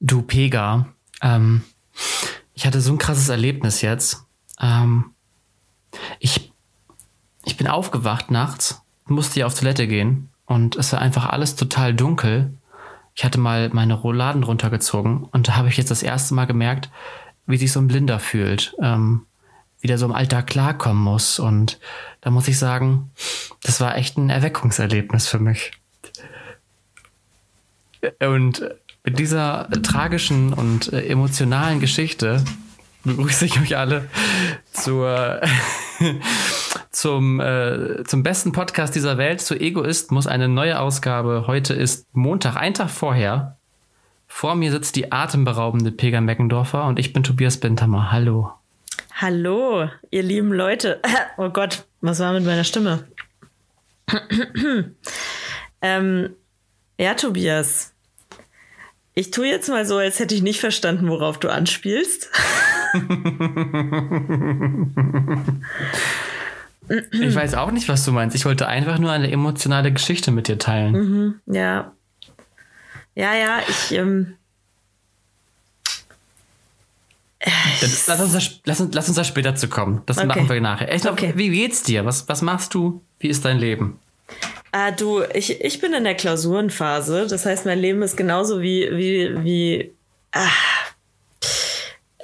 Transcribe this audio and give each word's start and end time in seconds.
Du 0.00 0.22
Pega, 0.22 0.86
ähm, 1.20 1.62
ich 2.54 2.66
hatte 2.66 2.80
so 2.80 2.92
ein 2.92 2.98
krasses 2.98 3.28
Erlebnis 3.28 3.82
jetzt. 3.82 4.24
Ähm, 4.58 5.12
ich, 6.18 6.52
ich 7.44 7.58
bin 7.58 7.68
aufgewacht 7.68 8.30
nachts, 8.30 8.82
musste 9.06 9.40
ja 9.40 9.46
auf 9.46 9.58
Toilette 9.58 9.86
gehen 9.86 10.30
und 10.46 10.76
es 10.76 10.92
war 10.92 11.00
einfach 11.00 11.28
alles 11.28 11.54
total 11.54 11.94
dunkel. 11.94 12.54
Ich 13.14 13.24
hatte 13.24 13.38
mal 13.38 13.68
meine 13.74 13.92
Rouladen 13.92 14.42
runtergezogen 14.42 15.24
und 15.24 15.48
da 15.48 15.56
habe 15.56 15.68
ich 15.68 15.76
jetzt 15.76 15.90
das 15.90 16.02
erste 16.02 16.34
Mal 16.34 16.46
gemerkt, 16.46 16.90
wie 17.46 17.58
sich 17.58 17.70
so 17.70 17.80
ein 17.80 17.88
Blinder 17.88 18.20
fühlt, 18.20 18.74
ähm, 18.80 19.26
wie 19.80 19.88
der 19.88 19.98
so 19.98 20.06
im 20.06 20.12
Alltag 20.12 20.46
klarkommen 20.46 21.02
muss. 21.02 21.38
Und 21.38 21.78
da 22.22 22.30
muss 22.30 22.48
ich 22.48 22.58
sagen, 22.58 23.10
das 23.62 23.80
war 23.80 23.96
echt 23.96 24.16
ein 24.16 24.30
Erweckungserlebnis 24.30 25.28
für 25.28 25.40
mich. 25.40 25.72
Und 28.20 28.64
mit 29.04 29.18
dieser 29.18 29.68
tragischen 29.82 30.52
und 30.52 30.92
äh, 30.92 31.06
emotionalen 31.06 31.80
Geschichte 31.80 32.44
begrüße 33.04 33.46
ich 33.46 33.60
euch 33.60 33.76
alle 33.76 34.08
zur, 34.72 35.40
zum, 36.90 37.40
äh, 37.40 38.04
zum 38.04 38.22
besten 38.22 38.52
Podcast 38.52 38.94
dieser 38.94 39.16
Welt, 39.18 39.40
zu 39.40 39.58
Egoist 39.58 40.10
Eine 40.26 40.48
neue 40.48 40.78
Ausgabe. 40.78 41.44
Heute 41.46 41.74
ist 41.74 42.06
Montag, 42.14 42.56
ein 42.56 42.74
Tag 42.74 42.90
vorher. 42.90 43.56
Vor 44.26 44.54
mir 44.54 44.70
sitzt 44.70 44.96
die 44.96 45.10
atemberaubende 45.10 45.90
Pega 45.90 46.20
Meckendorfer 46.20 46.84
und 46.84 46.98
ich 46.98 47.12
bin 47.12 47.22
Tobias 47.22 47.58
Bentammer. 47.58 48.12
Hallo. 48.12 48.52
Hallo, 49.20 49.88
ihr 50.10 50.22
lieben 50.22 50.52
Leute. 50.52 51.00
Oh 51.36 51.48
Gott, 51.48 51.84
was 52.02 52.20
war 52.20 52.34
mit 52.34 52.44
meiner 52.44 52.64
Stimme? 52.64 53.04
ähm, 55.80 56.36
ja, 56.98 57.14
Tobias. 57.14 57.89
Ich 59.14 59.30
tue 59.30 59.46
jetzt 59.48 59.68
mal 59.68 59.84
so, 59.86 59.96
als 59.98 60.18
hätte 60.18 60.34
ich 60.34 60.42
nicht 60.42 60.60
verstanden, 60.60 61.08
worauf 61.08 61.38
du 61.38 61.48
anspielst. 61.48 62.30
ich 66.88 67.34
weiß 67.34 67.54
auch 67.54 67.70
nicht, 67.72 67.88
was 67.88 68.04
du 68.04 68.12
meinst. 68.12 68.36
Ich 68.36 68.44
wollte 68.44 68.66
einfach 68.68 68.98
nur 68.98 69.10
eine 69.10 69.30
emotionale 69.30 69.92
Geschichte 69.92 70.30
mit 70.30 70.48
dir 70.48 70.58
teilen. 70.58 70.92
Mhm, 70.92 71.40
ja. 71.46 71.92
Ja, 73.14 73.34
ja, 73.34 73.58
ich. 73.68 73.92
Ähm 73.92 74.36
lass, 78.06 78.20
uns 78.20 78.32
das, 78.32 78.60
lass, 78.64 78.80
uns, 78.80 78.94
lass 78.94 79.08
uns 79.08 79.16
da 79.16 79.24
später 79.24 79.54
zu 79.54 79.68
kommen. 79.68 80.02
Das 80.06 80.18
okay. 80.18 80.26
machen 80.26 80.48
wir 80.48 80.60
nachher. 80.60 80.92
Echt, 80.92 81.06
okay. 81.06 81.32
Wie 81.36 81.50
geht's 81.50 81.82
dir? 81.82 82.04
Was, 82.04 82.28
was 82.28 82.42
machst 82.42 82.74
du? 82.74 83.02
Wie 83.18 83.28
ist 83.28 83.44
dein 83.44 83.58
Leben? 83.58 83.98
Ah, 84.72 84.92
du, 84.92 85.22
ich, 85.34 85.60
ich 85.60 85.80
bin 85.80 85.92
in 85.94 86.04
der 86.04 86.14
Klausurenphase. 86.14 87.26
Das 87.26 87.44
heißt, 87.44 87.66
mein 87.66 87.80
Leben 87.80 88.02
ist 88.02 88.16
genauso 88.16 88.60
wie, 88.60 88.88
wie, 88.92 89.44
wie. 89.44 89.92
Ah, 90.32 90.46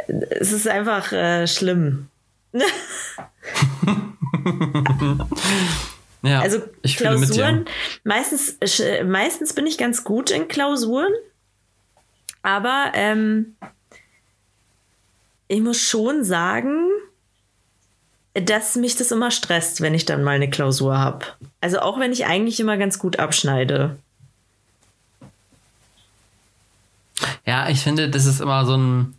es 0.07 0.53
ist 0.53 0.69
einfach 0.69 1.13
äh, 1.13 1.47
schlimm. 1.47 2.09
ja, 6.23 6.41
also 6.41 6.63
Klausuren, 6.85 7.67
meistens, 8.05 8.59
meistens 9.05 9.53
bin 9.53 9.67
ich 9.67 9.77
ganz 9.77 10.05
gut 10.05 10.31
in 10.31 10.49
Klausuren, 10.49 11.13
aber 12.43 12.93
ähm, 12.95 13.57
ich 15.49 15.61
muss 15.61 15.81
schon 15.81 16.25
sagen, 16.25 16.89
dass 18.43 18.77
mich 18.77 18.97
das 18.97 19.11
immer 19.11 19.31
stresst, 19.31 19.81
wenn 19.81 19.95
ich 19.95 20.05
dann 20.05 20.23
mal 20.23 20.37
eine 20.37 20.51
Klausur 20.51 20.99
habe. 20.99 21.27
Also 21.61 21.81
auch 21.81 21.99
wenn 21.99 22.13
ich 22.13 22.27
eigentlich 22.27 22.61
immer 22.61 22.77
ganz 22.77 22.99
gut 22.99 23.19
abschneide. 23.19 23.97
Ja, 27.47 27.69
ich 27.69 27.81
finde, 27.81 28.11
das 28.11 28.27
ist 28.27 28.41
immer 28.41 28.67
so 28.67 28.77
ein 28.77 29.15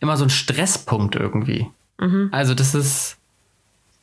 immer 0.00 0.16
so 0.16 0.24
ein 0.24 0.30
Stresspunkt 0.30 1.14
irgendwie. 1.14 1.68
Mhm. 1.98 2.28
Also 2.32 2.54
das 2.54 2.74
ist 2.74 3.16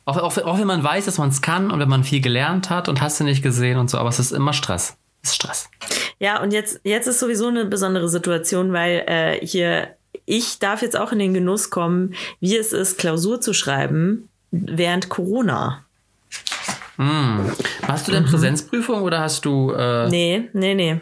auch, 0.06 0.16
auch, 0.16 0.36
auch 0.38 0.58
wenn 0.58 0.66
man 0.66 0.82
weiß, 0.82 1.04
dass 1.04 1.18
man 1.18 1.28
es 1.28 1.42
kann 1.42 1.70
und 1.70 1.78
wenn 1.78 1.88
man 1.88 2.04
viel 2.04 2.20
gelernt 2.20 2.70
hat 2.70 2.88
und 2.88 3.00
hast 3.00 3.20
du 3.20 3.24
nicht 3.24 3.42
gesehen 3.42 3.78
und 3.78 3.90
so, 3.90 3.98
aber 3.98 4.08
es 4.08 4.18
ist 4.18 4.32
immer 4.32 4.52
Stress. 4.52 4.96
Es 5.22 5.30
ist 5.30 5.36
Stress. 5.36 5.70
Ja, 6.18 6.42
und 6.42 6.52
jetzt, 6.52 6.80
jetzt 6.84 7.06
ist 7.06 7.20
sowieso 7.20 7.48
eine 7.48 7.66
besondere 7.66 8.08
Situation, 8.08 8.72
weil 8.72 9.04
äh, 9.06 9.46
hier 9.46 9.94
ich 10.30 10.60
darf 10.60 10.80
jetzt 10.80 10.96
auch 10.96 11.10
in 11.12 11.18
den 11.18 11.34
Genuss 11.34 11.70
kommen, 11.70 12.14
wie 12.38 12.56
es 12.56 12.72
ist, 12.72 12.98
Klausur 12.98 13.40
zu 13.40 13.52
schreiben 13.52 14.28
während 14.52 15.08
Corona. 15.08 15.84
Hm. 16.96 17.50
Hast 17.82 18.06
du 18.06 18.12
denn 18.12 18.24
mhm. 18.24 18.28
Präsenzprüfung 18.28 19.02
oder 19.02 19.20
hast 19.20 19.44
du. 19.44 19.72
Äh 19.72 20.08
nee, 20.08 20.48
nee, 20.52 20.74
nee. 20.74 21.00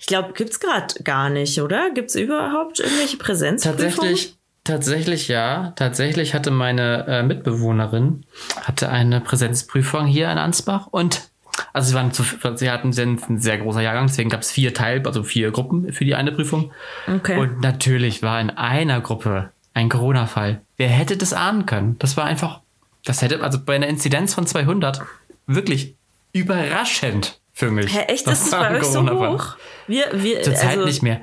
Ich 0.00 0.06
glaube, 0.06 0.32
gibt 0.32 0.50
es 0.50 0.60
gerade 0.60 1.02
gar 1.02 1.28
nicht, 1.28 1.60
oder? 1.60 1.90
Gibt 1.90 2.10
es 2.10 2.14
überhaupt 2.14 2.80
irgendwelche 2.80 3.16
Präsenzprüfungen? 3.16 3.90
Tatsächlich, 3.90 4.36
tatsächlich 4.64 5.28
ja. 5.28 5.72
Tatsächlich 5.76 6.34
hatte 6.34 6.50
meine 6.50 7.06
äh, 7.08 7.22
Mitbewohnerin 7.22 8.24
hatte 8.62 8.88
eine 8.90 9.20
Präsenzprüfung 9.20 10.06
hier 10.06 10.30
in 10.30 10.38
Ansbach 10.38 10.86
und 10.90 11.30
also 11.72 11.90
sie 11.90 11.94
waren 11.94 12.12
zu, 12.12 12.24
sie 12.56 12.70
hatten 12.70 12.92
sind 12.92 13.28
ein 13.28 13.38
sehr 13.38 13.58
großer 13.58 13.80
Jahrgang, 13.80 14.06
deswegen 14.06 14.30
gab 14.30 14.40
es 14.40 14.50
vier 14.50 14.74
Teil, 14.74 15.02
also 15.06 15.22
vier 15.22 15.50
Gruppen 15.50 15.92
für 15.92 16.04
die 16.04 16.14
eine 16.14 16.32
Prüfung. 16.32 16.72
Okay. 17.06 17.38
Und 17.38 17.60
natürlich 17.60 18.22
war 18.22 18.40
in 18.40 18.50
einer 18.50 19.00
Gruppe 19.00 19.50
ein 19.74 19.88
Corona-Fall. 19.88 20.62
Wer 20.76 20.88
hätte 20.88 21.16
das 21.16 21.32
ahnen 21.32 21.66
können? 21.66 21.98
Das 21.98 22.16
war 22.16 22.24
einfach, 22.24 22.60
das 23.04 23.22
hätte, 23.22 23.42
also 23.42 23.58
bei 23.62 23.74
einer 23.74 23.88
Inzidenz 23.88 24.34
von 24.34 24.46
200, 24.46 25.02
wirklich 25.46 25.94
überraschend 26.32 27.40
für 27.52 27.70
mich. 27.70 27.94
Hä, 27.94 28.02
echt? 28.08 28.26
Das, 28.26 28.38
das 28.38 28.44
ist 28.46 28.50
bei 28.50 28.78
euch 28.78 28.84
so 28.84 29.08
hoch? 29.08 29.56
Wir, 29.86 30.06
wir, 30.12 30.42
Zurzeit 30.42 30.70
also, 30.70 30.84
nicht 30.84 31.02
mehr. 31.02 31.20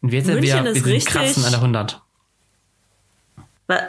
Wir, 0.00 0.22
sind, 0.24 0.42
wir, 0.42 0.64
wir 0.64 0.74
sind 0.74 1.06
krassen 1.06 1.44
an 1.44 1.50
der 1.50 1.60
100. 1.60 2.02
Was? 3.66 3.82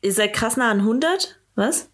Ihr 0.00 0.12
seid 0.12 0.32
krass 0.32 0.56
nah 0.56 0.70
an 0.70 0.80
100? 0.80 1.38
Was? 1.54 1.88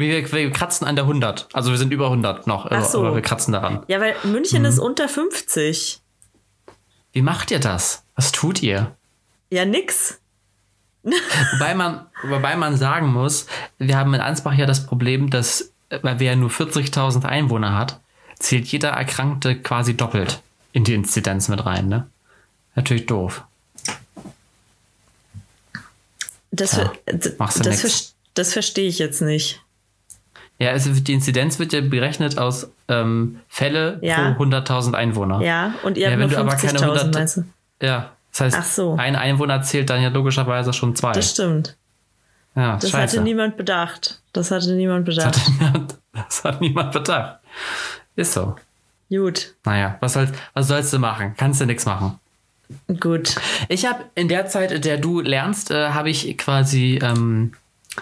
Wir, 0.00 0.32
wir, 0.32 0.50
kratzen 0.50 0.86
an 0.86 0.96
der 0.96 1.04
100. 1.04 1.48
Also 1.52 1.70
wir 1.70 1.78
sind 1.78 1.92
über 1.92 2.06
100 2.06 2.46
noch, 2.46 2.66
Ach 2.70 2.84
so. 2.84 3.00
aber 3.00 3.14
wir 3.14 3.22
kratzen 3.22 3.52
daran. 3.52 3.84
Ja, 3.86 4.00
weil 4.00 4.16
München 4.24 4.62
mhm. 4.62 4.68
ist 4.68 4.78
unter 4.78 5.08
50. 5.08 6.00
Wie 7.12 7.22
macht 7.22 7.50
ihr 7.50 7.60
das? 7.60 8.04
Was 8.16 8.32
tut 8.32 8.62
ihr? 8.62 8.96
Ja, 9.50 9.64
nix. 9.64 10.20
wobei, 11.02 11.74
man, 11.74 12.06
wobei 12.24 12.56
man 12.56 12.76
sagen 12.76 13.12
muss, 13.12 13.46
wir 13.78 13.96
haben 13.96 14.12
in 14.14 14.20
Ansbach 14.20 14.54
ja 14.54 14.66
das 14.66 14.86
Problem, 14.86 15.30
dass, 15.30 15.72
weil 16.02 16.18
wir 16.20 16.28
ja 16.28 16.36
nur 16.36 16.50
40.000 16.50 17.24
Einwohner 17.24 17.76
hat, 17.76 18.00
zählt 18.38 18.66
jeder 18.66 18.90
Erkrankte 18.90 19.56
quasi 19.56 19.96
doppelt 19.96 20.42
in 20.72 20.84
die 20.84 20.94
Inzidenz 20.94 21.48
mit 21.48 21.64
rein. 21.64 21.88
Ne? 21.88 22.08
Natürlich 22.74 23.06
doof. 23.06 23.44
Das, 26.52 26.72
ja, 26.72 26.92
das, 27.06 27.36
das, 27.36 28.14
das 28.34 28.52
verstehe 28.52 28.88
ich 28.88 28.98
jetzt 28.98 29.22
nicht. 29.22 29.62
Ja, 30.60 30.72
also 30.72 30.92
die 30.92 31.14
Inzidenz 31.14 31.58
wird 31.58 31.72
ja 31.72 31.80
berechnet 31.80 32.36
aus 32.36 32.70
ähm, 32.88 33.40
Fälle 33.48 33.98
ja. 34.02 34.32
pro 34.32 34.44
100.000 34.44 34.92
Einwohner. 34.92 35.40
Ja, 35.40 35.74
und 35.82 35.96
ihr 35.96 36.10
ja, 36.10 36.18
habt 36.18 36.30
nur 36.30 36.38
50.000, 36.38 37.14
meinst 37.14 37.38
du? 37.38 37.44
Ja, 37.80 38.12
das 38.30 38.40
heißt, 38.54 38.76
so. 38.76 38.94
ein 38.94 39.16
Einwohner 39.16 39.62
zählt 39.62 39.88
dann 39.88 40.02
ja 40.02 40.10
logischerweise 40.10 40.74
schon 40.74 40.94
zwei. 40.94 41.12
Das 41.12 41.30
stimmt. 41.30 41.76
Ja, 42.54 42.76
das 42.76 42.90
scheiße. 42.90 43.16
hatte 43.16 43.22
niemand 43.22 43.56
bedacht. 43.56 44.20
Das 44.34 44.50
hatte 44.50 44.72
niemand 44.72 45.06
bedacht. 45.06 45.34
Das, 45.34 45.60
hat, 45.60 45.98
das 46.12 46.44
hat 46.44 46.60
niemand 46.60 46.92
bedacht. 46.92 47.38
Ist 48.16 48.34
so. 48.34 48.54
Gut. 49.08 49.54
Naja, 49.64 49.96
was, 50.00 50.12
soll, 50.12 50.28
was 50.52 50.68
sollst 50.68 50.92
du 50.92 50.98
machen? 50.98 51.32
Kannst 51.38 51.62
du 51.62 51.64
nichts 51.64 51.86
machen. 51.86 52.18
Gut. 53.00 53.34
Ich 53.68 53.86
habe 53.86 54.04
in 54.14 54.28
der 54.28 54.46
Zeit, 54.46 54.72
in 54.72 54.82
der 54.82 54.98
du 54.98 55.20
lernst, 55.20 55.70
äh, 55.70 55.88
habe 55.88 56.10
ich 56.10 56.36
quasi 56.36 57.00
ähm, 57.02 57.54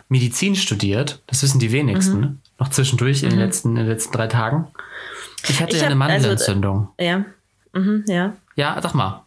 Medizin 0.08 0.56
studiert. 0.56 1.22
Das 1.28 1.42
wissen 1.44 1.60
die 1.60 1.70
wenigsten. 1.70 2.20
Mhm 2.20 2.40
noch 2.58 2.68
zwischendurch 2.70 3.22
mhm. 3.22 3.24
in, 3.24 3.30
den 3.30 3.38
mhm. 3.38 3.44
letzten, 3.44 3.68
in 3.70 3.76
den 3.76 3.86
letzten 3.86 4.12
drei 4.12 4.26
Tagen. 4.26 4.68
Ich 5.48 5.60
hatte 5.60 5.74
ich 5.76 5.80
ja 5.80 5.86
eine 5.86 5.96
Mandelentzündung. 5.96 6.88
Also, 6.98 7.10
ja. 7.10 7.24
Mhm, 7.72 8.04
ja. 8.08 8.36
Ja, 8.56 8.78
sag 8.82 8.94
mal. 8.94 9.24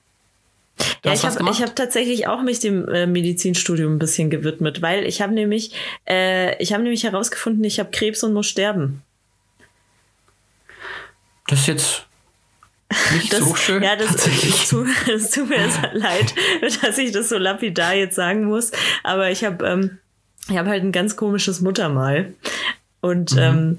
Du 1.01 1.10
ja, 1.10 1.13
ich 1.13 1.24
habe 1.24 1.44
hab 1.44 1.75
tatsächlich 1.75 2.28
auch 2.28 2.42
mich 2.42 2.60
dem 2.60 2.88
äh, 2.88 3.06
Medizinstudium 3.06 3.95
ein 3.95 4.00
bisschen 4.00 4.30
gewidmet, 4.30 4.81
weil 4.81 5.06
ich 5.06 5.22
habe 5.22 5.33
nämlich, 5.33 5.74
äh, 6.10 6.62
ich 6.62 6.74
habe 6.74 6.83
nämlich 6.83 7.04
herausgefunden, 7.04 7.63
ich 7.63 7.80
habe 7.80 7.92
Krebs 7.92 8.24
und 8.24 8.33
muss 8.33 8.48
sterben. 8.48 9.01
Das 11.48 11.62
ist 11.62 11.68
jetzt 11.68 12.06
nicht 13.13 13.31
das, 13.31 13.39
so 13.39 13.56
schön. 13.56 13.83
Ja, 13.83 13.95
das, 13.95 14.16
das, 14.16 14.69
tut, 14.69 14.88
das 15.07 15.31
tut 15.31 15.50
mir 15.50 15.68
leid, 15.94 16.33
dass 16.81 16.98
ich 16.98 17.12
das 17.12 17.30
so 17.30 17.38
lapidar 17.38 17.94
jetzt 17.94 18.16
sagen 18.16 18.45
muss, 18.45 18.72
aber 19.04 19.30
ich 19.30 19.44
habe 19.44 19.66
ähm, 19.66 19.98
ich 20.50 20.57
habe 20.57 20.69
halt 20.69 20.83
ein 20.83 20.92
ganz 20.92 21.16
komisches 21.16 21.62
Muttermal. 21.62 22.33
Und 23.01 23.33
mhm. 23.33 23.39
ähm, 23.39 23.77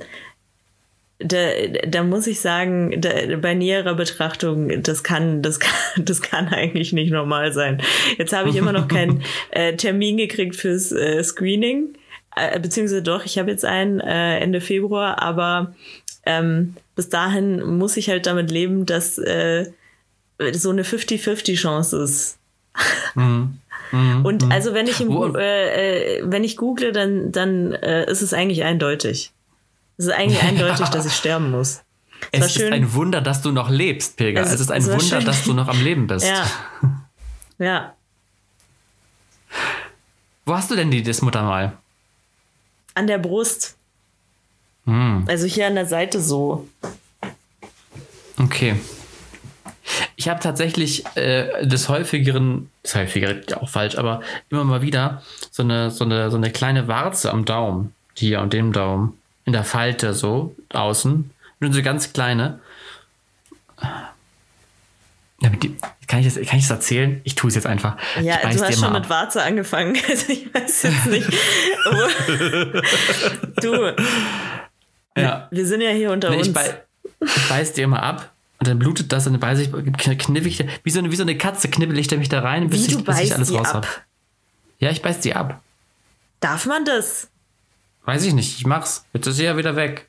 da, 1.25 1.51
da 1.87 2.03
muss 2.03 2.27
ich 2.27 2.41
sagen, 2.41 3.01
da, 3.01 3.11
bei 3.41 3.55
näherer 3.55 3.95
Betrachtung, 3.95 4.83
das 4.83 5.03
kann, 5.03 5.43
das 5.43 5.61
kann, 5.61 5.73
das 6.05 6.23
kann 6.23 6.49
eigentlich 6.49 6.93
nicht 6.93 7.13
normal 7.13 7.53
sein. 7.53 7.81
Jetzt 8.19 8.33
habe 8.33 8.51
ich 8.51 8.57
immer 8.57 8.73
noch 8.73 8.89
keinen 8.89 9.23
äh, 9.51 9.77
Termin 9.77 10.17
gekriegt 10.17 10.57
fürs 10.57 10.93
äh, 10.93 11.23
Screening, 11.23 11.95
äh, 12.37 12.59
beziehungsweise 12.59 13.03
doch, 13.03 13.25
ich 13.25 13.39
habe 13.39 13.51
jetzt 13.51 13.65
einen 13.65 14.01
äh, 14.01 14.39
Ende 14.39 14.61
Februar, 14.61 15.23
aber 15.23 15.75
ähm, 16.25 16.75
bis 16.95 17.09
dahin 17.09 17.63
muss 17.79 17.97
ich 17.97 18.09
halt 18.09 18.27
damit 18.27 18.51
leben, 18.51 18.87
dass 18.87 19.19
äh, 19.19 19.67
so 20.53 20.71
eine 20.71 20.83
50-50 20.83 21.57
Chance 21.57 22.03
ist. 22.03 22.39
Mhm. 23.15 23.59
Mhm. 23.93 24.25
Und 24.25 24.45
mhm. 24.45 24.53
also 24.53 24.75
wenn 24.75 24.87
ich 24.87 25.01
im, 25.01 25.37
äh, 25.37 26.19
äh, 26.19 26.23
wenn 26.25 26.43
ich 26.45 26.57
google, 26.57 26.93
dann, 26.93 27.31
dann 27.31 27.73
äh, 27.73 28.11
ist 28.11 28.23
es 28.23 28.35
eigentlich 28.35 28.65
eindeutig. 28.65 29.33
Es 29.99 30.07
ist 30.07 30.13
eigentlich 30.13 30.43
eindeutig, 30.43 30.89
dass 30.89 31.07
ich 31.07 31.13
sterben 31.13 31.51
muss. 31.51 31.83
Es, 32.31 32.47
es 32.47 32.57
ist 32.57 32.73
ein 32.73 32.95
Wunder, 32.95 33.21
dass 33.21 33.43
du 33.43 33.53
noch 33.53 33.69
lebst, 33.69 34.17
Pilger. 34.17 34.41
Es, 34.41 34.53
es 34.53 34.61
ist 34.61 34.71
ein 34.71 34.85
Wunder, 34.85 35.01
schön. 35.01 35.25
dass 35.25 35.45
du 35.45 35.53
noch 35.53 35.69
am 35.69 35.83
Leben 35.83 36.07
bist. 36.07 36.27
Ja. 36.27 36.47
ja. 37.59 37.95
Wo 40.47 40.55
hast 40.55 40.71
du 40.71 40.77
denn 40.77 40.91
die, 40.91 41.03
das 41.03 41.23
Muttermal? 41.23 41.77
An 42.95 43.07
der 43.07 43.19
Brust. 43.19 43.77
Hm. 44.87 45.25
Also 45.29 45.47
hier 45.47 45.67
an 45.67 45.75
der 45.75 45.87
Seite 45.87 46.21
so. 46.21 46.69
Okay. 48.39 48.77
Ich 50.17 50.29
habe 50.29 50.41
tatsächlich 50.41 51.05
äh, 51.17 51.67
des 51.67 51.89
häufigeren, 51.89 52.71
das 52.83 52.95
häufigere 52.95 53.43
auch 53.61 53.69
falsch, 53.69 53.97
aber 53.97 54.21
immer 54.51 54.65
mal 54.65 54.83
wieder 54.83 55.23
so 55.51 55.63
eine, 55.63 55.91
so 55.91 56.05
eine, 56.05 56.31
so 56.31 56.37
eine 56.37 56.51
kleine 56.51 56.89
Warze 56.89 57.31
am 57.31 57.45
Daumen. 57.45 57.95
Hier 58.15 58.41
und 58.41 58.53
dem 58.53 58.73
Daumen. 58.73 59.19
In 59.45 59.53
der 59.53 59.65
Falte 59.65 60.15
so, 60.15 60.55
außen. 60.73 61.31
Nur 61.61 61.73
so 61.73 61.83
ganz 61.83 62.13
kleine. 62.13 62.61
Ja, 65.41 65.49
die, 65.49 65.77
kann, 66.07 66.21
ich 66.21 66.33
das, 66.33 66.47
kann 66.47 66.59
ich 66.59 66.69
das 66.69 66.71
erzählen? 66.71 67.21
Ich 67.25 67.35
tue 67.35 67.49
es 67.49 67.57
jetzt 67.57 67.67
einfach. 67.67 67.97
Ja, 68.21 68.37
du 68.37 68.63
hast 68.63 68.79
schon 68.79 68.93
mit 68.93 69.11
Warze 69.11 69.43
angefangen. 69.43 69.97
Also 70.09 70.33
ich 70.33 70.55
weiß 70.55 70.83
jetzt 70.85 71.07
nicht. 71.07 71.27
du. 73.63 73.97
Ja. 75.17 75.49
Wir 75.51 75.67
sind 75.67 75.81
ja 75.81 75.91
hier 75.91 76.13
unter 76.13 76.31
nee, 76.31 76.37
uns. 76.37 76.49
Ich, 76.49 76.55
bei, 76.55 76.83
ich 77.21 77.49
beiß 77.49 77.73
dir 77.73 77.85
immer 77.85 78.03
ab 78.03 78.32
und 78.63 78.69
dann 78.69 78.79
blutet 78.79 79.11
das 79.11 79.27
und 79.27 79.33
dann 79.33 79.41
beiß 79.41 79.59
ich, 79.59 79.73
kniff 79.73 80.47
ich, 80.47 80.65
wie 80.85 80.91
so, 80.91 81.01
eine, 81.01 81.11
wie 81.11 81.17
so 81.17 81.25
eine 81.25 81.37
Katze 81.37 81.69
knibbel 81.69 81.99
ich 81.99 82.09
mich 82.13 82.29
da 82.29 82.43
rein, 82.43 82.71
bis, 82.71 82.87
ich, 82.87 83.05
bis 83.05 83.19
ich 83.19 83.35
alles 83.35 83.53
raus 83.53 83.75
habe. 83.75 83.89
Ja, 84.79 84.91
ich 84.91 85.03
beiß 85.03 85.19
die 85.19 85.35
ab. 85.35 85.61
Darf 86.39 86.67
man 86.67 86.85
das? 86.85 87.27
Weiß 88.05 88.25
ich 88.25 88.35
nicht, 88.35 88.59
ich 88.59 88.65
mach's. 88.65 89.05
Jetzt 89.15 89.27
ist 89.27 89.39
sie 89.39 89.47
ja 89.47 89.57
wieder 89.57 89.75
weg. 89.75 90.09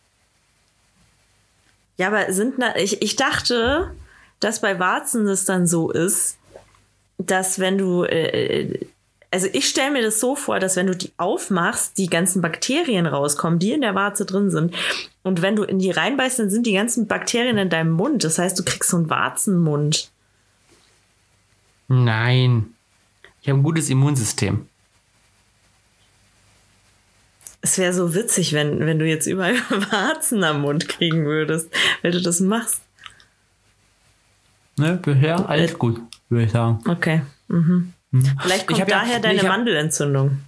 Ja, 1.98 2.10
aber 2.10 2.32
sind, 2.32 2.64
ich, 2.76 3.02
ich 3.02 3.16
dachte, 3.16 3.96
dass 4.40 4.62
bei 4.62 4.78
Warzen 4.78 5.26
das 5.26 5.46
dann 5.46 5.66
so 5.66 5.90
ist, 5.90 6.38
dass 7.18 7.58
wenn 7.58 7.80
du, 7.80 8.04
äh, 8.04 8.86
also 9.33 9.47
ich 9.51 9.68
stelle 9.68 9.91
mir 9.91 10.03
das 10.03 10.19
so 10.19 10.35
vor, 10.35 10.59
dass 10.59 10.75
wenn 10.75 10.85
du 10.85 10.95
die 10.95 11.12
aufmachst, 11.18 11.97
die 11.97 12.06
ganzen 12.06 12.44
Bakterien 12.44 13.07
rauskommen, 13.07 13.57
die 13.57 13.71
in 13.71 13.81
der 13.81 13.95
Warze 13.95 14.25
drin 14.25 14.51
sind. 14.51 14.75
Und 15.24 15.41
wenn 15.41 15.56
du 15.56 15.63
in 15.63 15.80
die 15.80 15.89
reinbeißt, 15.89 16.38
dann 16.38 16.51
sind 16.51 16.68
die 16.68 16.74
ganzen 16.74 17.07
Bakterien 17.07 17.57
in 17.57 17.71
deinem 17.71 17.94
Mund. 17.94 18.24
Das 18.24 18.38
heißt, 18.38 18.59
du 18.59 18.63
kriegst 18.63 18.91
so 18.91 18.97
einen 18.97 19.09
Warzenmund. 19.09 20.12
Nein. 21.88 22.75
Ich 23.41 23.50
habe 23.50 23.59
ein 23.59 23.63
gutes 23.63 23.89
Immunsystem. 23.89 24.68
Es 27.62 27.80
wäre 27.80 27.94
so 27.94 28.13
witzig, 28.13 28.53
wenn, 28.53 28.85
wenn 28.85 29.00
du 29.00 29.07
jetzt 29.07 29.25
überall 29.25 29.56
Warzen 29.91 30.44
am 30.44 30.62
Mund 30.62 30.88
kriegen 30.88 31.25
würdest, 31.25 31.69
wenn 32.03 32.12
du 32.12 32.21
das 32.21 32.39
machst. 32.39 32.81
Ne, 34.77 35.00
bisher 35.01 35.50
alles 35.50 35.71
äh, 35.71 35.75
gut, 35.75 36.00
würde 36.30 36.45
ich 36.45 36.51
sagen. 36.51 36.80
Okay. 36.88 37.21
Mhm. 37.47 37.93
Mhm. 38.13 38.38
Vielleicht 38.39 38.68
kommt 38.68 38.89
daher 38.89 39.13
ja, 39.13 39.19
deine 39.19 39.39
hab, 39.39 39.48
Mandelentzündung. 39.48 40.39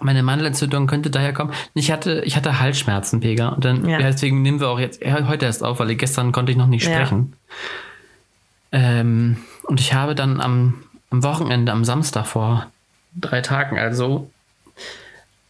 Meine 0.00 0.22
Mandelentzündung 0.22 0.88
könnte 0.88 1.10
daher 1.10 1.32
kommen. 1.32 1.52
Ich 1.74 1.90
hatte, 1.90 2.22
ich 2.24 2.36
hatte 2.36 2.60
Halsschmerzen, 2.60 3.20
Pega. 3.20 3.48
Und 3.50 3.64
dann, 3.64 3.88
ja. 3.88 3.98
deswegen 3.98 4.42
nehmen 4.42 4.60
wir 4.60 4.68
auch 4.68 4.80
jetzt 4.80 5.04
heute 5.04 5.46
erst 5.46 5.62
auf, 5.62 5.78
weil 5.78 5.94
gestern 5.94 6.32
konnte 6.32 6.52
ich 6.52 6.58
noch 6.58 6.66
nicht 6.66 6.84
sprechen. 6.84 7.34
Ähm, 8.72 9.38
und 9.62 9.80
ich 9.80 9.94
habe 9.94 10.14
dann 10.14 10.40
am, 10.40 10.82
am 11.10 11.22
Wochenende, 11.22 11.72
am 11.72 11.84
Samstag 11.84 12.26
vor 12.26 12.66
drei 13.14 13.40
Tagen, 13.42 13.78
also 13.78 14.30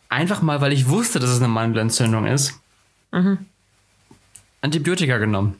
einfach 0.09 0.43
mal, 0.43 0.61
weil 0.61 0.73
ich 0.73 0.89
wusste, 0.89 1.19
dass 1.19 1.31
es 1.31 1.39
eine 1.39 1.49
Mandelentzündung 1.49 2.27
ist, 2.27 2.61
mhm. 3.11 3.39
Antibiotika 4.61 5.19
genommen. 5.19 5.59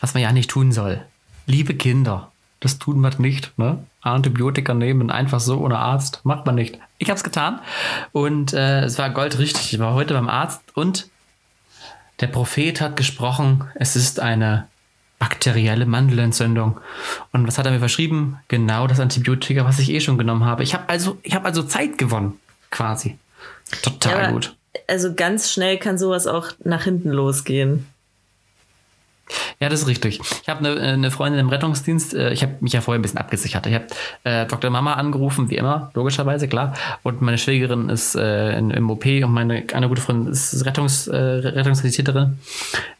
Was 0.00 0.14
man 0.14 0.22
ja 0.22 0.32
nicht 0.32 0.50
tun 0.50 0.72
soll. 0.72 1.04
Liebe 1.46 1.74
Kinder, 1.74 2.30
das 2.60 2.78
tun 2.78 3.00
wir 3.00 3.10
nicht. 3.18 3.58
Ne? 3.58 3.84
Antibiotika 4.02 4.74
nehmen, 4.74 5.10
einfach 5.10 5.40
so 5.40 5.58
ohne 5.58 5.78
Arzt, 5.78 6.20
macht 6.24 6.46
man 6.46 6.54
nicht. 6.54 6.78
Ich 6.98 7.08
habe 7.08 7.16
es 7.16 7.24
getan 7.24 7.60
und 8.12 8.52
äh, 8.52 8.84
es 8.84 8.98
war 8.98 9.10
goldrichtig. 9.10 9.72
Ich 9.72 9.78
war 9.78 9.94
heute 9.94 10.14
beim 10.14 10.28
Arzt 10.28 10.62
und 10.74 11.08
der 12.20 12.26
Prophet 12.28 12.80
hat 12.80 12.96
gesprochen, 12.96 13.64
es 13.74 13.96
ist 13.96 14.20
eine 14.20 14.68
bakterielle 15.18 15.86
Mandelentzündung. 15.86 16.80
Und 17.32 17.46
was 17.46 17.58
hat 17.58 17.66
er 17.66 17.72
mir 17.72 17.78
verschrieben? 17.78 18.38
Genau 18.48 18.86
das 18.86 19.00
Antibiotika, 19.00 19.64
was 19.64 19.78
ich 19.78 19.90
eh 19.90 20.00
schon 20.00 20.18
genommen 20.18 20.44
habe. 20.44 20.62
Ich 20.62 20.74
habe 20.74 20.88
also, 20.88 21.18
ich 21.22 21.34
habe 21.34 21.46
also 21.46 21.62
Zeit 21.62 21.98
gewonnen, 21.98 22.38
quasi. 22.70 23.18
Total 23.82 24.22
ja, 24.22 24.30
gut. 24.30 24.56
Also 24.86 25.14
ganz 25.14 25.50
schnell 25.50 25.78
kann 25.78 25.98
sowas 25.98 26.26
auch 26.26 26.48
nach 26.64 26.84
hinten 26.84 27.10
losgehen. 27.10 27.86
Ja, 29.60 29.68
das 29.68 29.82
ist 29.82 29.88
richtig. 29.88 30.20
Ich 30.42 30.48
habe 30.48 30.60
eine, 30.60 30.80
eine 30.80 31.10
Freundin 31.10 31.40
im 31.40 31.48
Rettungsdienst, 31.48 32.14
äh, 32.14 32.32
ich 32.32 32.42
habe 32.42 32.56
mich 32.60 32.72
ja 32.72 32.80
vorher 32.80 32.98
ein 32.98 33.02
bisschen 33.02 33.18
abgesichert. 33.18 33.66
Ich 33.66 33.74
habe 33.74 33.86
äh, 34.24 34.46
Dr. 34.46 34.70
Mama 34.70 34.94
angerufen, 34.94 35.50
wie 35.50 35.56
immer, 35.56 35.90
logischerweise, 35.94 36.48
klar. 36.48 36.74
Und 37.02 37.22
meine 37.22 37.38
Schwägerin 37.38 37.88
ist 37.88 38.14
äh, 38.14 38.58
in, 38.58 38.70
im 38.70 38.90
OP 38.90 39.04
und 39.06 39.32
meine 39.32 39.64
eine 39.72 39.88
gute 39.88 40.02
Freundin 40.02 40.32
ist 40.32 40.64
Rettungs, 40.64 41.06
äh, 41.08 41.16
Rettungssanitäterin. 41.16 42.38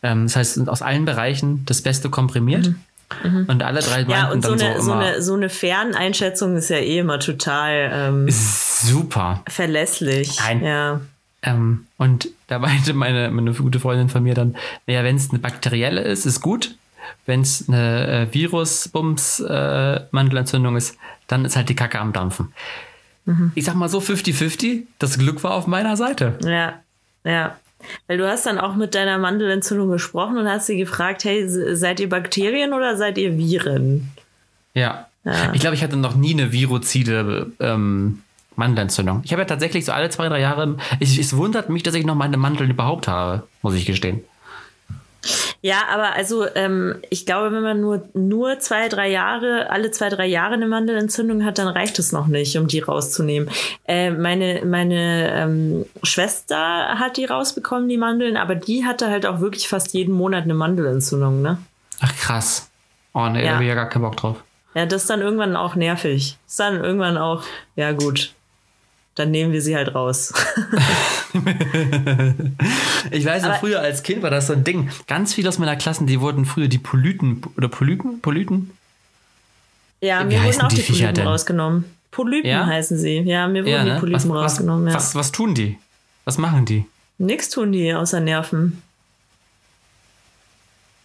Ähm, 0.03 0.25
das 0.25 0.37
heißt, 0.37 0.69
aus 0.69 0.83
allen 0.83 1.05
Bereichen 1.05 1.65
das 1.67 1.83
Beste 1.83 2.11
komprimiert. 2.11 2.69
Mhm. 2.69 2.77
Mhm. 3.25 3.47
Und 3.49 3.63
alle 3.63 3.81
drei 3.81 4.03
Ja, 4.03 4.31
und 4.31 4.45
so 4.45 4.53
eine, 4.53 4.77
so, 4.77 4.83
so, 4.83 4.93
eine, 4.93 5.23
so 5.23 5.35
eine 5.35 5.49
Ferneinschätzung 5.49 6.57
ist 6.57 6.71
ja 6.71 6.77
eh 6.77 6.99
immer 6.99 7.19
total 7.19 7.91
ähm, 7.93 8.27
super. 8.29 9.43
Verlässlich. 9.49 10.39
Nein. 10.39 10.65
Ja. 10.65 11.01
Ähm, 11.43 11.87
und 11.97 12.29
da 12.49 12.59
meinte 12.59 12.93
meine, 12.95 13.31
meine 13.31 13.53
gute 13.53 13.79
Freundin 13.81 14.09
von 14.09 14.23
mir 14.23 14.35
dann, 14.35 14.57
naja, 14.87 15.05
wenn 15.05 15.17
es 15.17 15.31
eine 15.31 15.39
bakterielle 15.39 16.03
ist, 16.03 16.27
ist 16.27 16.41
gut. 16.41 16.77
Wenn 17.27 17.41
es 17.41 17.69
eine 17.69 18.29
äh, 18.29 18.33
Virus-Bums-Mandelentzündung 18.33 20.75
äh, 20.75 20.79
ist, 20.79 20.97
dann 21.27 21.45
ist 21.45 21.57
halt 21.57 21.69
die 21.69 21.75
Kacke 21.75 21.99
am 21.99 22.13
Dampfen. 22.13 22.53
Mhm. 23.25 23.51
Ich 23.55 23.65
sag 23.65 23.75
mal 23.75 23.89
so 23.89 23.99
50-50, 23.99 24.85
das 24.99 25.19
Glück 25.19 25.43
war 25.45 25.55
auf 25.55 25.67
meiner 25.67 25.97
Seite. 25.97 26.39
Ja, 26.45 26.81
ja. 27.25 27.57
Weil 28.07 28.19
du 28.19 28.29
hast 28.29 28.45
dann 28.45 28.59
auch 28.59 28.77
mit 28.77 28.95
deiner 28.95 29.17
Mandelentzündung 29.17 29.91
gesprochen 29.91 30.37
und 30.37 30.47
hast 30.47 30.67
sie 30.67 30.77
gefragt, 30.77 31.25
hey, 31.25 31.49
seid 31.49 31.99
ihr 32.01 32.11
Bakterien 32.11 32.75
oder 32.75 32.95
seid 32.97 33.17
ihr 33.17 33.39
Viren? 33.39 34.11
Ja. 34.75 35.07
ja. 35.25 35.55
Ich 35.55 35.61
glaube, 35.61 35.77
ich 35.77 35.83
hatte 35.83 35.97
noch 35.97 36.15
nie 36.15 36.35
eine 36.35 36.53
virozide 36.53 37.51
ähm, 37.59 38.21
Mandelentzündung. 38.61 39.23
Ich 39.25 39.33
habe 39.33 39.43
ja 39.43 39.47
tatsächlich 39.47 39.85
so 39.85 39.93
alle 39.93 40.11
zwei, 40.11 40.29
drei 40.29 40.41
Jahre, 40.41 40.77
es, 41.01 41.19
es 41.19 41.37
wundert 41.37 41.69
mich, 41.69 41.83
dass 41.83 41.95
ich 41.95 42.07
noch 42.07 42.15
meine 42.15 42.37
Mandeln 42.37 42.71
überhaupt 42.71 43.09
habe, 43.09 43.43
muss 43.63 43.75
ich 43.75 43.87
gestehen. 43.87 44.23
Ja, 45.63 45.83
aber 45.93 46.15
also 46.15 46.47
ähm, 46.55 46.97
ich 47.11 47.27
glaube, 47.27 47.53
wenn 47.53 47.63
man 47.63 47.81
nur, 47.81 48.09
nur 48.15 48.59
zwei, 48.61 48.89
drei 48.89 49.11
Jahre, 49.11 49.69
alle 49.69 49.91
zwei, 49.91 50.09
drei 50.09 50.27
Jahre 50.27 50.55
eine 50.55 50.67
Mandelentzündung 50.67 51.45
hat, 51.45 51.59
dann 51.59 51.69
reicht 51.69 51.99
es 51.99 52.13
noch 52.13 52.27
nicht, 52.27 52.57
um 52.57 52.67
die 52.67 52.81
rauszunehmen. 52.81 53.51
Äh, 53.87 54.11
meine 54.11 54.65
meine 54.65 55.31
ähm, 55.35 55.85
Schwester 56.03 56.99
hat 56.99 57.19
die 57.19 57.27
rausbekommen, 57.27 57.91
die 57.91 57.99
Mandeln, 57.99 58.39
aber 58.39 58.55
die 58.55 58.87
hatte 58.87 59.11
halt 59.11 59.27
auch 59.27 59.41
wirklich 59.41 59.69
fast 59.69 59.93
jeden 59.93 60.15
Monat 60.15 60.45
eine 60.45 60.55
Mandelentzündung, 60.55 61.43
ne? 61.43 61.59
Ach 62.01 62.17
krass. 62.17 62.71
Oh 63.13 63.29
ne, 63.29 63.41
ja. 63.41 63.49
da 63.49 63.55
habe 63.55 63.65
ich 63.65 63.69
ja 63.69 63.75
gar 63.75 63.89
keinen 63.91 64.03
Bock 64.03 64.17
drauf. 64.17 64.37
Ja, 64.75 64.87
das 64.87 65.03
ist 65.03 65.11
dann 65.11 65.21
irgendwann 65.21 65.57
auch 65.57 65.75
nervig. 65.75 66.39
Das 66.45 66.53
ist 66.53 66.61
dann 66.61 66.83
irgendwann 66.83 67.19
auch, 67.19 67.43
ja 67.77 67.93
gut, 67.93 68.33
dann 69.21 69.31
nehmen 69.31 69.53
wir 69.53 69.63
sie 69.63 69.77
halt 69.77 69.95
raus. 69.95 70.33
ich 73.11 73.25
weiß 73.25 73.45
noch, 73.45 73.57
früher 73.59 73.81
als 73.81 74.03
Kind 74.03 74.23
war 74.23 74.31
das 74.31 74.49
so 74.49 74.55
ein 74.55 74.65
Ding. 74.65 74.91
Ganz 75.07 75.35
viele 75.35 75.49
aus 75.49 75.59
meiner 75.59 75.77
Klassen, 75.77 76.07
die 76.07 76.21
wurden 76.21 76.47
früher 76.47 76.69
die 76.69 76.79
Polyten 76.79 77.43
oder 77.57 77.69
Polypen? 77.69 78.21
Polyten? 78.21 78.71
Ja, 80.01 80.23
Wie 80.23 80.35
mir 80.35 80.43
wurden 80.43 80.63
auch 80.63 80.69
die, 80.69 80.77
die 80.77 80.83
Polypen 80.83 81.15
denn? 81.15 81.27
rausgenommen. 81.27 81.85
Polypen 82.11 82.51
ja? 82.51 82.67
heißen 82.67 82.99
sie. 82.99 83.19
Ja, 83.21 83.47
mir 83.47 83.63
wurden 83.63 83.73
ja, 83.73 83.85
ne? 83.85 83.95
die 83.95 84.01
Polypen 84.01 84.31
was, 84.31 84.43
rausgenommen. 84.43 84.87
Was, 84.87 84.93
ja. 84.95 84.99
was, 84.99 85.15
was 85.15 85.33
tun 85.33 85.55
die? 85.55 85.79
Was 86.25 86.39
machen 86.39 86.65
die? 86.65 86.87
Nix 87.19 87.51
tun 87.51 87.73
die 87.73 87.95
außer 87.95 88.21
Nerven. 88.21 88.83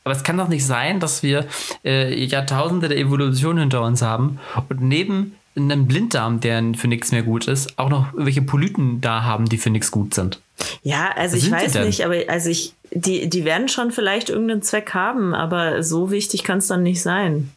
Aber 0.06 0.16
es 0.16 0.24
kann 0.24 0.38
doch 0.38 0.48
nicht 0.48 0.66
sein, 0.66 1.00
dass 1.00 1.24
wir 1.24 1.46
äh, 1.84 2.24
Jahrtausende 2.24 2.88
der 2.88 2.98
Evolution 2.98 3.58
hinter 3.58 3.82
uns 3.82 4.02
haben 4.02 4.40
und 4.70 4.82
neben 4.82 5.36
einem 5.56 5.88
Blinddarm, 5.88 6.42
der 6.42 6.64
für 6.76 6.88
nichts 6.88 7.12
mehr 7.12 7.24
gut 7.24 7.48
ist, 7.48 7.80
auch 7.80 7.90
noch 7.90 8.12
irgendwelche 8.14 8.42
Polyten 8.42 9.02
da 9.02 9.24
haben, 9.24 9.46
die 9.46 9.58
für 9.58 9.70
nichts 9.70 9.92
gut 9.92 10.14
sind. 10.14 10.40
Ja, 10.84 11.12
also 11.16 11.38
Was 11.38 11.44
ich 11.44 11.52
weiß 11.52 11.76
nicht, 11.76 12.06
aber 12.06 12.16
also 12.28 12.50
ich, 12.50 12.74
die, 12.92 13.30
die 13.30 13.46
werden 13.46 13.70
schon 13.70 13.92
vielleicht 13.92 14.30
irgendeinen 14.30 14.62
Zweck 14.62 14.94
haben, 14.94 15.34
aber 15.34 15.84
so 15.84 16.12
wichtig 16.12 16.44
kann 16.44 16.60
es 16.60 16.68
dann 16.68 16.84
nicht 16.84 17.02
sein. 17.02 17.52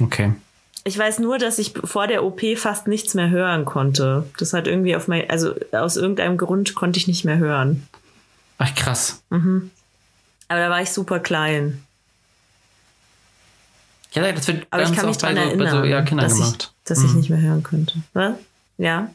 Okay. 0.00 0.32
Ich 0.84 0.96
weiß 0.96 1.18
nur, 1.18 1.38
dass 1.38 1.58
ich 1.58 1.74
vor 1.84 2.06
der 2.06 2.24
OP 2.24 2.40
fast 2.56 2.88
nichts 2.88 3.14
mehr 3.14 3.28
hören 3.28 3.66
konnte. 3.66 4.26
Das 4.38 4.54
hat 4.54 4.66
irgendwie 4.66 4.96
auf 4.96 5.08
mein, 5.08 5.28
also 5.28 5.54
aus 5.72 5.96
irgendeinem 5.96 6.38
Grund 6.38 6.74
konnte 6.74 6.98
ich 6.98 7.06
nicht 7.06 7.24
mehr 7.24 7.36
hören. 7.36 7.86
Ach 8.56 8.74
krass. 8.74 9.22
Mhm. 9.28 9.70
Aber 10.48 10.60
da 10.60 10.70
war 10.70 10.82
ich 10.82 10.90
super 10.90 11.20
klein. 11.20 11.82
Ja, 14.12 14.32
das 14.32 14.46
wird 14.48 14.66
Aber 14.70 14.82
ich 14.82 14.92
kann 14.92 15.06
mich 15.06 15.18
bei 15.18 15.32
daran 15.34 15.50
so, 15.50 15.56
bei 15.56 15.64
erinnern, 15.64 15.84
so 15.84 15.88
ja, 15.88 16.02
Kindern 16.02 16.28
dass, 16.28 16.36
gemacht. 16.38 16.72
ich, 16.82 16.84
dass 16.88 17.04
ich 17.04 17.12
nicht 17.14 17.30
mehr 17.30 17.40
hören 17.40 17.62
könnte. 17.62 17.94
Was? 18.12 18.34
Ja? 18.78 19.10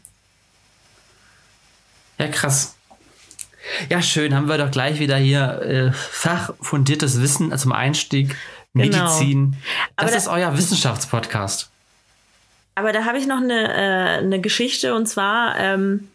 Ja, 2.18 2.28
krass. 2.30 2.75
Ja, 3.90 4.02
schön. 4.02 4.34
Haben 4.36 4.48
wir 4.48 4.58
doch 4.58 4.72
gleich 4.72 5.00
wieder 5.00 5.18
hier 5.18 5.62
äh, 5.62 5.92
fachfundiertes 5.92 7.20
Wissen 7.22 7.56
zum 7.58 7.72
Einstieg. 7.72 8.36
Genau. 8.74 9.04
Medizin. 9.06 9.56
Aber 9.96 10.12
Das 10.12 10.25
da- 10.25 10.32
ist 10.32 10.38
euer 10.38 10.58
Wissenschaftspodcast. 10.58 11.70
Aber 12.75 12.92
da 12.92 13.06
habe 13.06 13.18
ich 13.18 13.25
noch 13.25 13.38
eine, 13.38 13.74
äh, 13.74 14.18
eine 14.20 14.42
Geschichte 14.42 14.94
und 14.96 15.08
zwar 15.08 15.58
ähm, 15.58 16.10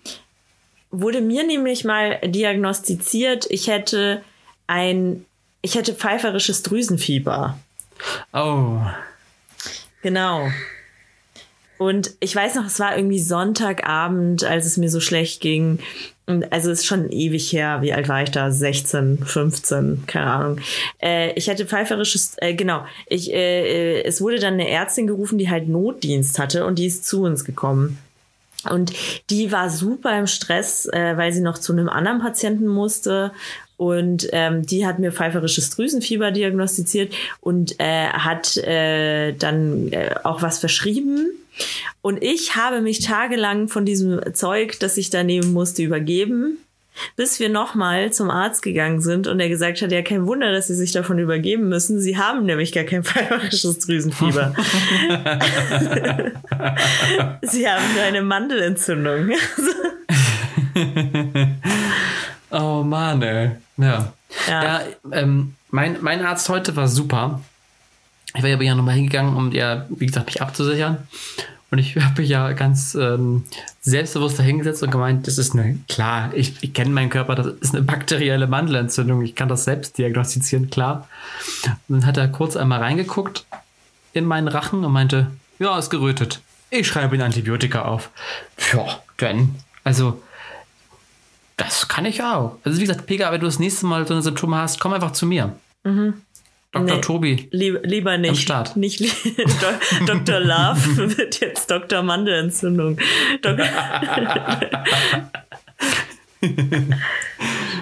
wurde 0.90 1.22
mir 1.22 1.42
nämlich 1.46 1.84
mal 1.84 2.18
diagnostiziert, 2.22 3.46
ich 3.48 3.66
hätte 3.68 4.22
ein, 4.66 5.24
ich 5.62 5.74
hätte 5.74 5.94
pfeiferisches 5.94 6.62
Drüsenfieber. 6.62 7.58
Oh. 8.32 8.78
Genau. 10.02 10.48
Und 11.78 12.12
ich 12.20 12.36
weiß 12.36 12.56
noch, 12.56 12.66
es 12.66 12.78
war 12.78 12.96
irgendwie 12.96 13.20
Sonntagabend, 13.20 14.44
als 14.44 14.66
es 14.66 14.76
mir 14.76 14.90
so 14.90 15.00
schlecht 15.00 15.40
ging. 15.40 15.78
Und 16.26 16.52
also 16.52 16.70
es 16.70 16.80
ist 16.80 16.86
schon 16.86 17.10
ewig 17.10 17.52
her. 17.52 17.78
Wie 17.80 17.92
alt 17.92 18.06
war 18.08 18.22
ich 18.22 18.30
da? 18.30 18.50
16, 18.50 19.24
15, 19.24 20.04
keine 20.06 20.26
Ahnung. 20.26 20.60
Äh, 21.02 21.32
ich 21.32 21.48
hatte 21.48 21.64
pfeiferisches, 21.66 22.36
äh, 22.36 22.54
genau. 22.54 22.84
Ich, 23.06 23.32
äh, 23.32 24.00
äh, 24.00 24.04
es 24.04 24.20
wurde 24.20 24.38
dann 24.38 24.54
eine 24.54 24.68
Ärztin 24.68 25.06
gerufen, 25.06 25.38
die 25.38 25.48
halt 25.48 25.68
Notdienst 25.68 26.38
hatte 26.38 26.66
und 26.66 26.78
die 26.78 26.86
ist 26.86 27.06
zu 27.06 27.22
uns 27.22 27.46
gekommen. 27.46 27.98
Und 28.68 28.92
die 29.30 29.50
war 29.50 29.70
super 29.70 30.18
im 30.18 30.26
Stress, 30.26 30.86
äh, 30.86 31.16
weil 31.16 31.32
sie 31.32 31.40
noch 31.40 31.56
zu 31.56 31.72
einem 31.72 31.88
anderen 31.88 32.20
Patienten 32.20 32.66
musste. 32.66 33.32
Und 33.80 34.28
ähm, 34.32 34.66
die 34.66 34.84
hat 34.84 34.98
mir 34.98 35.10
pfeiferisches 35.10 35.70
Drüsenfieber 35.70 36.32
diagnostiziert 36.32 37.14
und 37.40 37.80
äh, 37.80 38.08
hat 38.08 38.58
äh, 38.58 39.32
dann 39.32 39.90
äh, 39.90 40.16
auch 40.22 40.42
was 40.42 40.58
verschrieben. 40.58 41.30
Und 42.02 42.22
ich 42.22 42.56
habe 42.56 42.82
mich 42.82 43.00
tagelang 43.00 43.68
von 43.68 43.86
diesem 43.86 44.20
Zeug, 44.34 44.78
das 44.80 44.98
ich 44.98 45.08
da 45.08 45.24
nehmen 45.24 45.54
musste, 45.54 45.82
übergeben, 45.82 46.58
bis 47.16 47.40
wir 47.40 47.48
nochmal 47.48 48.12
zum 48.12 48.28
Arzt 48.28 48.60
gegangen 48.60 49.00
sind 49.00 49.26
und 49.26 49.40
er 49.40 49.48
gesagt 49.48 49.80
hat, 49.80 49.92
ja, 49.92 50.02
kein 50.02 50.26
Wunder, 50.26 50.52
dass 50.52 50.66
Sie 50.66 50.74
sich 50.74 50.92
davon 50.92 51.18
übergeben 51.18 51.70
müssen. 51.70 52.02
Sie 52.02 52.18
haben 52.18 52.44
nämlich 52.44 52.72
gar 52.72 52.84
kein 52.84 53.02
pfeiferisches 53.04 53.78
Drüsenfieber. 53.78 54.54
Sie 57.44 57.66
haben 57.66 57.94
nur 57.94 58.04
eine 58.04 58.20
Mandelentzündung. 58.20 59.30
Oh 62.50 62.82
Mann, 62.82 63.22
ey. 63.22 63.52
Ja. 63.76 64.12
Ja. 64.48 64.62
Ja, 64.62 64.80
ähm, 65.12 65.54
mein, 65.70 65.98
mein 66.00 66.24
Arzt 66.24 66.48
heute 66.48 66.76
war 66.76 66.88
super. 66.88 67.40
Ich 68.34 68.42
war 68.42 68.52
aber 68.52 68.62
ja 68.62 68.74
nochmal 68.74 68.94
hingegangen, 68.94 69.36
um 69.36 69.52
ja, 69.52 69.86
wie 69.88 70.06
gesagt, 70.06 70.26
mich 70.26 70.42
abzusichern. 70.42 70.98
Und 71.70 71.78
ich 71.78 71.96
habe 72.00 72.20
mich 72.20 72.30
ja 72.30 72.52
ganz 72.52 72.94
ähm, 72.94 73.44
selbstbewusst 73.80 74.38
dahingesetzt 74.38 74.82
und 74.82 74.90
gemeint, 74.90 75.26
das 75.26 75.38
ist 75.38 75.54
eine, 75.54 75.78
klar, 75.88 76.30
ich, 76.34 76.54
ich 76.62 76.74
kenne 76.74 76.90
meinen 76.90 77.10
Körper, 77.10 77.34
das 77.34 77.46
ist 77.46 77.74
eine 77.74 77.82
bakterielle 77.82 78.46
Mandelentzündung. 78.46 79.22
Ich 79.22 79.34
kann 79.34 79.48
das 79.48 79.64
selbst 79.64 79.98
diagnostizieren, 79.98 80.70
klar. 80.70 81.08
Und 81.88 82.00
dann 82.00 82.06
hat 82.06 82.16
er 82.16 82.28
kurz 82.28 82.56
einmal 82.56 82.80
reingeguckt 82.80 83.46
in 84.12 84.24
meinen 84.24 84.48
Rachen 84.48 84.84
und 84.84 84.92
meinte, 84.92 85.28
ja, 85.58 85.78
ist 85.78 85.90
gerötet. 85.90 86.40
Ich 86.70 86.86
schreibe 86.86 87.14
Ihnen 87.16 87.24
Antibiotika 87.24 87.82
auf. 87.82 88.10
Ja, 88.72 89.00
denn, 89.20 89.56
also, 89.84 90.22
das 91.60 91.88
kann 91.88 92.04
ich 92.04 92.22
auch. 92.22 92.56
Also 92.64 92.78
wie 92.78 92.82
gesagt, 92.86 93.06
Pega, 93.06 93.30
wenn 93.32 93.40
du 93.40 93.46
das 93.46 93.58
nächste 93.58 93.86
Mal 93.86 94.06
so 94.06 94.14
eine 94.14 94.22
Symptome 94.22 94.56
hast, 94.56 94.80
komm 94.80 94.92
einfach 94.92 95.12
zu 95.12 95.26
mir. 95.26 95.54
Dr. 96.72 96.96
Nee. 96.96 97.00
Tobi. 97.00 97.48
Lieb, 97.50 97.80
lieber 97.82 98.16
nicht. 98.18 98.30
Am 98.30 98.36
Start. 98.36 98.76
Nicht 98.76 99.00
Do- 99.36 100.06
Dr. 100.06 100.40
Love 100.40 101.16
wird 101.18 101.40
jetzt 101.40 101.70
Dr. 101.70 102.02
Mandelentzündung. 102.02 102.98
Dok 103.42 103.56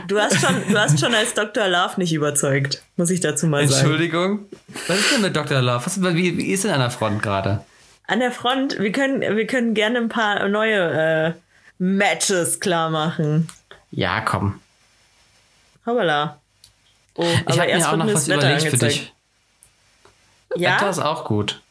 du, 0.09 0.19
hast 0.19 0.41
schon, 0.41 0.55
du 0.69 0.79
hast 0.79 0.99
schon 0.99 1.15
als 1.15 1.35
Dr. 1.35 1.69
Love 1.69 1.95
nicht 1.99 2.13
überzeugt, 2.13 2.83
muss 2.97 3.11
ich 3.11 3.21
dazu 3.21 3.47
mal 3.47 3.67
sagen. 3.69 3.81
Entschuldigung. 3.81 4.47
Was 4.87 4.99
ist 4.99 5.13
denn 5.13 5.23
mit 5.23 5.37
Dr. 5.37 5.61
Love? 5.61 5.85
Was, 5.85 6.03
wie, 6.03 6.37
wie 6.39 6.51
ist 6.53 6.65
denn 6.65 6.73
an 6.73 6.81
der 6.81 6.91
Front 6.91 7.23
gerade? 7.23 7.65
An 8.07 8.21
der 8.21 8.33
Front, 8.33 8.79
wir 8.79 8.91
können, 8.91 9.21
wir 9.21 9.47
können 9.47 9.75
gerne 9.75 9.99
ein 9.99 10.09
paar 10.09 10.49
neue 10.49 10.77
äh, 10.77 11.33
Matches 11.79 12.59
klar 12.59 12.89
machen. 12.91 13.49
Ja, 13.91 14.21
komm. 14.21 14.61
Hoppala. 15.87 16.39
Oh, 17.15 17.25
Ich 17.49 17.59
habe 17.59 17.75
mir 17.75 17.89
auch 17.91 17.97
noch 17.97 18.13
was 18.13 18.29
Wetter 18.29 18.41
überlegt 18.41 18.61
für 18.63 18.67
angezeigt. 18.69 18.93
dich. 18.95 19.13
Wetter 20.51 20.61
Ja, 20.63 20.89
ist 20.91 20.99
auch 20.99 21.25
gut. 21.25 21.63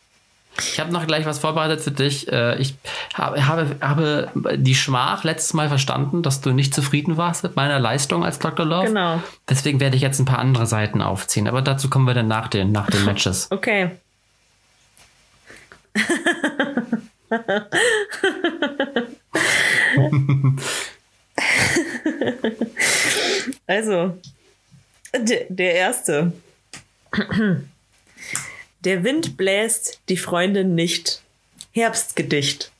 Ich 0.59 0.79
habe 0.79 0.91
noch 0.91 1.05
gleich 1.05 1.27
was 1.27 1.38
vorbereitet 1.38 1.81
für 1.81 1.91
dich. 1.91 2.27
Äh, 2.31 2.55
Ich 2.59 2.74
habe, 3.13 3.45
habe, 3.47 3.75
habe 3.79 4.31
die 4.57 4.74
Schmach 4.74 5.24
letztes 5.24 5.53
Mal 5.53 5.67
verstanden, 5.69 6.24
dass 6.24 6.41
du 6.41 6.51
nicht 6.51 6.74
zufrieden 6.74 7.15
warst 7.15 7.43
mit 7.43 7.55
meiner 7.55 7.77
Leistung 7.79 8.25
als 8.25 8.39
Dr. 8.39 8.65
Love. 8.65 8.88
genau. 8.88 9.21
Deswegen 9.47 9.79
werde 9.79 9.95
ich 9.95 10.01
jetzt 10.01 10.17
ein 10.19 10.25
paar 10.25 10.39
andere 10.39 10.65
Seiten 10.65 11.03
aufziehen. 11.03 11.47
Aber 11.47 11.62
dazu 11.62 11.91
kommen 11.91 12.07
wir 12.07 12.15
dann 12.15 12.27
nach 12.27 12.47
den, 12.47 12.71
nach 12.71 12.89
den 12.89 13.05
Matches. 13.05 13.50
Okay. 13.51 13.91
also, 23.67 24.17
der, 25.50 25.75
erste. 25.75 26.34
Der 28.84 29.03
Wind 29.03 29.38
bläst 29.38 30.00
die 30.10 30.17
Freundin 30.17 30.75
nicht. 30.75 31.22
Herbstgedicht. 31.72 32.72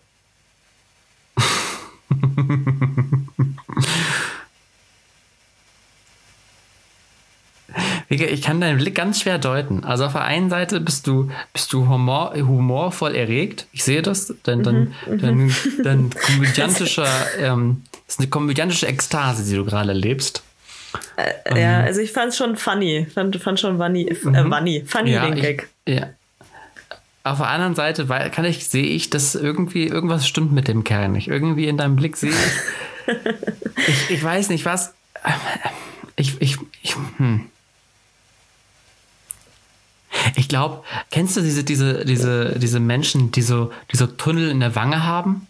Ich 8.10 8.42
kann 8.42 8.62
deinen 8.62 8.77
Blick 8.77 8.96
ganz 8.96 9.22
schwer 9.22 9.38
deuten. 9.38 9.84
Also 9.84 10.06
auf 10.06 10.13
der 10.13 10.24
einen 10.24 10.50
Seite 10.50 10.80
bist 10.80 11.08
du, 11.08 11.30
bist 11.51 11.74
du 11.74 11.89
humor, 11.89 12.34
humorvoll 12.36 13.16
erregt. 13.16 13.68
Ich 13.74 13.84
sehe 13.84 14.01
das. 14.01 14.34
Dein, 14.44 14.63
dein, 14.63 14.94
dein, 15.06 15.54
dein 15.84 16.10
komödiantischer, 16.12 17.10
ähm, 17.39 17.84
das 18.08 18.16
ist 18.16 18.20
eine 18.20 18.30
komödiantische 18.30 18.88
Ekstase, 18.88 19.44
die 19.44 19.56
du 19.56 19.66
gerade 19.66 19.94
lebst. 19.94 20.44
Ja, 21.56 21.82
also 21.82 22.00
ich 22.00 22.12
fand 22.12 22.30
es 22.30 22.38
schon 22.38 22.56
funny. 22.56 23.06
Fand, 23.14 23.36
fand 23.36 23.60
schon 23.60 23.78
funny, 23.78 24.08
äh, 24.08 24.16
funny, 24.16 24.84
funny 24.86 25.12
den 25.12 25.38
ich, 25.38 25.44
Gag. 25.44 25.70
ja. 25.88 26.10
Auf 27.24 27.40
der 27.40 27.48
anderen 27.48 27.76
Seite 27.76 28.06
kann 28.06 28.46
ich, 28.46 28.70
sehe 28.70 28.86
ich, 28.86 29.10
dass 29.10 29.36
irgendwie 29.36 29.86
irgendwas 29.86 30.26
stimmt 30.26 30.54
mit 30.54 30.70
dem 30.70 30.86
Kerl 30.86 31.10
nicht. 31.10 31.28
Irgendwie 31.28 31.68
in 31.68 31.78
deinem 31.78 31.98
Blick 31.98 32.16
sehe 32.16 32.32
ich. 32.32 33.16
ich, 33.88 34.12
ich 34.12 34.24
weiß 34.24 34.48
nicht, 34.50 34.64
was. 34.64 34.94
Ich, 36.16 36.42
ich, 36.42 36.58
ich, 36.82 36.96
hm. 37.18 37.50
Ich 40.36 40.48
glaube, 40.48 40.84
kennst 41.12 41.36
du 41.36 41.42
diese, 41.42 41.66
diese, 41.66 42.06
diese, 42.06 42.58
diese 42.58 42.80
Menschen, 42.80 43.32
die 43.32 43.42
so, 43.42 43.74
die 43.92 43.98
so 43.98 44.08
Tunnel 44.08 44.50
in 44.50 44.62
der 44.62 44.76
Wange 44.76 45.04
haben? 45.04 45.48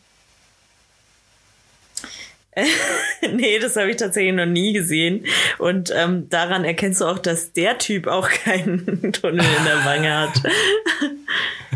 nee, 3.33 3.59
das 3.59 3.75
habe 3.75 3.91
ich 3.91 3.97
tatsächlich 3.97 4.33
noch 4.33 4.45
nie 4.45 4.73
gesehen. 4.73 5.25
Und 5.57 5.91
ähm, 5.95 6.29
daran 6.29 6.63
erkennst 6.63 7.01
du 7.01 7.05
auch, 7.05 7.19
dass 7.19 7.53
der 7.53 7.77
Typ 7.77 8.07
auch 8.07 8.29
keinen 8.29 8.85
Tunnel 9.13 9.45
in 9.45 9.65
der 9.65 9.85
Wange 9.85 10.17
hat. 10.17 10.41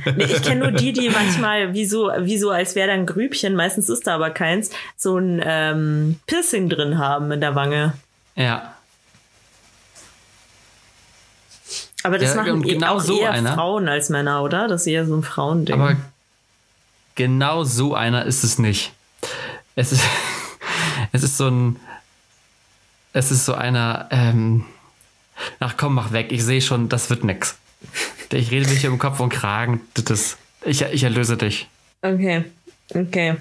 nee, 0.16 0.24
ich 0.24 0.42
kenne 0.42 0.62
nur 0.62 0.72
die, 0.72 0.94
die 0.94 1.10
manchmal 1.10 1.74
wie 1.74 1.86
so, 1.86 2.12
wie 2.20 2.38
so 2.38 2.50
als 2.50 2.76
wäre 2.76 2.88
da 2.88 2.94
ein 2.94 3.06
Grübchen, 3.06 3.56
meistens 3.56 3.90
ist 3.90 4.08
da 4.08 4.16
aber 4.16 4.32
keins, 4.32 4.72
so 4.98 5.18
ein 5.18 5.42
ähm, 5.46 6.20
Piercing 6.26 6.70
drin 6.70 6.98
haben 6.98 7.32
in 7.32 7.42
der 7.42 7.56
Wange. 7.56 7.94
Ja. 8.36 8.76
Aber 12.04 12.18
das 12.18 12.32
Ja, 12.32 12.38
machen 12.38 12.64
eben 12.64 12.80
genau 12.80 12.96
auch 12.96 13.02
so 13.02 13.20
eher 13.20 13.32
einer. 13.32 13.54
Frauen 13.54 13.88
als 13.88 14.10
Männer, 14.10 14.42
oder? 14.42 14.68
Das 14.68 14.82
ist 14.82 14.88
eher 14.88 15.06
so 15.06 15.16
ein 15.16 15.22
Frauending. 15.22 15.76
Aber 15.76 15.96
genau 17.14 17.64
so 17.64 17.94
einer 17.94 18.26
ist 18.26 18.44
es 18.44 18.58
nicht. 18.58 18.94
Es 19.76 19.92
ist, 19.92 20.04
es 21.12 21.24
ist 21.24 21.38
so 21.38 21.50
ein, 21.50 21.80
es 23.13 23.32
ist 23.32 23.46
so 23.46 23.53
einer, 23.53 24.08
ähm, 24.12 24.65
ach 25.60 25.75
komm, 25.77 25.96
mach 25.96 26.12
weg, 26.12 26.32
ich 26.32 26.44
sehe 26.44 26.62
schon, 26.62 26.89
das 26.89 27.10
wird 27.10 27.24
nix. 27.24 27.58
Ich 28.32 28.51
rede 28.51 28.70
mich 28.70 28.80
hier 28.82 28.89
im 28.89 29.00
Kopf 29.00 29.20
und 29.20 29.30
Kragen, 29.30 29.82
das 29.94 30.38
ich, 30.63 30.82
ich 30.82 31.03
erlöse 31.03 31.38
dich. 31.38 31.68
Okay, 32.01 32.46
okay. 32.94 33.36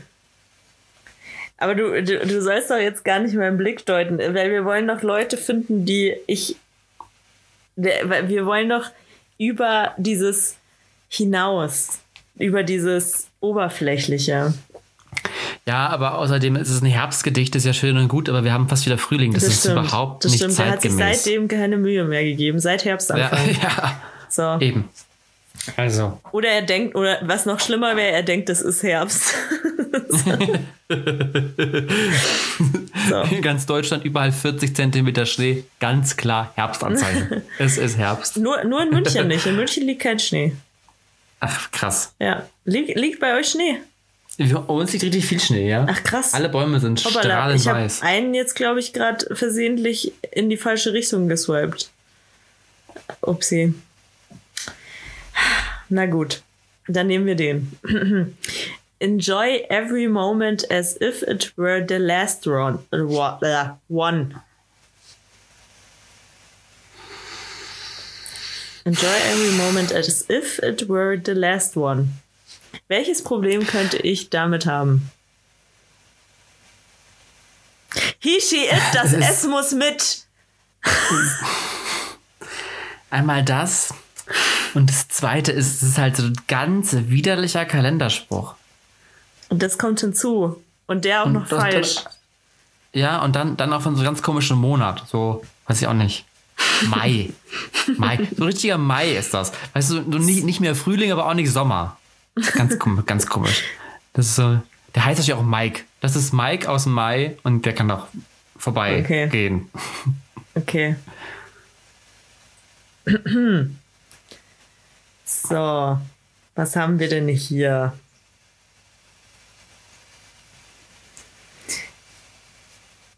Aber 1.58 1.74
du, 1.74 2.02
du, 2.02 2.26
du 2.26 2.42
sollst 2.42 2.70
doch 2.70 2.78
jetzt 2.78 3.04
gar 3.04 3.20
nicht 3.20 3.34
meinen 3.34 3.58
Blick 3.58 3.84
deuten, 3.84 4.18
weil 4.18 4.50
wir 4.50 4.64
wollen 4.64 4.88
doch 4.88 5.02
Leute 5.02 5.36
finden, 5.36 5.84
die 5.84 6.16
ich. 6.26 6.56
Wir 7.76 8.46
wollen 8.46 8.68
doch 8.68 8.86
über 9.38 9.94
dieses 9.96 10.56
hinaus, 11.08 12.00
über 12.36 12.62
dieses 12.62 13.28
Oberflächliche. 13.40 14.54
Ja, 15.70 15.86
aber 15.86 16.18
außerdem 16.18 16.56
ist 16.56 16.68
es 16.68 16.82
ein 16.82 16.86
Herbstgedicht, 16.86 17.54
ist 17.54 17.64
ja 17.64 17.72
schön 17.72 17.96
und 17.96 18.08
gut, 18.08 18.28
aber 18.28 18.42
wir 18.42 18.52
haben 18.52 18.68
fast 18.68 18.86
wieder 18.86 18.98
Frühling. 18.98 19.32
Das, 19.32 19.44
das 19.44 19.52
ist 19.52 19.60
stimmt, 19.60 19.78
überhaupt 19.78 20.24
das 20.24 20.32
nicht 20.32 20.40
stimmt. 20.40 20.54
zeitgemäß. 20.54 20.96
Der 20.96 21.06
hat 21.06 21.14
sich 21.14 21.22
seitdem 21.22 21.46
keine 21.46 21.76
Mühe 21.76 22.02
mehr 22.02 22.24
gegeben, 22.24 22.58
seit 22.58 22.84
Herbstanfang. 22.84 23.50
Ja, 23.50 23.60
ja. 23.62 24.00
So. 24.28 24.58
Eben. 24.58 24.88
Also. 25.76 26.18
Oder 26.32 26.48
er 26.48 26.62
denkt, 26.62 26.96
oder 26.96 27.18
was 27.22 27.46
noch 27.46 27.60
schlimmer 27.60 27.94
wäre, 27.94 28.10
er 28.10 28.24
denkt, 28.24 28.50
es 28.50 28.62
ist 28.62 28.82
Herbst. 28.82 29.32
so. 33.08 33.20
In 33.30 33.40
ganz 33.40 33.64
Deutschland 33.66 34.04
überall 34.04 34.32
40 34.32 34.74
Zentimeter 34.74 35.24
Schnee. 35.24 35.62
Ganz 35.78 36.16
klar 36.16 36.50
Herbstanzeichen. 36.56 37.42
es 37.60 37.78
ist 37.78 37.96
Herbst. 37.96 38.38
Nur, 38.38 38.64
nur 38.64 38.82
in 38.82 38.90
München 38.90 39.28
nicht. 39.28 39.46
In 39.46 39.54
München 39.54 39.86
liegt 39.86 40.02
kein 40.02 40.18
Schnee. 40.18 40.52
Ach, 41.38 41.70
krass. 41.70 42.12
Ja. 42.18 42.42
Lieg, 42.64 42.88
liegt 42.96 43.20
bei 43.20 43.38
euch 43.38 43.50
Schnee? 43.50 43.78
Bei 44.40 44.56
uns 44.56 44.92
liegt 44.92 45.04
richtig 45.04 45.26
viel 45.26 45.38
Schnee, 45.38 45.68
ja. 45.68 45.87
Ach 45.87 46.02
krass. 46.02 46.32
Alle 46.32 46.49
Bäume 46.49 46.80
sind 46.80 47.04
Hoppala, 47.04 47.23
strahlend 47.23 47.61
ich 47.61 47.66
weiß. 47.66 48.00
einen 48.00 48.32
jetzt, 48.32 48.54
glaube 48.54 48.80
ich, 48.80 48.94
gerade 48.94 49.35
versehentlich 49.37 50.14
in 50.32 50.49
die 50.49 50.56
falsche 50.56 50.94
Richtung 50.94 51.28
geswiped. 51.28 51.90
Upsi. 53.20 53.75
Na 55.90 56.06
gut, 56.06 56.40
dann 56.88 57.09
nehmen 57.09 57.26
wir 57.26 57.35
den. 57.35 57.73
Enjoy 58.99 59.59
every 59.68 60.09
moment 60.09 60.70
as 60.70 60.97
if 60.99 61.20
it 61.23 61.52
were 61.56 61.85
the 61.87 61.99
last 61.99 62.47
one. 62.47 62.78
one. 63.88 64.40
Enjoy 68.87 69.06
every 69.06 69.52
moment 69.59 69.92
as 69.92 70.25
if 70.30 70.59
it 70.61 70.88
were 70.88 71.18
the 71.23 71.35
last 71.35 71.76
one. 71.76 72.19
Welches 72.88 73.22
Problem 73.22 73.66
könnte 73.66 73.98
ich 73.98 74.30
damit 74.30 74.66
haben? 74.66 75.10
He, 78.18 78.40
she, 78.40 78.64
it, 78.66 78.82
das 78.94 79.12
S 79.12 79.46
muss 79.46 79.72
mit. 79.72 80.24
Einmal 83.10 83.44
das. 83.44 83.92
Und 84.74 84.88
das 84.88 85.08
zweite 85.08 85.50
ist, 85.50 85.82
es 85.82 85.90
ist 85.90 85.98
halt 85.98 86.16
so 86.16 86.24
ein 86.24 86.36
ganz 86.46 86.94
widerlicher 86.94 87.64
Kalenderspruch. 87.64 88.54
Und 89.48 89.62
das 89.62 89.78
kommt 89.78 90.00
hinzu. 90.00 90.62
Und 90.86 91.04
der 91.04 91.22
auch 91.22 91.26
und 91.26 91.32
noch 91.32 91.48
falsch. 91.48 91.96
ja, 92.92 93.22
und 93.22 93.34
dann, 93.34 93.56
dann 93.56 93.72
auch 93.72 93.82
von 93.82 93.94
so 93.94 94.00
einem 94.00 94.06
ganz 94.06 94.22
komischen 94.22 94.58
Monat. 94.58 95.04
So, 95.08 95.42
weiß 95.66 95.82
ich 95.82 95.88
auch 95.88 95.94
nicht. 95.94 96.24
Mai. 96.86 97.30
Mai. 97.96 98.28
So 98.36 98.44
richtiger 98.44 98.78
Mai 98.78 99.12
ist 99.12 99.34
das. 99.34 99.52
Weißt 99.72 99.90
du, 99.90 100.00
nicht, 100.18 100.44
nicht 100.44 100.60
mehr 100.60 100.74
Frühling, 100.74 101.10
aber 101.10 101.26
auch 101.26 101.34
nicht 101.34 101.50
Sommer. 101.50 101.96
Ganz, 102.34 102.78
ganz 103.06 103.26
komisch. 103.26 103.64
Das 104.12 104.26
ist 104.26 104.37
so. 104.37 104.60
Der 104.94 105.04
heißt 105.04 105.26
ja 105.26 105.37
auch 105.37 105.42
Mike. 105.42 105.82
Das 106.00 106.16
ist 106.16 106.32
Mike 106.32 106.68
aus 106.68 106.84
dem 106.84 106.92
Mai 106.92 107.37
und 107.42 107.66
der 107.66 107.75
kann 107.75 107.88
doch 107.88 108.08
vorbei 108.56 109.00
okay. 109.00 109.28
gehen. 109.28 109.68
Okay. 110.54 110.96
So, 115.25 115.99
was 116.54 116.76
haben 116.76 116.99
wir 116.99 117.08
denn 117.08 117.28
hier? 117.28 117.92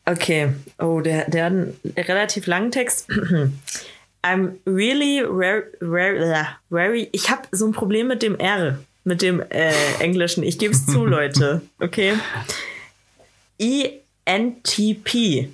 Okay, 0.04 0.52
oh, 0.78 1.00
der, 1.00 1.30
der 1.30 1.44
hat 1.44 1.52
einen 1.52 1.78
relativ 1.96 2.46
langen 2.46 2.70
Text. 2.70 3.08
I'm 4.24 4.58
really 4.66 5.22
very, 5.24 5.64
very, 5.80 6.44
very 6.70 7.08
ich 7.12 7.30
habe 7.30 7.42
so 7.52 7.66
ein 7.66 7.72
Problem 7.72 8.08
mit 8.08 8.22
dem 8.22 8.38
R, 8.38 8.78
mit 9.04 9.22
dem 9.22 9.40
äh, 9.40 9.72
Englischen. 10.00 10.42
Ich 10.42 10.58
gebe 10.58 10.74
es 10.74 10.86
zu, 10.86 11.04
Leute. 11.06 11.62
Okay. 11.80 12.14
ENTP. 13.58 15.48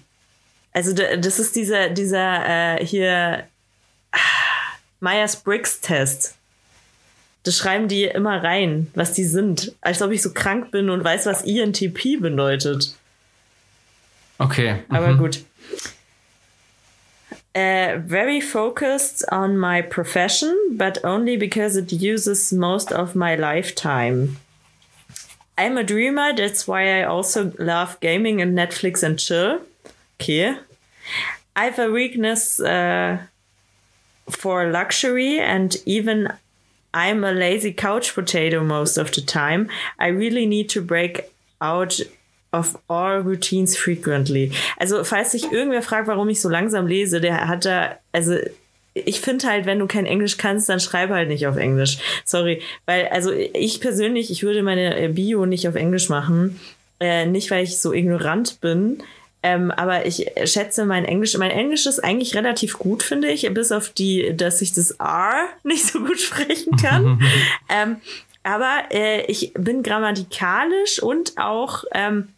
Also 0.72 0.92
das 0.92 1.38
ist 1.38 1.56
dieser, 1.56 1.90
dieser 1.90 2.78
äh, 2.78 2.86
hier 2.86 3.44
Myers-Briggs-Test. 5.00 6.34
Das 7.42 7.56
schreiben 7.56 7.88
die 7.88 8.04
immer 8.04 8.42
rein, 8.42 8.88
was 8.94 9.12
die 9.12 9.24
sind. 9.24 9.74
Als 9.80 10.02
ob 10.02 10.10
ich 10.10 10.22
so 10.22 10.32
krank 10.32 10.70
bin 10.70 10.90
und 10.90 11.02
weiß, 11.02 11.26
was 11.26 11.42
INTP 11.42 12.20
bedeutet. 12.20 12.94
Okay. 14.38 14.82
Mhm. 14.88 14.94
Aber 14.94 15.14
gut. 15.16 15.40
Uh, 17.58 17.98
very 17.98 18.40
focused 18.40 19.24
on 19.32 19.58
my 19.58 19.82
profession, 19.82 20.54
but 20.76 20.96
only 21.04 21.36
because 21.36 21.76
it 21.76 21.92
uses 21.92 22.52
most 22.52 22.92
of 22.92 23.16
my 23.16 23.34
lifetime. 23.34 24.36
I'm 25.56 25.76
a 25.76 25.82
dreamer, 25.82 26.32
that's 26.32 26.68
why 26.68 27.00
I 27.00 27.02
also 27.02 27.52
love 27.58 27.98
gaming 27.98 28.40
and 28.40 28.56
Netflix 28.56 29.02
and 29.02 29.18
chill. 29.18 29.60
Okay. 30.20 30.56
I 31.56 31.64
have 31.64 31.80
a 31.80 31.90
weakness 31.90 32.60
uh, 32.60 33.18
for 34.30 34.70
luxury 34.70 35.40
and 35.40 35.76
even 35.84 36.32
I'm 36.94 37.24
a 37.24 37.32
lazy 37.32 37.72
couch 37.72 38.14
potato 38.14 38.62
most 38.62 38.96
of 38.98 39.10
the 39.10 39.20
time. 39.20 39.68
I 39.98 40.08
really 40.08 40.46
need 40.46 40.68
to 40.70 40.80
break 40.80 41.32
out 41.60 41.98
of 42.52 42.78
all 42.88 43.20
routines 43.20 43.76
frequently. 43.76 44.52
Also, 44.78 45.04
falls 45.04 45.32
sich 45.32 45.50
irgendwer 45.52 45.82
fragt, 45.82 46.08
warum 46.08 46.28
ich 46.28 46.40
so 46.40 46.48
langsam 46.48 46.86
lese, 46.86 47.20
der 47.20 47.48
hat 47.48 47.64
da, 47.64 47.96
also, 48.12 48.36
ich 48.94 49.20
finde 49.20 49.46
halt, 49.46 49.66
wenn 49.66 49.78
du 49.78 49.86
kein 49.86 50.06
Englisch 50.06 50.38
kannst, 50.38 50.68
dann 50.68 50.80
schreib 50.80 51.10
halt 51.10 51.28
nicht 51.28 51.46
auf 51.46 51.56
Englisch. 51.56 51.98
Sorry. 52.24 52.62
Weil, 52.86 53.08
also, 53.08 53.32
ich 53.32 53.80
persönlich, 53.80 54.30
ich 54.30 54.42
würde 54.42 54.62
meine 54.62 55.08
Bio 55.10 55.46
nicht 55.46 55.68
auf 55.68 55.74
Englisch 55.74 56.08
machen. 56.08 56.58
Äh, 57.00 57.26
nicht, 57.26 57.50
weil 57.50 57.62
ich 57.62 57.78
so 57.78 57.92
ignorant 57.92 58.60
bin, 58.60 59.02
ähm, 59.42 59.70
aber 59.70 60.04
ich 60.04 60.26
schätze 60.44 60.84
mein 60.84 61.04
Englisch, 61.04 61.36
mein 61.38 61.52
Englisch 61.52 61.86
ist 61.86 62.02
eigentlich 62.02 62.34
relativ 62.34 62.78
gut, 62.78 63.02
finde 63.02 63.28
ich, 63.28 63.48
bis 63.54 63.70
auf 63.70 63.90
die, 63.90 64.36
dass 64.36 64.60
ich 64.60 64.72
das 64.72 64.92
R 64.92 65.46
nicht 65.62 65.86
so 65.86 66.00
gut 66.00 66.20
sprechen 66.20 66.76
kann. 66.76 67.22
ähm, 67.68 67.96
aber 68.42 68.84
äh, 68.90 69.26
ich 69.26 69.52
bin 69.54 69.82
grammatikalisch 69.82 71.02
und 71.02 71.38
auch 71.38 71.84
ähm, 71.92 72.28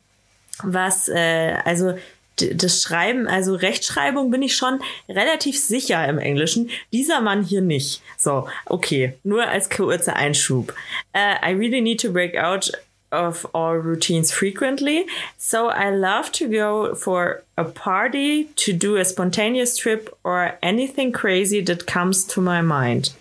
was, 0.64 1.09
äh, 1.09 1.55
also 1.64 1.94
das 2.37 2.83
Schreiben, 2.83 3.27
also 3.27 3.55
Rechtschreibung 3.55 4.31
bin 4.31 4.42
ich 4.42 4.57
schon 4.57 4.81
relativ 5.09 5.59
sicher 5.61 6.07
im 6.09 6.18
Englischen. 6.18 6.70
Dieser 6.92 7.20
Mann 7.20 7.42
hier 7.42 7.61
nicht. 7.61 8.03
So, 8.16 8.49
okay. 8.66 9.14
Nur 9.25 9.46
als 9.46 9.68
kurzer 9.68 10.16
Einschub. 10.16 10.73
Uh, 11.14 11.46
I 11.46 11.53
really 11.53 11.81
need 11.81 12.01
to 12.01 12.12
break 12.12 12.37
out 12.37 12.73
of 13.12 13.46
our 13.55 13.81
routines 13.81 14.31
frequently. 14.31 15.07
So 15.37 15.68
I 15.68 15.90
love 15.90 16.31
to 16.33 16.49
go 16.49 16.94
for 16.94 17.42
a 17.57 17.64
party, 17.64 18.44
to 18.44 18.73
do 18.73 18.96
a 18.96 19.05
spontaneous 19.05 19.77
trip, 19.77 20.16
or 20.25 20.59
anything 20.62 21.12
crazy 21.12 21.61
that 21.62 21.87
comes 21.87 22.25
to 22.25 22.40
my 22.40 22.62
mind. 22.62 23.12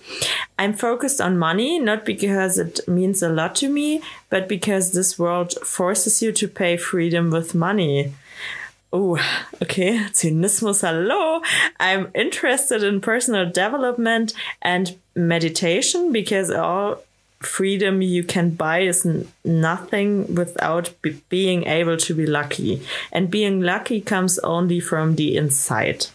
I'm 0.58 0.73
focused 0.73 1.19
on 1.19 1.38
money, 1.38 1.80
not 1.80 2.06
because 2.06 2.58
it 2.58 2.80
means 2.88 3.23
a 3.23 3.30
lot 3.30 3.56
to 3.56 3.69
me, 3.69 4.02
but 4.30 4.47
because 4.47 4.91
this 4.91 5.17
world 5.17 5.54
forces 5.63 6.21
you 6.21 6.32
to 6.34 6.47
pay 6.47 6.78
freedom 6.78 7.32
with 7.32 7.56
money. 7.56 8.13
Oh, 8.91 9.17
okay. 9.62 9.97
Zynismus, 10.13 10.82
hello. 10.82 11.41
I'm 11.80 12.12
interested 12.15 12.84
in 12.84 13.02
personal 13.02 13.49
development 13.49 14.34
and 14.62 14.97
meditation 15.15 16.12
because 16.12 16.49
all 16.49 17.04
freedom 17.39 18.02
you 18.02 18.23
can 18.23 18.52
buy 18.52 18.80
is 18.82 19.08
nothing 19.45 20.36
without 20.36 20.91
be 21.02 21.21
being 21.30 21.65
able 21.65 21.97
to 21.97 22.13
be 22.13 22.25
lucky. 22.25 22.82
And 23.12 23.32
being 23.32 23.62
lucky 23.62 24.02
comes 24.02 24.39
only 24.39 24.80
from 24.80 25.15
the 25.15 25.36
inside. 25.36 26.08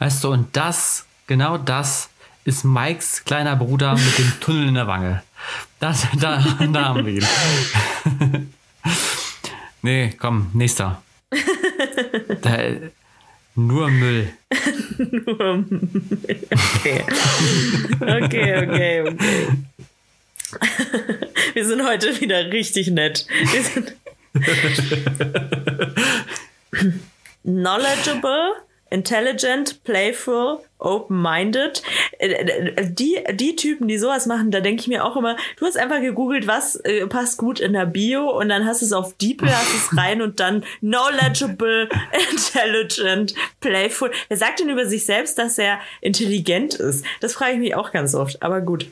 Weißt 0.00 0.22
du, 0.22 0.30
und 0.30 0.56
das, 0.56 1.06
genau 1.26 1.58
das 1.58 2.08
ist 2.44 2.64
Mikes 2.64 3.24
kleiner 3.24 3.56
Bruder 3.56 3.94
mit 3.94 4.18
dem 4.18 4.32
Tunnel 4.40 4.68
in 4.68 4.74
der 4.74 4.86
Wange. 4.86 5.22
Das, 5.80 6.06
da, 6.20 6.42
da 6.72 6.84
haben 6.84 7.04
wir 7.04 7.14
ihn. 7.14 7.26
nee, 9.82 10.14
komm, 10.18 10.50
nächster. 10.54 11.02
Da, 12.42 12.58
nur 13.54 13.88
Müll. 13.90 14.28
nur 14.98 15.56
Müll. 15.56 15.88
Okay. 16.76 17.04
Okay, 18.00 18.66
okay, 18.66 19.00
okay. 19.02 19.14
Wir 21.54 21.66
sind 21.66 21.86
heute 21.86 22.20
wieder 22.20 22.50
richtig 22.50 22.90
nett. 22.90 23.26
Wir 23.52 23.62
sind 23.62 23.94
knowledgeable 27.42 28.54
intelligent, 28.90 29.82
playful, 29.84 30.60
open-minded. 30.78 31.82
Äh, 32.18 32.28
äh, 32.28 32.90
Die, 32.90 33.18
die 33.32 33.56
Typen, 33.56 33.88
die 33.88 33.98
sowas 33.98 34.26
machen, 34.26 34.50
da 34.50 34.60
denke 34.60 34.80
ich 34.80 34.88
mir 34.88 35.04
auch 35.04 35.16
immer, 35.16 35.36
du 35.56 35.66
hast 35.66 35.76
einfach 35.76 36.00
gegoogelt, 36.00 36.46
was 36.46 36.76
äh, 36.76 37.06
passt 37.06 37.38
gut 37.38 37.60
in 37.60 37.72
der 37.72 37.86
Bio 37.86 38.30
und 38.30 38.48
dann 38.48 38.64
hast 38.64 38.82
du 38.82 38.86
es 38.86 38.92
auf 38.92 39.14
Deeple, 39.16 39.50
hast 39.56 39.74
es 39.74 39.96
rein 39.96 40.22
und 40.22 40.40
dann 40.40 40.64
knowledgeable, 40.80 41.88
intelligent, 42.30 43.34
playful. 43.60 44.10
Wer 44.28 44.36
sagt 44.36 44.60
denn 44.60 44.68
über 44.68 44.86
sich 44.86 45.04
selbst, 45.04 45.38
dass 45.38 45.58
er 45.58 45.80
intelligent 46.00 46.74
ist? 46.74 47.04
Das 47.20 47.34
frage 47.34 47.54
ich 47.54 47.58
mich 47.58 47.74
auch 47.74 47.92
ganz 47.92 48.14
oft, 48.14 48.42
aber 48.42 48.60
gut. 48.60 48.86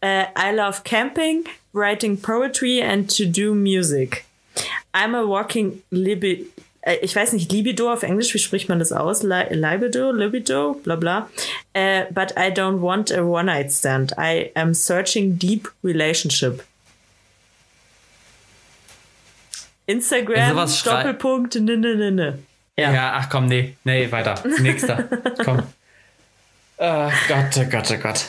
Äh, 0.00 0.24
I 0.38 0.54
love 0.54 0.82
camping, 0.84 1.44
writing 1.72 2.20
poetry 2.20 2.82
and 2.82 3.14
to 3.16 3.24
do 3.24 3.54
music. 3.54 4.24
I'm 4.94 5.14
a 5.14 5.26
walking 5.26 5.82
libi 5.90 6.32
äh, 6.32 6.51
ich 7.00 7.14
weiß 7.14 7.32
nicht, 7.32 7.52
Libido 7.52 7.92
auf 7.92 8.02
Englisch, 8.02 8.34
wie 8.34 8.38
spricht 8.38 8.68
man 8.68 8.78
das 8.78 8.92
aus? 8.92 9.22
Li 9.22 9.44
Libido, 9.50 10.10
Libido, 10.10 10.74
bla 10.82 10.96
bla. 10.96 11.28
Uh, 11.76 12.04
but 12.10 12.32
I 12.36 12.50
don't 12.50 12.80
want 12.80 13.12
a 13.12 13.22
one-night 13.22 13.70
stand. 13.72 14.12
I 14.18 14.50
am 14.54 14.74
searching 14.74 15.38
deep 15.38 15.68
relationship. 15.84 16.64
Instagram, 19.86 20.68
schrei- 20.68 21.02
Doppelpunkt, 21.02 21.54
ne, 21.56 21.76
ne, 21.76 21.94
ne, 21.94 22.10
ne. 22.10 22.38
Ja. 22.76 23.12
ach 23.14 23.28
komm, 23.28 23.46
nee, 23.46 23.76
nee, 23.84 24.10
weiter. 24.10 24.42
Nächster. 24.60 25.04
komm. 25.44 25.62
Oh 26.78 27.10
Gott, 27.28 27.56
oh 27.58 27.64
Gott, 27.70 27.90
oh 27.92 27.98
Gott. 27.98 28.26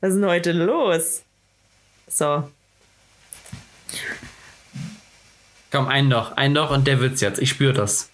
Was 0.00 0.10
ist 0.10 0.16
denn 0.16 0.24
heute 0.24 0.52
los? 0.52 1.22
So, 2.08 2.48
Komm, 5.70 5.86
einen 5.86 6.08
noch, 6.08 6.36
einen 6.36 6.54
noch 6.54 6.70
und 6.70 6.86
der 6.86 7.00
wird's 7.00 7.20
jetzt. 7.20 7.40
Ich 7.40 7.50
spüre 7.50 7.72
das. 7.72 8.10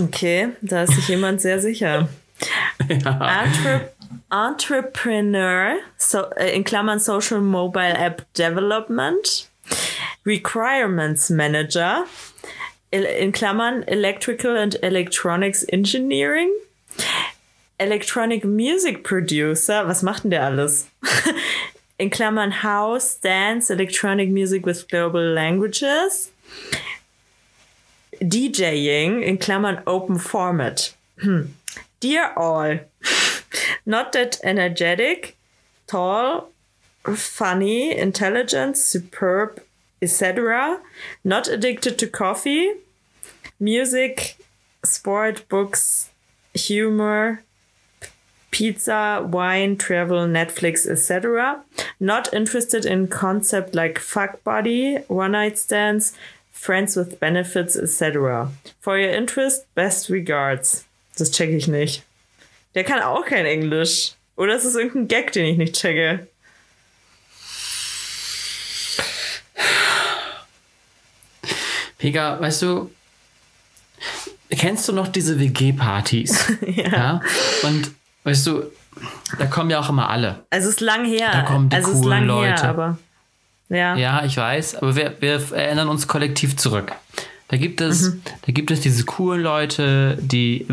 okay, 0.00 0.50
da 0.60 0.82
ist 0.84 0.94
sich 0.94 1.08
jemand 1.08 1.40
sehr 1.40 1.60
sicher. 1.60 2.08
Entre 2.88 3.92
Entrepreneur, 4.30 5.76
so, 5.96 6.24
äh, 6.36 6.54
in 6.56 6.64
Klammern 6.64 6.98
Social 6.98 7.40
Mobile 7.40 7.94
App 7.94 8.26
Development, 8.34 9.48
Requirements 10.24 11.30
Manager, 11.30 12.04
in 12.90 13.32
Klammern 13.32 13.82
Electrical 13.84 14.56
and 14.56 14.82
Electronics 14.82 15.64
Engineering, 15.64 16.50
Electronic 17.78 18.44
Music 18.44 19.02
Producer, 19.02 19.86
was 19.86 20.02
macht 20.02 20.24
denn 20.24 20.30
der 20.30 20.44
alles? 20.44 20.88
in 21.98 22.10
Klammern 22.10 22.62
House, 22.62 23.20
Dance, 23.20 23.70
Electronic 23.70 24.30
Music 24.30 24.66
with 24.66 24.88
Global 24.88 25.22
Languages, 25.22 26.31
DJing, 28.20 29.22
in 29.22 29.38
Klammern 29.38 29.82
Open 29.86 30.18
Format. 30.18 30.94
Hm. 31.18 31.54
Dear 32.00 32.32
all, 32.36 32.78
not 33.86 34.12
that 34.12 34.40
energetic, 34.42 35.36
tall, 35.86 36.50
funny, 37.14 37.96
intelligent, 37.96 38.76
superb, 38.76 39.62
etc. 40.00 40.80
Not 41.24 41.48
addicted 41.48 41.98
to 41.98 42.06
coffee, 42.06 42.74
music, 43.58 44.36
sport, 44.84 45.48
books, 45.48 46.10
humor, 46.54 47.42
pizza, 48.50 49.26
wine, 49.28 49.76
travel, 49.76 50.26
Netflix, 50.26 50.86
etc. 50.86 51.62
Not 51.98 52.32
interested 52.32 52.84
in 52.84 53.08
concept 53.08 53.74
like 53.74 53.98
fuck 53.98 54.44
buddy, 54.44 54.96
one 55.08 55.32
night 55.32 55.58
stands, 55.58 56.14
friends 56.62 56.94
with 56.94 57.18
benefits, 57.18 57.74
etc. 57.74 58.48
For 58.80 58.96
your 58.96 59.10
interest, 59.10 59.66
best 59.74 60.08
regards. 60.08 60.84
Das 61.18 61.32
checke 61.32 61.56
ich 61.56 61.66
nicht. 61.66 62.04
Der 62.76 62.84
kann 62.84 63.00
auch 63.02 63.26
kein 63.26 63.46
Englisch. 63.46 64.12
Oder 64.36 64.54
ist 64.54 64.64
es 64.64 64.76
irgendein 64.76 65.08
Gag, 65.08 65.32
den 65.32 65.44
ich 65.44 65.58
nicht 65.58 65.74
checke? 65.74 66.28
Pega, 71.98 72.40
weißt 72.40 72.62
du, 72.62 72.90
kennst 74.50 74.88
du 74.88 74.92
noch 74.92 75.08
diese 75.08 75.40
WG-Partys? 75.40 76.52
ja. 76.66 77.20
Und 77.64 77.90
weißt 78.22 78.46
du, 78.46 78.72
da 79.38 79.46
kommen 79.46 79.70
ja 79.70 79.80
auch 79.80 79.88
immer 79.88 80.08
alle. 80.08 80.44
Also 80.50 80.68
es 80.68 80.74
ist 80.76 80.80
lang 80.80 81.04
her. 81.04 81.30
Da 81.32 81.42
kommen 81.42 81.68
die 81.68 81.76
also 81.76 81.90
es 81.90 81.96
ist 81.96 82.02
coolen 82.02 82.26
lang 82.26 82.26
Leute. 82.26 82.62
her, 82.62 82.68
aber 82.68 82.98
ja. 83.72 83.96
Ja, 83.96 84.24
ich 84.24 84.36
weiß, 84.36 84.76
aber 84.76 84.94
wir, 84.96 85.16
wir 85.20 85.52
erinnern 85.52 85.88
uns 85.88 86.06
kollektiv 86.06 86.56
zurück. 86.56 86.92
Da 87.48 87.56
gibt 87.56 87.80
es, 87.80 88.02
Mhm. 88.10 88.22
da 88.46 88.52
gibt 88.52 88.70
es 88.70 88.80
diese 88.80 89.04
coolen 89.04 89.42
Leute, 89.42 90.16
die 90.20 90.66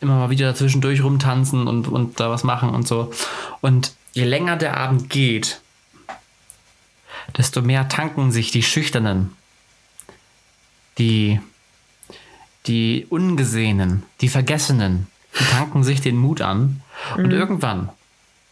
immer 0.00 0.16
mal 0.18 0.30
wieder 0.30 0.48
dazwischendurch 0.48 1.02
rumtanzen 1.02 1.66
und, 1.66 1.88
und 1.88 2.18
da 2.20 2.30
was 2.30 2.44
machen 2.44 2.70
und 2.70 2.86
so. 2.88 3.12
Und 3.60 3.92
je 4.12 4.24
länger 4.24 4.56
der 4.56 4.76
Abend 4.76 5.10
geht, 5.10 5.60
desto 7.36 7.62
mehr 7.62 7.88
tanken 7.88 8.32
sich 8.32 8.50
die 8.50 8.62
Schüchternen, 8.62 9.30
die, 10.98 11.40
die 12.66 13.06
Ungesehenen, 13.08 14.02
die 14.20 14.28
Vergessenen, 14.28 15.06
die 15.38 15.44
tanken 15.44 15.82
sich 15.84 16.00
den 16.00 16.16
Mut 16.16 16.40
an. 16.40 16.82
Und 17.16 17.32
irgendwann, 17.32 17.88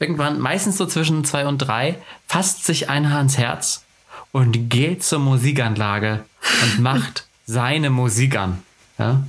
irgendwann, 0.03 0.41
meistens 0.41 0.77
so 0.77 0.87
zwischen 0.87 1.25
zwei 1.25 1.47
und 1.47 1.59
drei, 1.59 1.97
fasst 2.27 2.65
sich 2.65 2.91
einer 2.91 3.17
ans 3.17 3.39
Herz 3.39 3.85
und 4.33 4.69
geht 4.69 5.03
zur 5.03 5.21
Musikanlage 5.21 6.25
und 6.63 6.81
macht 6.83 7.27
seine 7.47 7.91
Musik 7.91 8.37
an. 8.37 8.63
Ja? 8.99 9.23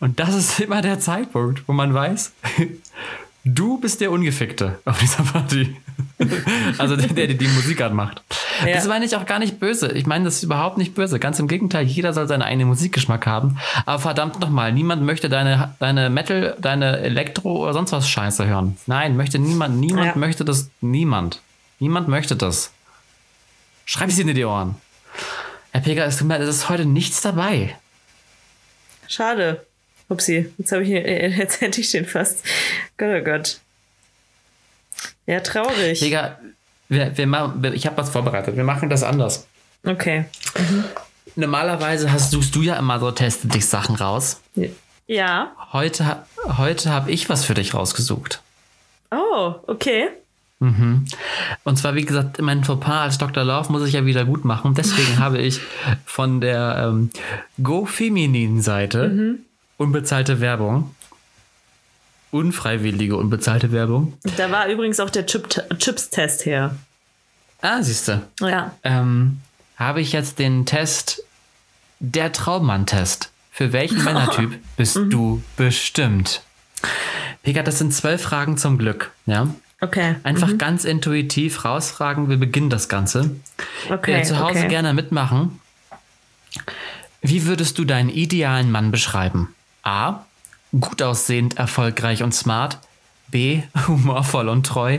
Und 0.00 0.20
das 0.20 0.34
ist 0.34 0.60
immer 0.60 0.82
der 0.82 1.00
Zeitpunkt, 1.00 1.66
wo 1.66 1.72
man 1.72 1.94
weiß, 1.94 2.32
du 3.44 3.78
bist 3.78 4.00
der 4.00 4.10
Ungefickte 4.10 4.80
auf 4.84 4.98
dieser 4.98 5.22
Party. 5.24 5.76
also 6.78 6.96
der, 6.96 7.08
der 7.08 7.26
die 7.28 7.48
Musik 7.48 7.80
anmacht. 7.80 8.22
Ja. 8.66 8.74
Das 8.74 8.86
meine 8.86 9.04
ich 9.04 9.16
auch 9.16 9.26
gar 9.26 9.38
nicht 9.38 9.58
böse. 9.58 9.92
Ich 9.92 10.06
meine 10.06 10.24
das 10.24 10.36
ist 10.36 10.42
überhaupt 10.44 10.78
nicht 10.78 10.94
böse. 10.94 11.18
Ganz 11.18 11.38
im 11.38 11.48
Gegenteil, 11.48 11.84
jeder 11.84 12.12
soll 12.12 12.28
seinen 12.28 12.42
eigenen 12.42 12.68
Musikgeschmack 12.68 13.26
haben. 13.26 13.58
Aber 13.86 13.98
verdammt 13.98 14.40
nochmal, 14.40 14.72
niemand 14.72 15.02
möchte 15.02 15.28
deine, 15.28 15.74
deine 15.78 16.10
Metal, 16.10 16.56
deine 16.60 16.98
Elektro 16.98 17.62
oder 17.62 17.72
sonst 17.72 17.92
was 17.92 18.08
Scheiße 18.08 18.46
hören. 18.46 18.76
Nein, 18.86 19.16
möchte 19.16 19.38
niemand. 19.38 19.78
Niemand 19.78 20.06
Ja. 20.06 20.16
möchte 20.16 20.44
das. 20.44 20.70
Niemand. 20.80 21.40
Niemand 21.78 22.08
möchte 22.08 22.36
das. 22.36 22.72
Schreib 23.84 24.08
es 24.10 24.16
dir 24.16 24.26
in 24.26 24.34
die 24.34 24.44
Ohren. 24.44 24.76
Herr 25.72 25.80
Pega, 25.80 26.04
es 26.04 26.20
ist 26.20 26.68
heute 26.68 26.84
nichts 26.84 27.20
dabei. 27.22 27.76
Schade. 29.08 29.66
Upsi, 30.08 30.50
jetzt 30.58 30.72
habe 30.72 30.82
ich 30.84 30.90
äh, 30.90 31.28
jetzt 31.28 31.60
hätte 31.60 31.80
ich 31.80 31.90
den 31.90 32.06
fast. 32.06 32.44
Gott, 32.98 33.08
oh 33.20 33.24
Gott. 33.24 33.58
Ja, 35.26 35.40
traurig. 35.40 36.00
Pega, 36.00 36.38
wir, 36.88 37.16
wir 37.16 37.26
machen, 37.26 37.72
ich 37.74 37.86
habe 37.86 37.96
was 37.96 38.10
vorbereitet. 38.10 38.56
Wir 38.56 38.64
machen 38.64 38.90
das 38.90 39.02
anders. 39.02 39.46
Okay. 39.84 40.24
Normalerweise 41.36 42.12
hast, 42.12 42.30
suchst 42.30 42.54
du 42.54 42.62
ja 42.62 42.76
immer 42.76 43.00
so 43.00 43.10
teste 43.10 43.48
dich 43.48 43.66
Sachen 43.66 43.96
raus. 43.96 44.40
Ja. 45.06 45.52
Heute, 45.72 46.24
heute 46.58 46.90
habe 46.90 47.10
ich 47.10 47.28
was 47.28 47.44
für 47.44 47.54
dich 47.54 47.74
rausgesucht. 47.74 48.42
Oh, 49.10 49.54
okay. 49.66 50.08
Und 51.64 51.76
zwar, 51.76 51.96
wie 51.96 52.04
gesagt, 52.04 52.40
mein 52.40 52.62
Fauxpas 52.62 53.02
als 53.02 53.18
Dr. 53.18 53.42
Love 53.42 53.72
muss 53.72 53.86
ich 53.86 53.94
ja 53.94 54.06
wieder 54.06 54.24
gut 54.24 54.44
machen. 54.44 54.74
Deswegen 54.74 55.18
habe 55.18 55.38
ich 55.38 55.60
von 56.04 56.40
der 56.40 56.84
ähm, 56.86 57.10
Go 57.60 57.84
Feminin 57.84 58.62
Seite 58.62 59.38
unbezahlte 59.76 60.40
Werbung, 60.40 60.94
unfreiwillige 62.32 63.16
unbezahlte 63.16 63.70
Werbung. 63.70 64.14
Da 64.36 64.50
war 64.50 64.66
übrigens 64.66 64.98
auch 64.98 65.10
der 65.10 65.26
Chip 65.26 65.48
Chips-Test 65.78 66.46
her. 66.46 66.74
Ah, 67.60 67.82
siehste. 67.82 68.22
Ja. 68.40 68.72
Ähm, 68.82 69.40
habe 69.76 70.00
ich 70.00 70.12
jetzt 70.12 70.40
den 70.40 70.66
Test, 70.66 71.22
der 72.00 72.32
Traummann-Test. 72.32 73.30
Für 73.52 73.72
welchen 73.72 74.02
Männertyp 74.04 74.58
bist 74.76 74.96
du 74.96 75.42
bestimmt? 75.56 76.42
Pega, 77.42 77.62
das 77.62 77.78
sind 77.78 77.92
zwölf 77.92 78.22
Fragen 78.22 78.56
zum 78.56 78.78
Glück. 78.78 79.12
Ja? 79.26 79.48
Okay. 79.80 80.16
Einfach 80.22 80.56
ganz 80.58 80.84
intuitiv 80.84 81.64
rausfragen. 81.64 82.30
Wir 82.30 82.38
beginnen 82.38 82.70
das 82.70 82.88
Ganze. 82.88 83.36
Okay. 83.90 84.14
Wer 84.14 84.22
zu 84.22 84.38
Hause 84.38 84.60
okay. 84.60 84.68
gerne 84.68 84.94
mitmachen. 84.94 85.60
Wie 87.20 87.46
würdest 87.46 87.78
du 87.78 87.84
deinen 87.84 88.08
idealen 88.08 88.70
Mann 88.70 88.90
beschreiben? 88.90 89.54
A. 89.82 90.24
Gut 90.78 91.02
aussehend, 91.02 91.58
erfolgreich 91.58 92.22
und 92.22 92.32
smart. 92.32 92.78
B. 93.28 93.62
Humorvoll 93.86 94.48
und 94.48 94.66
treu. 94.66 94.98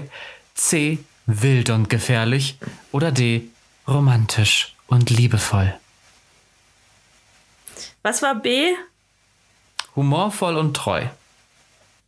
C. 0.56 1.00
Wild 1.26 1.70
und 1.70 1.90
gefährlich. 1.90 2.58
Oder 2.92 3.12
D. 3.12 3.44
Romantisch 3.88 4.76
und 4.88 5.10
liebevoll. 5.10 5.74
Was 8.02 8.22
war 8.22 8.36
B? 8.36 8.74
Humorvoll 9.96 10.58
und 10.58 10.76
treu. 10.76 11.06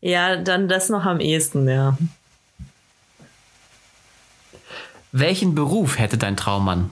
Ja, 0.02 0.36
dann 0.36 0.68
das 0.68 0.90
noch 0.90 1.06
am 1.06 1.20
ehesten, 1.20 1.68
ja. 1.68 1.98
Welchen 5.12 5.56
Beruf 5.56 5.98
hätte 5.98 6.18
dein 6.18 6.38
Traummann? 6.38 6.92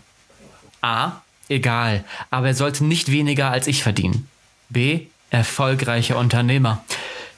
A. 0.82 1.22
egal, 1.50 2.04
aber 2.30 2.48
er 2.48 2.56
sollte 2.56 2.84
nicht 2.86 3.12
weniger 3.12 3.52
als 3.52 3.68
ich 3.68 3.84
verdienen. 3.84 4.30
B. 4.70 5.08
Erfolgreicher 5.34 6.18
Unternehmer. 6.18 6.84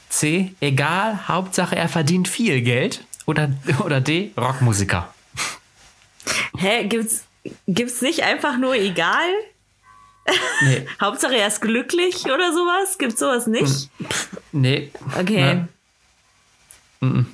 C. 0.10 0.54
Egal, 0.60 1.28
Hauptsache 1.28 1.76
er 1.76 1.88
verdient 1.90 2.28
viel 2.28 2.62
Geld. 2.62 3.04
Oder, 3.26 3.50
oder 3.84 4.02
D. 4.02 4.32
Rockmusiker. 4.38 5.14
Hä, 6.58 6.84
gibt's, 6.88 7.24
gibt's 7.68 8.02
nicht 8.02 8.24
einfach 8.24 8.58
nur 8.58 8.76
egal? 8.76 9.30
Nee. 10.64 10.86
Hauptsache 11.02 11.36
er 11.38 11.48
ist 11.48 11.62
glücklich 11.62 12.26
oder 12.26 12.52
sowas? 12.52 12.98
Gibt's 12.98 13.20
sowas 13.20 13.48
nicht? 13.48 13.90
Nee. 14.52 14.92
Okay. 15.18 15.66
Ne? 17.02 17.26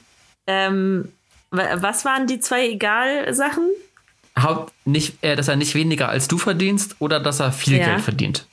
Ähm, 0.48 1.12
wa- 1.50 1.82
was 1.82 2.06
waren 2.06 2.28
die 2.28 2.40
zwei 2.40 2.68
Egal-Sachen? 2.70 3.70
Haupt, 4.38 4.74
nicht, 4.86 5.24
äh, 5.24 5.36
dass 5.36 5.48
er 5.48 5.56
nicht 5.56 5.76
weniger 5.76 6.10
als 6.10 6.28
du 6.28 6.38
verdienst 6.38 6.96
oder 7.00 7.20
dass 7.20 7.40
er 7.40 7.52
viel 7.52 7.78
Ja. 7.78 7.86
Geld 7.86 8.02
verdient. 8.02 8.46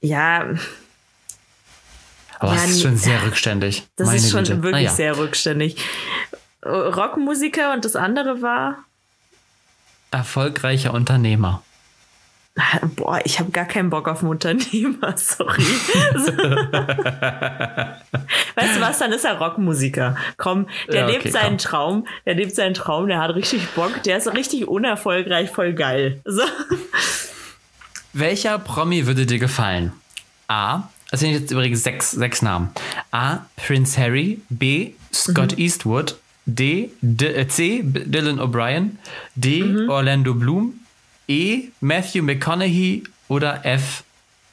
Ja, 0.00 0.40
Aber 2.38 2.52
Ja, 2.54 2.60
das 2.62 2.70
ist 2.70 2.82
schon 2.82 2.96
sehr 2.96 3.22
rückständig. 3.24 3.86
das 3.96 4.06
Meine 4.06 4.18
ist 4.18 4.30
schon 4.30 4.44
Güte. 4.44 4.62
wirklich 4.62 4.72
Naja. 4.86 4.90
sehr 4.90 5.16
rückständig. 5.18 5.76
Rockmusiker 6.64 7.72
und 7.72 7.84
das 7.84 7.96
andere 7.96 8.42
war. 8.42 8.78
Erfolgreicher 10.10 10.94
Unternehmer. 10.94 11.62
Boah, 12.96 13.20
ich 13.24 13.38
habe 13.38 13.50
gar 13.52 13.64
keinen 13.66 13.88
Bock 13.90 14.08
auf 14.08 14.20
einen 14.20 14.30
Unternehmer, 14.30 15.12
sorry. 15.16 15.62
weißt 18.54 18.76
du 18.76 18.80
was, 18.80 18.98
dann 18.98 19.12
ist 19.12 19.24
er 19.24 19.38
Rockmusiker. 19.38 20.16
Komm, 20.36 20.66
der 20.88 20.94
Ja, 20.96 21.04
okay, 21.06 21.12
lebt 21.18 21.32
seinen 21.32 21.48
komm. 21.50 21.58
Traum, 21.58 22.06
der 22.26 22.34
lebt 22.34 22.54
seinen 22.56 22.74
Traum, 22.74 23.06
der 23.08 23.18
hat 23.20 23.34
richtig 23.34 23.68
Bock, 23.70 24.02
der 24.02 24.18
ist 24.18 24.32
richtig 24.34 24.66
unerfolgreich, 24.66 25.50
voll 25.50 25.72
geil. 25.72 26.20
So. 26.24 26.42
Welcher 28.12 28.58
Promi 28.58 29.06
würde 29.06 29.26
dir 29.26 29.38
gefallen? 29.38 29.92
A. 30.48 30.84
Das 31.10 31.20
sind 31.20 31.30
jetzt 31.32 31.50
übrigens 31.50 31.82
sechs, 31.82 32.10
sechs 32.10 32.42
Namen. 32.42 32.70
A. 33.10 33.40
Prince 33.56 33.98
Harry. 34.00 34.40
B. 34.48 34.92
Scott 35.12 35.52
Mhm. 35.52 35.58
Eastwood. 35.58 36.16
D. 36.46 36.90
D 37.00 37.26
äh, 37.26 37.48
C. 37.48 37.80
Dylan 37.84 38.40
O'Brien. 38.40 38.98
D. 39.34 39.62
Mhm. 39.62 39.88
Orlando 39.90 40.34
Bloom. 40.34 40.80
E. 41.28 41.68
Matthew 41.80 42.22
McConaughey. 42.22 43.04
Oder 43.28 43.64
F. 43.64 44.02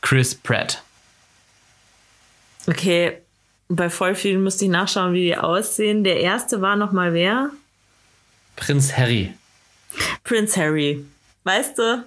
Chris 0.01 0.35
Pratt. 0.35 0.81
Okay, 2.67 3.17
bei 3.69 3.89
voll 3.89 4.15
vielen 4.15 4.43
müsste 4.43 4.65
ich 4.65 4.71
nachschauen, 4.71 5.13
wie 5.13 5.25
die 5.25 5.37
aussehen. 5.37 6.03
Der 6.03 6.19
erste 6.19 6.61
war 6.61 6.75
nochmal 6.75 7.13
wer? 7.13 7.49
Prinz 8.55 8.95
Harry. 8.97 9.33
Prince 10.23 10.59
Harry. 10.59 11.05
Weißt 11.43 11.77
du? 11.77 12.03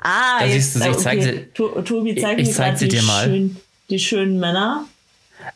Ah, 0.00 0.40
Da 0.40 0.46
jetzt, 0.46 0.74
siehst 0.74 0.76
du, 0.76 0.80
ich 0.80 0.86
okay. 0.96 1.02
zeig 1.02 1.22
sie- 1.22 1.46
To- 1.54 1.82
Tobi, 1.82 2.16
zeig 2.20 2.38
ich 2.38 2.48
mir 2.48 2.52
zeig 2.54 2.78
sie 2.78 2.88
dir 2.88 3.02
mal. 3.02 3.24
Schön, 3.24 3.56
die 3.90 3.98
schönen 3.98 4.38
Männer. 4.40 4.84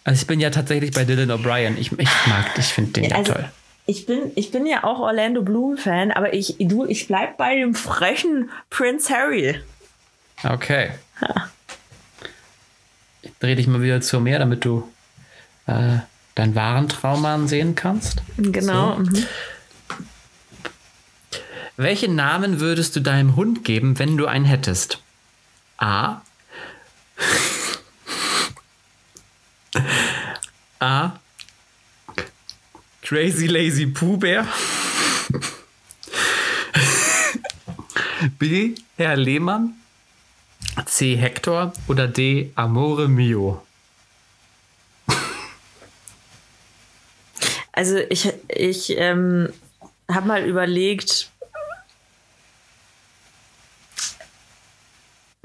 Also 0.04 0.20
ich 0.22 0.26
bin 0.26 0.40
ja 0.40 0.50
tatsächlich 0.50 0.90
bei 0.92 1.04
Dylan 1.04 1.30
O'Brien. 1.30 1.76
Ich, 1.78 1.92
ich 1.92 2.08
mag, 2.26 2.46
ich 2.58 2.66
finde 2.66 2.92
den 2.92 3.04
ja 3.04 3.16
Also, 3.16 3.32
toll. 3.34 3.44
ich 3.86 4.06
bin, 4.06 4.18
ich 4.34 4.50
bin 4.50 4.66
ja 4.66 4.84
auch 4.84 4.98
Orlando 5.00 5.42
Bloom-Fan, 5.42 6.10
aber 6.12 6.32
ich, 6.34 6.56
du, 6.58 6.84
ich 6.86 7.06
bleib 7.06 7.36
bei 7.36 7.56
dem 7.56 7.74
frechen 7.74 8.50
Prince 8.70 9.12
Harry. 9.14 9.60
Okay. 10.44 10.90
Ich 13.22 13.32
dreh 13.40 13.54
dich 13.54 13.66
mal 13.66 13.82
wieder 13.82 14.00
zu 14.00 14.20
mir, 14.20 14.38
damit 14.38 14.64
du 14.64 14.86
äh, 15.66 15.98
deinen 16.34 16.54
wahren 16.54 16.88
Traummann 16.88 17.48
sehen 17.48 17.74
kannst. 17.74 18.22
Genau. 18.36 18.94
So. 18.96 19.00
Mhm. 19.02 19.26
Welchen 21.78 22.14
Namen 22.14 22.60
würdest 22.60 22.96
du 22.96 23.00
deinem 23.00 23.36
Hund 23.36 23.62
geben, 23.62 23.98
wenn 23.98 24.16
du 24.16 24.26
einen 24.26 24.46
hättest? 24.46 25.02
A. 25.76 26.22
A. 30.80 31.12
Crazy 33.02 33.46
Lazy 33.46 33.86
Pooh 33.86 34.16
Bear. 34.16 34.46
B. 38.38 38.74
Herr 38.96 39.16
Lehmann. 39.16 39.74
C. 40.86 41.16
Hector. 41.16 41.74
Oder 41.88 42.08
D. 42.08 42.52
Amore 42.54 43.06
Mio. 43.06 43.62
Also 47.72 47.98
ich, 48.08 48.32
ich 48.48 48.96
ähm, 48.96 49.52
habe 50.10 50.26
mal 50.26 50.44
überlegt, 50.46 51.30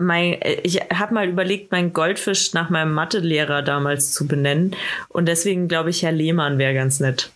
mein, 0.01 0.37
ich 0.63 0.79
habe 0.93 1.13
mal 1.13 1.27
überlegt, 1.27 1.71
meinen 1.71 1.93
Goldfisch 1.93 2.53
nach 2.53 2.69
meinem 2.69 2.93
Mathelehrer 2.93 3.61
damals 3.61 4.13
zu 4.13 4.27
benennen. 4.27 4.75
Und 5.09 5.27
deswegen 5.27 5.67
glaube 5.67 5.89
ich, 5.89 6.03
Herr 6.03 6.11
Lehmann 6.11 6.57
wäre 6.57 6.73
ganz 6.73 6.99
nett. 6.99 7.31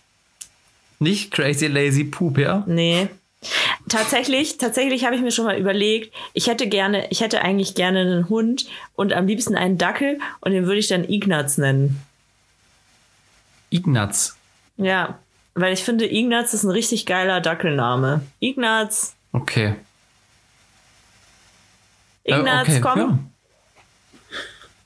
Nicht 0.98 1.30
Crazy 1.32 1.66
Lazy 1.66 2.04
Pooh 2.04 2.30
Bear. 2.30 2.64
Nee. 2.66 3.08
Tatsächlich, 3.88 4.58
tatsächlich 4.58 5.04
habe 5.04 5.14
ich 5.14 5.22
mir 5.22 5.30
schon 5.30 5.44
mal 5.44 5.58
überlegt, 5.58 6.12
ich 6.32 6.48
hätte 6.48 6.66
gerne, 6.68 7.06
ich 7.10 7.20
hätte 7.20 7.42
eigentlich 7.42 7.74
gerne 7.74 8.00
einen 8.00 8.28
Hund 8.28 8.66
und 8.94 9.12
am 9.12 9.26
liebsten 9.26 9.54
einen 9.56 9.78
Dackel 9.78 10.18
und 10.40 10.52
den 10.52 10.66
würde 10.66 10.78
ich 10.78 10.88
dann 10.88 11.08
Ignaz 11.08 11.58
nennen. 11.58 12.02
Ignaz. 13.70 14.36
Ja, 14.78 15.18
weil 15.54 15.72
ich 15.72 15.84
finde, 15.84 16.10
Ignaz 16.10 16.54
ist 16.54 16.64
ein 16.64 16.70
richtig 16.70 17.06
geiler 17.06 17.40
Dackelname. 17.40 18.22
Ignaz, 18.40 19.16
Okay. 19.36 19.74
Ignaz, 22.26 22.68
okay, 22.68 22.80
komm. 22.80 22.98
ja. 22.98 23.18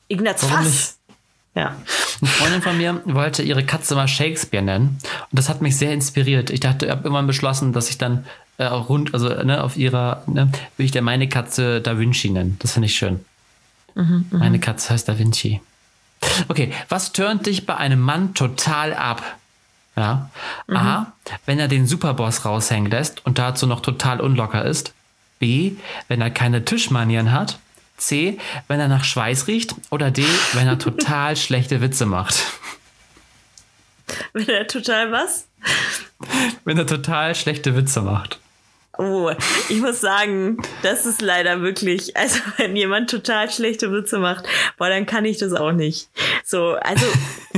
Ignaz 0.08 0.42
Warum 0.42 0.64
Fass. 0.64 0.98
Ja. 1.54 1.74
Eine 2.20 2.30
Freundin 2.30 2.62
von 2.62 2.76
mir 2.76 3.02
wollte 3.06 3.42
ihre 3.42 3.64
Katze 3.64 3.94
mal 3.94 4.08
Shakespeare 4.08 4.64
nennen. 4.64 4.98
Und 5.02 5.38
das 5.38 5.48
hat 5.48 5.62
mich 5.62 5.76
sehr 5.76 5.92
inspiriert. 5.92 6.50
Ich 6.50 6.60
dachte, 6.60 6.86
ich 6.86 6.90
habe 6.90 7.04
irgendwann 7.04 7.26
beschlossen, 7.26 7.72
dass 7.72 7.90
ich 7.90 7.98
dann 7.98 8.26
äh, 8.58 8.66
auch 8.66 8.88
rund, 8.88 9.14
also 9.14 9.28
ne, 9.28 9.62
auf 9.64 9.76
ihrer, 9.76 10.22
ne, 10.26 10.50
will 10.76 10.86
ich 10.86 10.92
dann 10.92 11.04
meine 11.04 11.28
Katze 11.28 11.80
Da 11.80 11.98
Vinci 11.98 12.30
nennen. 12.30 12.56
Das 12.60 12.72
finde 12.72 12.86
ich 12.86 12.94
schön. 12.94 13.24
meine 14.30 14.60
Katze 14.60 14.90
heißt 14.90 15.08
Da 15.08 15.18
Vinci. 15.18 15.60
Okay, 16.48 16.72
was 16.88 17.12
turnt 17.12 17.46
dich 17.46 17.66
bei 17.66 17.76
einem 17.76 18.00
Mann 18.00 18.34
total 18.34 18.94
ab? 18.94 19.22
Ja. 19.96 20.30
A, 20.72 21.06
wenn 21.46 21.58
er 21.58 21.68
den 21.68 21.86
Superboss 21.86 22.44
raushängen 22.44 22.90
lässt 22.90 23.24
und 23.26 23.38
dazu 23.38 23.66
noch 23.66 23.80
total 23.80 24.20
unlocker 24.20 24.64
ist. 24.64 24.92
B, 25.40 25.72
wenn 26.06 26.20
er 26.20 26.30
keine 26.30 26.64
Tischmanieren 26.64 27.32
hat. 27.32 27.58
C, 27.96 28.38
wenn 28.68 28.78
er 28.78 28.88
nach 28.88 29.04
Schweiß 29.04 29.48
riecht. 29.48 29.74
Oder 29.90 30.12
D, 30.12 30.24
wenn 30.52 30.68
er 30.68 30.78
total 30.78 31.36
schlechte 31.36 31.80
Witze 31.80 32.06
macht. 32.06 32.46
Wenn 34.32 34.48
er 34.48 34.66
total 34.66 35.10
was? 35.10 35.48
Wenn 36.64 36.78
er 36.78 36.86
total 36.86 37.34
schlechte 37.34 37.76
Witze 37.76 38.02
macht. 38.02 38.38
Oh, 38.98 39.30
ich 39.70 39.80
muss 39.80 40.00
sagen, 40.02 40.58
das 40.82 41.06
ist 41.06 41.22
leider 41.22 41.62
wirklich, 41.62 42.18
also 42.18 42.40
wenn 42.58 42.76
jemand 42.76 43.08
total 43.08 43.50
schlechte 43.50 43.90
Witze 43.92 44.18
macht, 44.18 44.44
boah, 44.76 44.90
dann 44.90 45.06
kann 45.06 45.24
ich 45.24 45.38
das 45.38 45.54
auch 45.54 45.72
nicht. 45.72 46.10
So, 46.44 46.74
also, 46.74 47.06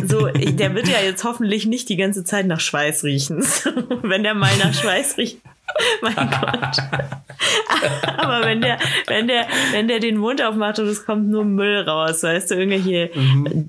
so, 0.07 0.29
ich, 0.29 0.55
der 0.55 0.77
wird 0.77 0.87
ja 0.87 1.01
jetzt 1.01 1.25
hoffentlich 1.25 1.67
nicht 1.67 1.89
die 1.89 1.97
ganze 1.97 2.23
Zeit 2.23 2.47
nach 2.47 2.61
Schweiß 2.61 3.03
riechen. 3.03 3.43
So, 3.63 3.71
wenn 4.03 4.23
der 4.23 4.35
mal 4.35 4.57
nach 4.59 4.73
Schweiß 4.73 5.19
riecht, 5.19 5.39
mein 6.03 6.15
Gott. 6.15 6.79
Aber 8.19 8.45
wenn 8.47 8.61
der, 8.61 8.79
wenn 9.07 9.27
der, 9.29 9.47
wenn 9.73 9.89
der 9.89 10.01
den 10.01 10.17
Mund 10.19 10.43
aufmacht 10.43 10.79
und 10.79 10.87
es 10.87 11.05
kommt 11.07 11.29
nur 11.29 11.45
Müll 11.45 11.81
raus, 11.89 12.23
weißt 12.23 12.51
du, 12.51 12.55
irgendwelche 12.57 13.11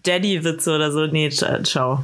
Daddy-Witze 0.03 0.75
oder 0.75 0.91
so, 0.91 1.05
nee, 1.07 1.27
scha- 1.29 1.65
schau. 1.69 2.03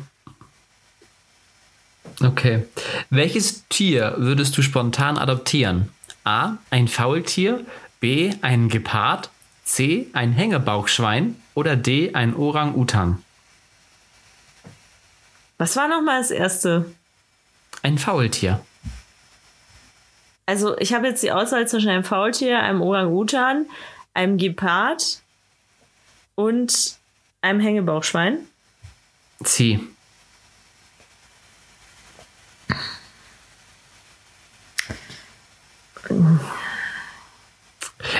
Okay. 2.22 2.66
Welches 3.10 3.68
Tier 3.70 4.16
würdest 4.18 4.58
du 4.58 4.62
spontan 4.62 5.18
adoptieren? 5.18 5.90
A. 6.24 6.58
Ein 6.70 6.88
Faultier. 6.88 7.66
B. 8.00 8.34
Ein 8.42 8.70
Gepard. 8.70 9.30
C. 9.64 10.08
Ein 10.14 10.32
Hängebauchschwein. 10.34 11.36
Oder 11.56 11.76
D. 11.76 12.14
Ein 12.14 12.36
Orang-Utan. 12.36 13.24
Was 15.58 15.76
war 15.76 15.88
nochmal 15.88 16.20
das 16.22 16.32
erste? 16.32 16.86
Ein 17.84 17.98
Faultier. 17.98 18.62
Also 20.50 20.76
ich 20.80 20.94
habe 20.96 21.06
jetzt 21.06 21.22
die 21.22 21.32
Auswahl 21.32 21.68
zwischen 21.68 21.90
einem 21.90 22.04
Faultier, 22.04 22.58
einem 22.64 22.82
Orang-Utan, 22.82 23.68
einem 24.16 24.40
Gepard 24.40 25.22
und 26.34 26.98
einem 27.42 27.60
Hängebauchschwein. 27.60 28.40
C. 29.44 29.80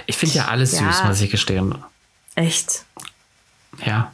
Ich 0.06 0.18
finde 0.18 0.36
ja 0.36 0.48
alles 0.50 0.74
Ja. 0.74 0.92
süß, 0.92 1.04
muss 1.06 1.22
ich 1.22 1.32
gestehen. 1.32 1.84
Echt. 2.36 2.86
Ja. 3.86 4.14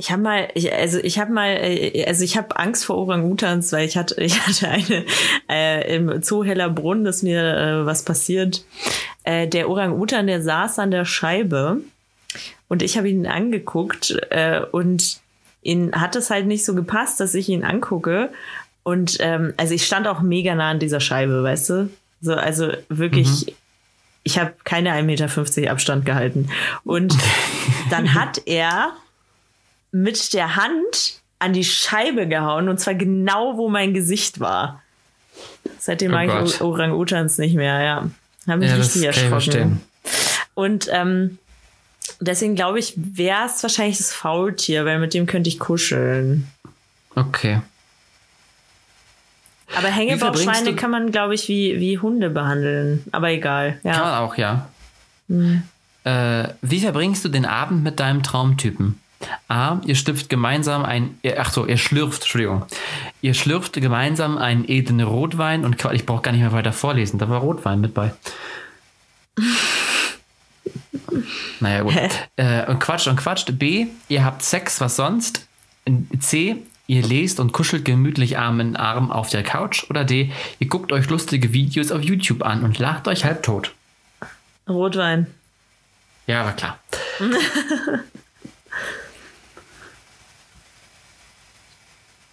Ich 0.00 0.12
habe 0.12 0.22
mal, 0.22 0.48
ich, 0.54 0.72
also 0.72 0.98
ich 0.98 1.18
habe 1.18 1.32
mal, 1.32 1.48
äh, 1.48 2.04
also 2.06 2.22
ich 2.22 2.36
habe 2.36 2.56
Angst 2.56 2.86
vor 2.86 2.96
Orang-Utans, 2.98 3.72
weil 3.72 3.86
ich 3.86 3.96
hatte, 3.96 4.14
ich 4.22 4.40
hatte 4.46 4.68
eine 4.68 5.04
äh, 5.50 5.96
im 5.96 6.22
Zoo 6.22 6.44
Hellerbrunn, 6.44 7.04
dass 7.04 7.22
mir 7.22 7.42
äh, 7.42 7.86
was 7.86 8.04
passiert. 8.04 8.64
Äh, 9.24 9.48
der 9.48 9.68
Orang-Utan, 9.68 10.28
der 10.28 10.40
saß 10.40 10.78
an 10.78 10.92
der 10.92 11.04
Scheibe 11.04 11.82
und 12.68 12.82
ich 12.82 12.96
habe 12.96 13.08
ihn 13.08 13.26
angeguckt 13.26 14.16
äh, 14.30 14.60
und 14.60 15.20
ihn 15.62 15.92
hat 15.92 16.14
es 16.14 16.30
halt 16.30 16.46
nicht 16.46 16.64
so 16.64 16.74
gepasst, 16.74 17.18
dass 17.18 17.34
ich 17.34 17.48
ihn 17.48 17.64
angucke. 17.64 18.30
Und 18.84 19.16
ähm, 19.20 19.52
also 19.56 19.74
ich 19.74 19.84
stand 19.84 20.06
auch 20.06 20.20
mega 20.20 20.54
nah 20.54 20.70
an 20.70 20.78
dieser 20.78 21.00
Scheibe, 21.00 21.42
weißt 21.42 21.70
du? 21.70 21.90
So, 22.20 22.34
also 22.34 22.72
wirklich, 22.88 23.46
mhm. 23.46 23.52
ich 24.22 24.38
habe 24.38 24.54
keine 24.64 24.92
1,50 24.92 25.02
Meter 25.02 25.72
Abstand 25.72 26.06
gehalten. 26.06 26.48
Und 26.84 27.16
dann 27.90 28.14
hat 28.14 28.42
er 28.46 28.92
mit 29.90 30.32
der 30.34 30.56
Hand 30.56 31.20
an 31.38 31.52
die 31.52 31.64
Scheibe 31.64 32.26
gehauen 32.26 32.68
und 32.68 32.78
zwar 32.78 32.94
genau, 32.94 33.56
wo 33.56 33.68
mein 33.68 33.94
Gesicht 33.94 34.40
war. 34.40 34.82
Seitdem 35.78 36.10
oh 36.10 36.14
mag 36.14 36.44
ich 36.44 36.60
Orang-Utans 36.60 37.38
nicht 37.38 37.54
mehr, 37.54 37.80
ja. 37.82 38.10
Haben 38.46 38.58
mich 38.60 38.70
ja, 38.70 38.76
richtig 38.76 39.04
erschrocken. 39.04 39.80
Und 40.54 40.88
ähm, 40.90 41.38
deswegen 42.20 42.56
glaube 42.56 42.78
ich, 42.78 42.94
wäre 42.96 43.46
es 43.46 43.62
wahrscheinlich 43.62 43.98
das 43.98 44.12
Faultier, 44.12 44.84
weil 44.84 44.98
mit 44.98 45.14
dem 45.14 45.26
könnte 45.26 45.48
ich 45.48 45.58
kuscheln. 45.58 46.48
Okay. 47.14 47.60
Aber 49.76 49.88
Hängebauchschweine 49.88 50.74
kann 50.74 50.90
man, 50.90 51.12
glaube 51.12 51.34
ich, 51.34 51.48
wie, 51.48 51.78
wie 51.78 51.98
Hunde 51.98 52.30
behandeln. 52.30 53.04
Aber 53.12 53.30
egal. 53.30 53.78
Ja. 53.82 53.92
Kann 53.92 54.02
man 54.02 54.14
auch, 54.14 54.36
ja. 54.36 54.68
Hm. 55.28 55.62
Äh, 56.04 56.48
wie 56.62 56.80
verbringst 56.80 57.24
du 57.24 57.28
den 57.28 57.44
Abend 57.44 57.84
mit 57.84 58.00
deinem 58.00 58.22
Traumtypen? 58.22 58.98
A. 59.48 59.80
Ihr 59.84 59.94
schlüpft 59.94 60.28
gemeinsam 60.28 60.84
ein. 60.84 61.18
Ach 61.38 61.52
so, 61.52 61.66
ihr 61.66 61.76
schlürft, 61.76 62.22
Entschuldigung. 62.22 62.64
Ihr 63.20 63.34
schlürft 63.34 63.72
gemeinsam 63.74 64.38
einen 64.38 64.68
edlen 64.68 65.00
Rotwein 65.00 65.64
und 65.64 65.84
ich 65.92 66.06
brauche 66.06 66.22
gar 66.22 66.32
nicht 66.32 66.40
mehr 66.40 66.52
weiter 66.52 66.72
vorlesen. 66.72 67.18
Da 67.18 67.28
war 67.28 67.40
Rotwein 67.40 67.80
mit 67.80 67.94
bei. 67.94 68.12
naja, 71.60 71.82
gut. 71.82 71.94
Äh, 72.36 72.66
und 72.66 72.78
quatscht 72.78 73.08
und 73.08 73.16
quatscht. 73.16 73.58
B. 73.58 73.86
Ihr 74.08 74.24
habt 74.24 74.42
Sex, 74.42 74.80
was 74.80 74.96
sonst? 74.96 75.46
C. 76.20 76.56
Ihr 76.86 77.02
lest 77.02 77.38
und 77.40 77.52
kuschelt 77.52 77.84
gemütlich 77.84 78.38
Arm 78.38 78.60
in 78.60 78.76
Arm 78.76 79.10
auf 79.10 79.28
der 79.30 79.42
Couch. 79.42 79.84
Oder 79.90 80.04
D. 80.04 80.32
Ihr 80.58 80.68
guckt 80.68 80.92
euch 80.92 81.08
lustige 81.08 81.52
Videos 81.52 81.90
auf 81.92 82.02
YouTube 82.02 82.42
an 82.42 82.62
und 82.62 82.78
lacht 82.78 83.08
euch 83.08 83.24
halb 83.24 83.42
tot. 83.42 83.72
Rotwein. 84.68 85.26
Ja, 86.26 86.44
war 86.44 86.52
klar. 86.52 86.78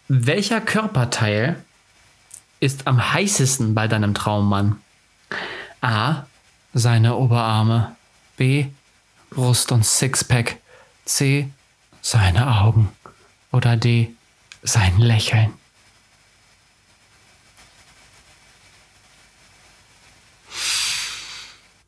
Welcher 0.08 0.62
Körperteil 0.62 1.64
ist 2.60 2.86
am 2.88 3.14
heißesten 3.14 3.74
bei 3.74 3.88
deinem 3.88 4.14
Traummann? 4.14 4.80
A. 5.82 6.24
Seine 6.74 7.16
Oberarme. 7.16 7.96
B. 8.38 8.68
Brust 9.32 9.72
und 9.72 9.86
Sixpack. 9.86 10.58
C. 11.06 11.50
Seine 12.02 12.62
Augen. 12.62 12.90
Oder 13.52 13.78
D. 13.78 14.14
Sein 14.62 14.98
Lächeln. 15.00 15.54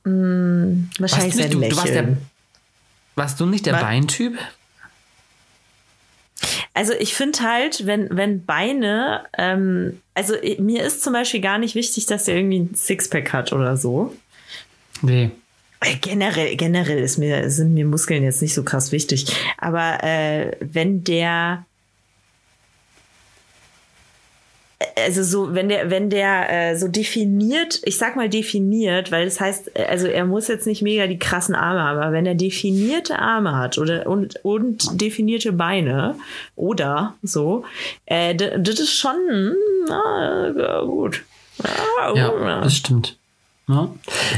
Hm, 0.06 0.90
wahrscheinlich 0.98 1.36
sein 1.36 1.52
du, 1.52 1.60
Lächeln. 1.60 1.70
Du 1.70 1.78
warst, 1.78 1.94
der, 1.94 2.18
warst 3.16 3.40
du 3.40 3.46
nicht 3.46 3.66
der 3.66 3.74
Was? 3.74 3.82
Beintyp? 3.82 4.40
Also 6.78 6.94
ich 6.94 7.16
finde 7.16 7.40
halt, 7.40 7.88
wenn, 7.88 8.08
wenn 8.12 8.46
Beine, 8.46 9.24
ähm, 9.36 10.00
also 10.14 10.36
mir 10.60 10.84
ist 10.84 11.02
zum 11.02 11.12
Beispiel 11.12 11.42
gar 11.42 11.58
nicht 11.58 11.74
wichtig, 11.74 12.06
dass 12.06 12.28
er 12.28 12.36
irgendwie 12.36 12.60
ein 12.60 12.76
Sixpack 12.76 13.34
hat 13.34 13.52
oder 13.52 13.78
so. 13.78 14.14
Nee. 15.02 15.32
Äh, 15.80 15.96
generell, 15.96 16.56
generell 16.56 17.00
ist 17.00 17.18
mir, 17.18 17.50
sind 17.50 17.74
mir 17.74 17.84
Muskeln 17.84 18.22
jetzt 18.22 18.44
nicht 18.44 18.54
so 18.54 18.62
krass 18.62 18.92
wichtig. 18.92 19.26
Aber 19.58 20.04
äh, 20.04 20.52
wenn 20.60 21.04
der 21.04 21.66
also 25.06 25.24
so, 25.24 25.54
wenn 25.54 25.70
der, 25.70 25.90
wenn 25.90 26.10
der 26.10 26.72
äh, 26.72 26.76
so 26.78 26.88
definiert, 26.88 27.82
ich 27.84 27.98
sag 27.98 28.16
mal 28.16 28.30
definiert, 28.30 29.12
weil 29.12 29.26
das 29.26 29.40
heißt, 29.40 29.78
also 29.90 30.08
er 30.08 30.26
muss 30.26 30.48
jetzt 30.48 30.66
nicht 30.66 30.82
mega 30.82 31.08
die 31.08 31.20
krassen 31.20 31.56
Arme 31.56 31.82
haben, 31.82 32.00
aber 32.00 32.12
wenn 32.12 32.26
er 32.26 32.36
definierte 32.36 33.20
Arme 33.20 33.56
hat 33.56 33.78
oder 33.78 34.08
und, 34.08 34.44
und 34.44 35.00
definierte 35.00 35.54
Beine 35.54 36.16
oder 36.56 37.16
so, 37.22 37.64
äh, 38.06 38.36
das 38.36 38.80
ist 38.80 38.94
schon 38.94 39.56
na, 39.88 40.82
gut. 40.82 41.24
Ja, 41.64 42.14
ja, 42.16 42.62
das 42.62 42.76
stimmt. 42.76 43.18
Ja. 43.68 43.90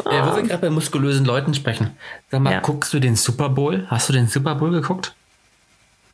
Ah. 0.06 0.10
Äh, 0.10 0.32
wo 0.32 0.36
wir 0.38 0.44
gerade 0.44 0.62
bei 0.62 0.70
muskulösen 0.70 1.26
Leuten 1.26 1.54
sprechen. 1.54 1.92
Sag 2.32 2.42
mal, 2.42 2.54
ja. 2.54 2.60
guckst 2.62 2.94
du 2.94 3.00
den 3.00 3.16
Super 3.16 3.50
Bowl? 3.50 3.86
Hast 3.88 4.10
du 4.10 4.14
den 4.14 4.28
Super 4.28 4.56
Bowl 4.56 4.72
geguckt? 4.72 5.14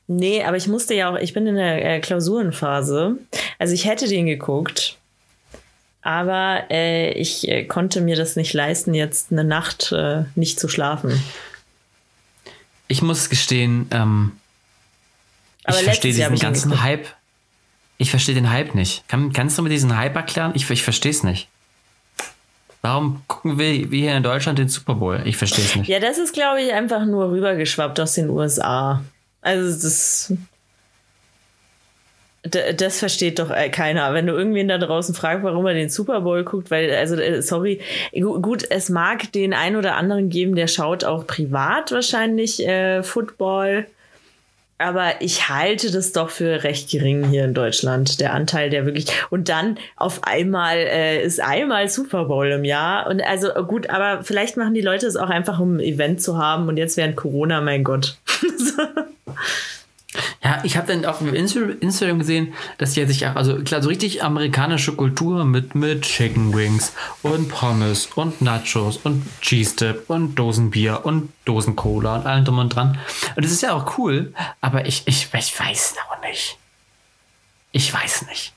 Nee, 0.08 0.44
aber 0.44 0.58
ich 0.58 0.68
musste 0.68 0.94
ja 0.94 1.10
auch, 1.12 1.18
ich 1.18 1.34
bin 1.34 1.48
in 1.48 1.56
der 1.56 1.96
äh, 1.96 2.00
Klausurenphase. 2.00 3.18
Also 3.58 3.74
ich 3.74 3.86
hätte 3.86 4.08
den 4.08 4.28
geguckt, 4.28 4.98
aber 6.02 6.66
äh, 6.70 7.12
ich 7.14 7.48
äh, 7.48 7.64
konnte 7.64 8.02
mir 8.02 8.16
das 8.16 8.36
nicht 8.36 8.54
leisten, 8.54 8.94
jetzt 8.94 9.32
eine 9.32 9.44
Nacht 9.44 9.92
äh, 9.92 10.26
nicht 10.36 10.60
zu 10.60 10.68
schlafen. 10.68 11.20
Ich 12.88 13.02
muss 13.02 13.30
gestehen, 13.30 13.88
ähm, 13.90 14.34
ich 15.68 15.76
verstehe 15.78 16.14
diesen 16.14 16.38
ganzen 16.38 16.84
Hype. 16.84 17.08
Ich 17.98 18.12
verstehe 18.12 18.36
den 18.36 18.52
Hype 18.52 18.76
nicht. 18.76 19.08
Kann, 19.08 19.34
kannst 19.34 19.58
du 19.58 19.64
mir 19.64 19.70
diesen 19.70 19.98
Hype 19.98 20.16
erklären? 20.16 20.52
Ich, 20.54 20.70
ich 20.70 20.84
verstehe 20.84 21.12
es 21.12 21.24
nicht. 21.24 21.48
Warum 22.82 23.24
gucken 23.26 23.58
wir, 23.58 23.90
wir 23.90 24.00
hier 24.00 24.16
in 24.16 24.22
Deutschland 24.22 24.60
den 24.60 24.68
Super 24.68 24.94
Bowl? 24.94 25.24
Ich 25.26 25.38
verstehe 25.38 25.66
es 25.66 25.76
nicht. 25.76 25.88
Ja, 25.88 26.00
das 26.00 26.20
ist, 26.20 26.34
glaube 26.34 26.62
ich, 26.62 26.72
einfach 26.72 27.04
nur 27.06 27.32
rübergeschwappt 27.32 28.00
aus 28.00 28.14
den 28.14 28.30
USA. 28.30 29.02
Also 29.46 29.80
das 29.80 30.34
das 32.48 33.00
versteht 33.00 33.40
doch 33.40 33.50
äh, 33.50 33.70
keiner. 33.70 34.14
Wenn 34.14 34.28
du 34.28 34.34
irgendwen 34.34 34.68
da 34.68 34.78
draußen 34.78 35.16
fragst, 35.16 35.44
warum 35.44 35.66
er 35.66 35.74
den 35.74 35.90
Super 35.90 36.22
Bowl 36.22 36.44
guckt, 36.44 36.70
weil, 36.70 36.94
also, 36.94 37.16
äh, 37.16 37.42
sorry, 37.42 37.82
gut, 38.14 38.64
es 38.70 38.90
mag 38.90 39.32
den 39.32 39.54
einen 39.54 39.76
oder 39.76 39.96
anderen 39.96 40.30
geben, 40.30 40.56
der 40.56 40.68
schaut 40.68 41.04
auch 41.04 41.26
privat 41.26 41.92
wahrscheinlich 41.92 42.66
äh, 42.66 43.02
Football. 43.02 43.88
Aber 44.78 45.14
ich 45.22 45.48
halte 45.50 45.90
das 45.90 46.12
doch 46.12 46.30
für 46.30 46.64
recht 46.64 46.92
gering 46.92 47.24
hier 47.30 47.46
in 47.46 47.54
Deutschland, 47.54 48.20
der 48.20 48.34
Anteil, 48.34 48.70
der 48.70 48.86
wirklich. 48.86 49.08
Und 49.30 49.48
dann 49.48 49.80
auf 49.96 50.24
einmal 50.24 50.78
äh, 50.78 51.24
ist 51.24 51.40
einmal 51.40 51.88
Super 51.88 52.26
Bowl 52.26 52.52
im 52.52 52.66
Jahr. 52.66 53.08
Und 53.08 53.22
also 53.22 53.54
gut, 53.64 53.90
aber 53.90 54.24
vielleicht 54.24 54.58
machen 54.58 54.74
die 54.74 54.82
Leute 54.82 55.08
es 55.08 55.16
auch 55.16 55.30
einfach, 55.30 55.60
um 55.60 55.78
ein 55.78 55.80
Event 55.80 56.22
zu 56.22 56.38
haben. 56.38 56.68
Und 56.68 56.78
jetzt 56.78 56.98
während 56.98 57.16
Corona, 57.16 57.62
mein 57.62 57.84
Gott. 57.84 58.18
Ja, 60.44 60.62
ich 60.64 60.78
habe 60.78 60.88
dann 60.88 61.06
auf 61.06 61.22
Instagram 61.22 62.20
gesehen, 62.20 62.54
dass 62.78 62.94
die 62.94 63.06
sich 63.06 63.26
auch, 63.28 63.36
also 63.36 63.62
klar, 63.64 63.82
so 63.82 63.90
richtig 63.90 64.24
amerikanische 64.24 64.94
Kultur 64.94 65.44
mit, 65.44 65.76
mit 65.76 66.04
Chicken 66.04 66.56
Wings 66.56 66.94
und 67.22 67.50
Pommes 67.50 68.08
und 68.16 68.42
Nachos 68.42 68.98
und 68.98 69.26
Cheese 69.42 69.76
Dip 69.76 70.10
und 70.10 70.36
Dosenbier 70.36 71.06
und 71.06 71.34
Dosen 71.46 71.76
Cola 71.76 72.16
und 72.16 72.26
allem 72.26 72.46
drum 72.46 72.60
und 72.60 72.70
dran. 72.70 72.98
Und 73.36 73.44
das 73.44 73.52
ist 73.52 73.62
ja 73.62 73.74
auch 73.74 73.98
cool, 73.98 74.34
aber 74.62 74.86
ich, 74.86 75.04
ich, 75.06 75.28
ich 75.34 75.60
weiß 75.60 75.96
noch 75.96 76.22
nicht. 76.22 76.58
Ich 77.72 77.94
weiß 77.94 78.28
nicht. 78.28 78.54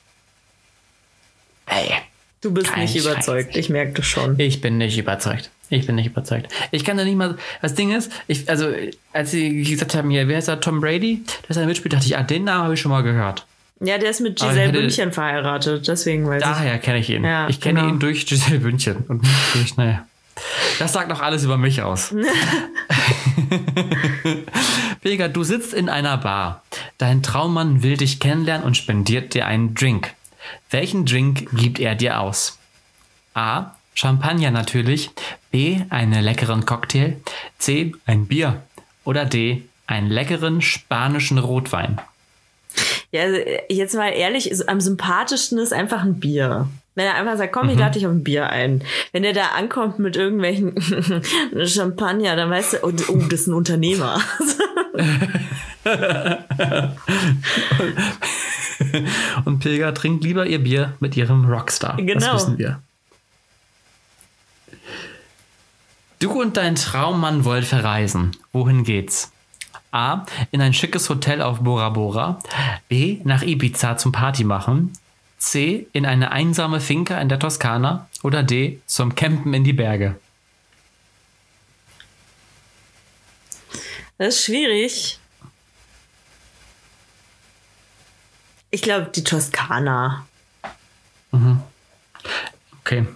Hey. 1.66 2.07
Du 2.40 2.52
bist 2.52 2.76
nicht 2.76 2.94
überzeugt, 2.94 3.56
ich 3.56 3.68
merke 3.68 3.94
das 3.94 4.06
schon. 4.06 4.38
Ich 4.38 4.60
bin 4.60 4.78
nicht 4.78 4.96
überzeugt. 4.96 5.50
Ich 5.70 5.86
bin 5.86 5.96
nicht 5.96 6.06
überzeugt. 6.06 6.52
Ich 6.70 6.84
kann 6.84 6.96
da 6.96 7.04
nicht 7.04 7.16
mal. 7.16 7.36
Das 7.60 7.74
Ding 7.74 7.94
ist, 7.94 8.10
ich, 8.26 8.48
also, 8.48 8.72
als 9.12 9.32
sie 9.32 9.64
gesagt 9.64 9.94
haben, 9.94 10.08
hier, 10.10 10.28
wer 10.28 10.38
ist 10.38 10.48
da 10.48 10.56
Tom 10.56 10.80
Brady, 10.80 11.22
dass 11.46 11.56
er 11.56 11.66
mitspielt, 11.66 11.92
dachte 11.92 12.06
ich, 12.06 12.16
ah, 12.16 12.22
den 12.22 12.44
Namen 12.44 12.64
habe 12.64 12.74
ich 12.74 12.80
schon 12.80 12.90
mal 12.90 13.02
gehört. 13.02 13.44
Ja, 13.80 13.98
der 13.98 14.10
ist 14.10 14.20
mit 14.20 14.38
Giselle 14.38 14.72
Bündchen 14.72 15.12
verheiratet, 15.12 15.86
deswegen 15.86 16.26
weiß 16.26 16.42
daher 16.42 16.56
ich. 16.56 16.62
Daher 16.64 16.78
kenne 16.78 16.98
ich 16.98 17.10
ihn. 17.10 17.24
Ja, 17.24 17.48
ich 17.48 17.60
kenne 17.60 17.80
genau. 17.80 17.92
ihn 17.92 17.98
durch 17.98 18.26
Giselle 18.26 18.60
Bündchen. 18.60 19.04
Und 19.08 19.24
durch, 19.52 19.76
naja. 19.76 20.06
Das 20.78 20.92
sagt 20.92 21.10
doch 21.10 21.20
alles 21.20 21.44
über 21.44 21.58
mich 21.58 21.82
aus. 21.82 22.14
Vega, 25.02 25.28
du 25.28 25.44
sitzt 25.44 25.74
in 25.74 25.88
einer 25.88 26.16
Bar. 26.18 26.62
Dein 26.98 27.22
Traummann 27.22 27.82
will 27.82 27.96
dich 27.96 28.20
kennenlernen 28.20 28.66
und 28.66 28.76
spendiert 28.76 29.34
dir 29.34 29.46
einen 29.46 29.74
Drink. 29.74 30.12
Welchen 30.70 31.06
Drink 31.06 31.48
gibt 31.52 31.78
er 31.78 31.94
dir 31.94 32.20
aus? 32.20 32.58
A. 33.34 33.74
Champagner 33.94 34.50
natürlich. 34.50 35.10
B. 35.50 35.80
Einen 35.90 36.22
leckeren 36.22 36.66
Cocktail. 36.66 37.16
C. 37.58 37.92
Ein 38.06 38.26
Bier. 38.26 38.62
Oder 39.04 39.24
D. 39.24 39.62
Einen 39.86 40.10
leckeren 40.10 40.60
spanischen 40.60 41.38
Rotwein. 41.38 42.00
Ja, 43.10 43.22
also 43.22 43.38
jetzt 43.68 43.94
mal 43.94 44.10
ehrlich, 44.10 44.68
am 44.68 44.80
sympathischsten 44.80 45.58
ist 45.58 45.72
einfach 45.72 46.02
ein 46.02 46.20
Bier. 46.20 46.68
Wenn 46.94 47.06
er 47.06 47.14
einfach 47.14 47.38
sagt, 47.38 47.52
komm, 47.52 47.68
ich 47.68 47.76
mhm. 47.76 47.80
lade 47.80 47.94
dich 47.94 48.06
auf 48.06 48.12
ein 48.12 48.24
Bier 48.24 48.50
ein. 48.50 48.84
Wenn 49.12 49.24
er 49.24 49.32
da 49.32 49.46
ankommt 49.56 49.98
mit 49.98 50.16
irgendwelchen 50.16 50.74
Champagner, 51.66 52.36
dann 52.36 52.50
weißt 52.50 52.74
du, 52.74 52.84
oh, 52.84 52.92
oh 53.08 53.22
das 53.30 53.40
ist 53.40 53.46
ein 53.46 53.54
Unternehmer. 53.54 54.20
und 59.44 59.58
Pilger 59.60 59.94
trinkt 59.94 60.24
lieber 60.24 60.46
ihr 60.46 60.62
Bier 60.62 60.94
mit 61.00 61.16
ihrem 61.16 61.44
Rockstar. 61.44 61.96
Genau. 61.96 62.14
Das 62.14 62.34
wissen 62.34 62.58
wir. 62.58 62.80
Du 66.18 66.32
und 66.32 66.56
dein 66.56 66.74
Traummann 66.74 67.44
wollt 67.44 67.64
verreisen. 67.64 68.36
Wohin 68.52 68.82
geht's? 68.82 69.30
A. 69.92 70.26
In 70.50 70.60
ein 70.60 70.74
schickes 70.74 71.08
Hotel 71.08 71.40
auf 71.40 71.60
Bora 71.60 71.90
Bora. 71.90 72.40
B. 72.88 73.20
Nach 73.24 73.42
Ibiza 73.42 73.96
zum 73.96 74.12
Party 74.12 74.44
machen. 74.44 74.92
C. 75.38 75.86
In 75.92 76.06
eine 76.06 76.32
einsame 76.32 76.80
Finca 76.80 77.20
in 77.20 77.28
der 77.28 77.38
Toskana. 77.38 78.08
Oder 78.22 78.42
D. 78.42 78.80
Zum 78.86 79.14
Campen 79.14 79.54
in 79.54 79.64
die 79.64 79.72
Berge. 79.72 80.16
Das 84.18 84.34
ist 84.34 84.44
schwierig. 84.46 85.17
Ich 88.70 88.82
glaube, 88.82 89.10
die 89.14 89.24
Toskana. 89.24 90.26
Okay. 92.80 93.06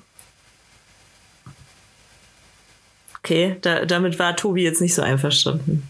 Okay, 3.19 3.57
da, 3.61 3.85
damit 3.85 4.19
war 4.19 4.37
Tobi 4.37 4.63
jetzt 4.63 4.81
nicht 4.81 4.95
so 4.95 5.03
einverstanden. 5.03 5.89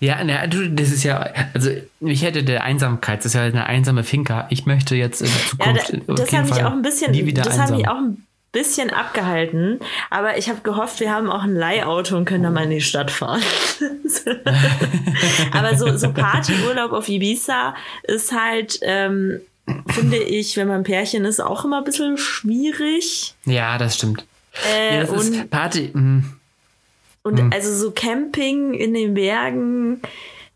Ja, 0.00 0.22
na, 0.24 0.46
du, 0.46 0.70
das 0.70 0.90
ist 0.90 1.02
ja, 1.04 1.20
also 1.54 1.70
ich 2.00 2.22
hätte 2.22 2.44
der 2.44 2.64
Einsamkeit, 2.64 3.20
das 3.20 3.26
ist 3.26 3.34
ja 3.34 3.42
eine 3.42 3.66
einsame 3.66 4.04
Finca. 4.04 4.46
Ich 4.50 4.66
möchte 4.66 4.94
jetzt 4.94 5.20
in 5.20 5.28
Ja, 5.28 5.34
Zukunft. 5.48 5.92
da, 5.92 6.12
auf 6.12 6.18
das 6.18 6.32
hat 6.32 6.44
mich 6.44 6.54
Fall 6.54 6.64
auch 6.66 6.72
ein 6.72 6.82
bisschen, 6.82 7.34
das 7.34 7.48
hat 7.54 7.60
einsam. 7.60 7.76
mich 7.76 7.88
auch 7.88 7.96
ein 7.96 8.26
bisschen 8.58 8.90
abgehalten. 8.90 9.78
Aber 10.10 10.36
ich 10.36 10.48
habe 10.48 10.60
gehofft, 10.62 11.00
wir 11.00 11.12
haben 11.12 11.30
auch 11.30 11.44
ein 11.44 11.54
Leihauto 11.54 12.16
und 12.16 12.24
können 12.24 12.42
da 12.42 12.50
mal 12.50 12.64
in 12.64 12.70
die 12.70 12.80
Stadt 12.80 13.10
fahren. 13.10 13.42
aber 15.52 15.76
so, 15.76 15.96
so 15.96 16.12
Partyurlaub 16.12 16.92
auf 16.92 17.08
Ibiza 17.08 17.74
ist 18.02 18.32
halt, 18.32 18.80
ähm, 18.82 19.40
finde 19.88 20.18
ich, 20.18 20.56
wenn 20.56 20.68
man 20.68 20.82
Pärchen 20.82 21.24
ist, 21.24 21.40
auch 21.40 21.64
immer 21.64 21.78
ein 21.78 21.84
bisschen 21.84 22.16
schwierig. 22.16 23.34
ja, 23.44 23.78
das 23.78 23.96
stimmt. 23.96 24.24
Äh, 24.68 24.96
Ja, 24.96 25.00
das 25.02 25.10
und 25.10 25.34
ist 25.34 25.50
Party. 25.50 25.90
mm. 25.92 26.24
und 27.22 27.52
also 27.52 27.72
so 27.74 27.92
Camping 27.92 28.74
in 28.74 28.94
den 28.94 29.14
Bergen. 29.14 30.00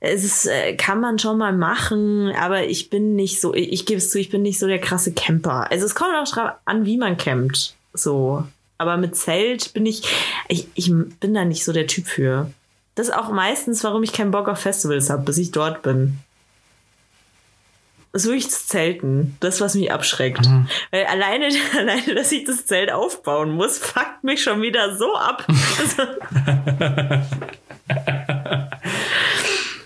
Es 0.05 0.25
ist, 0.25 0.47
äh, 0.47 0.75
kann 0.75 1.01
man 1.01 1.21
schon 1.21 1.39
mal 1.39 1.53
machen, 1.53 2.33
aber 2.33 2.65
ich 2.65 2.91
bin 2.91 3.15
nicht 3.15 3.41
so, 3.41 3.55
ich, 3.55 3.73
ich 3.73 3.87
gebe 3.87 3.99
es 3.99 4.11
zu, 4.11 4.19
ich 4.19 4.31
bin 4.31 4.43
nicht 4.43 4.59
so 4.59 4.67
der 4.67 4.81
krasse 4.81 5.13
Camper. 5.13 5.71
Also 5.71 5.87
es 5.87 5.95
kommt 5.95 6.17
auch 6.17 6.29
drauf 6.29 6.51
an, 6.65 6.85
wie 6.85 6.97
man 6.97 7.17
campt. 7.17 7.77
So. 7.95 8.45
Aber 8.79 8.97
mit 8.97 9.17
Zelt 9.17 9.73
bin 9.75 9.87
ich, 9.87 10.03
ich, 10.49 10.67
ich 10.75 10.93
bin 11.21 11.35
da 11.35 11.45
nicht 11.45 11.65
so 11.65 11.73
der 11.73 11.87
Typ 11.87 12.07
für. 12.07 12.51
Das 12.95 13.09
ist 13.09 13.15
auch 13.15 13.31
meistens, 13.31 13.85
warum 13.85 14.03
ich 14.03 14.13
keinen 14.13 14.33
Bock 14.33 14.49
auf 14.49 14.59
Festivals 14.59 15.09
habe, 15.09 15.23
bis 15.23 15.39
ich 15.39 15.51
dort 15.51 15.83
bin. 15.83 16.19
Das 18.13 18.23
ist 18.23 18.29
wirklich 18.29 18.49
das 18.49 18.67
Zelten. 18.67 19.37
Das, 19.41 19.61
was 19.63 19.75
mich 19.75 19.91
abschreckt. 19.91 20.47
Weil 20.91 21.07
alleine, 21.07 21.49
alleine, 21.79 22.15
dass 22.15 22.33
ich 22.33 22.45
das 22.45 22.67
Zelt 22.67 22.93
aufbauen 22.93 23.53
muss, 23.53 23.79
fuckt 23.79 24.23
mich 24.23 24.43
schon 24.43 24.61
wieder 24.61 24.97
so 24.97 25.15
ab. 25.15 25.47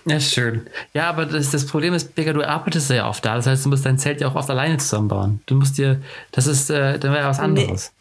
Ja, 0.08 0.20
schön. 0.20 0.64
Ja, 0.94 1.08
aber 1.08 1.26
das, 1.26 1.50
das 1.50 1.66
Problem 1.66 1.92
ist, 1.92 2.16
Digga, 2.16 2.32
du 2.32 2.48
arbeitest 2.48 2.90
ja 2.90 3.08
oft 3.08 3.24
da. 3.24 3.34
Das 3.34 3.48
heißt, 3.48 3.64
du 3.64 3.70
musst 3.70 3.84
dein 3.84 3.98
Zelt 3.98 4.20
ja 4.20 4.28
auch 4.28 4.36
oft 4.36 4.48
alleine 4.48 4.76
zusammenbauen. 4.76 5.40
Du 5.46 5.56
musst 5.56 5.78
dir, 5.78 6.00
das 6.30 6.46
ist, 6.46 6.70
äh, 6.70 7.00
dann 7.00 7.12
wäre 7.12 7.26
was 7.26 7.40
anderes. 7.40 7.92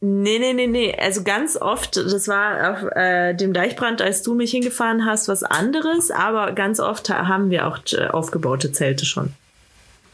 Nee, 0.00 0.38
nee, 0.38 0.52
nee, 0.52 0.66
nee. 0.66 0.96
Also 0.98 1.22
ganz 1.22 1.56
oft, 1.56 1.96
das 1.96 2.28
war 2.28 2.72
auf 2.72 2.82
äh, 2.96 3.34
dem 3.34 3.52
Deichbrand, 3.52 4.00
als 4.02 4.22
du 4.22 4.34
mich 4.34 4.50
hingefahren 4.50 5.04
hast, 5.04 5.28
was 5.28 5.42
anderes, 5.42 6.10
aber 6.10 6.52
ganz 6.52 6.80
oft 6.80 7.08
ha- 7.10 7.26
haben 7.28 7.50
wir 7.50 7.66
auch 7.66 7.78
äh, 7.92 8.06
aufgebaute 8.08 8.72
Zelte 8.72 9.04
schon. 9.06 9.32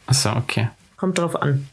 Achso, 0.06 0.30
okay. 0.32 0.68
Kommt 0.96 1.18
drauf 1.18 1.40
an. 1.40 1.68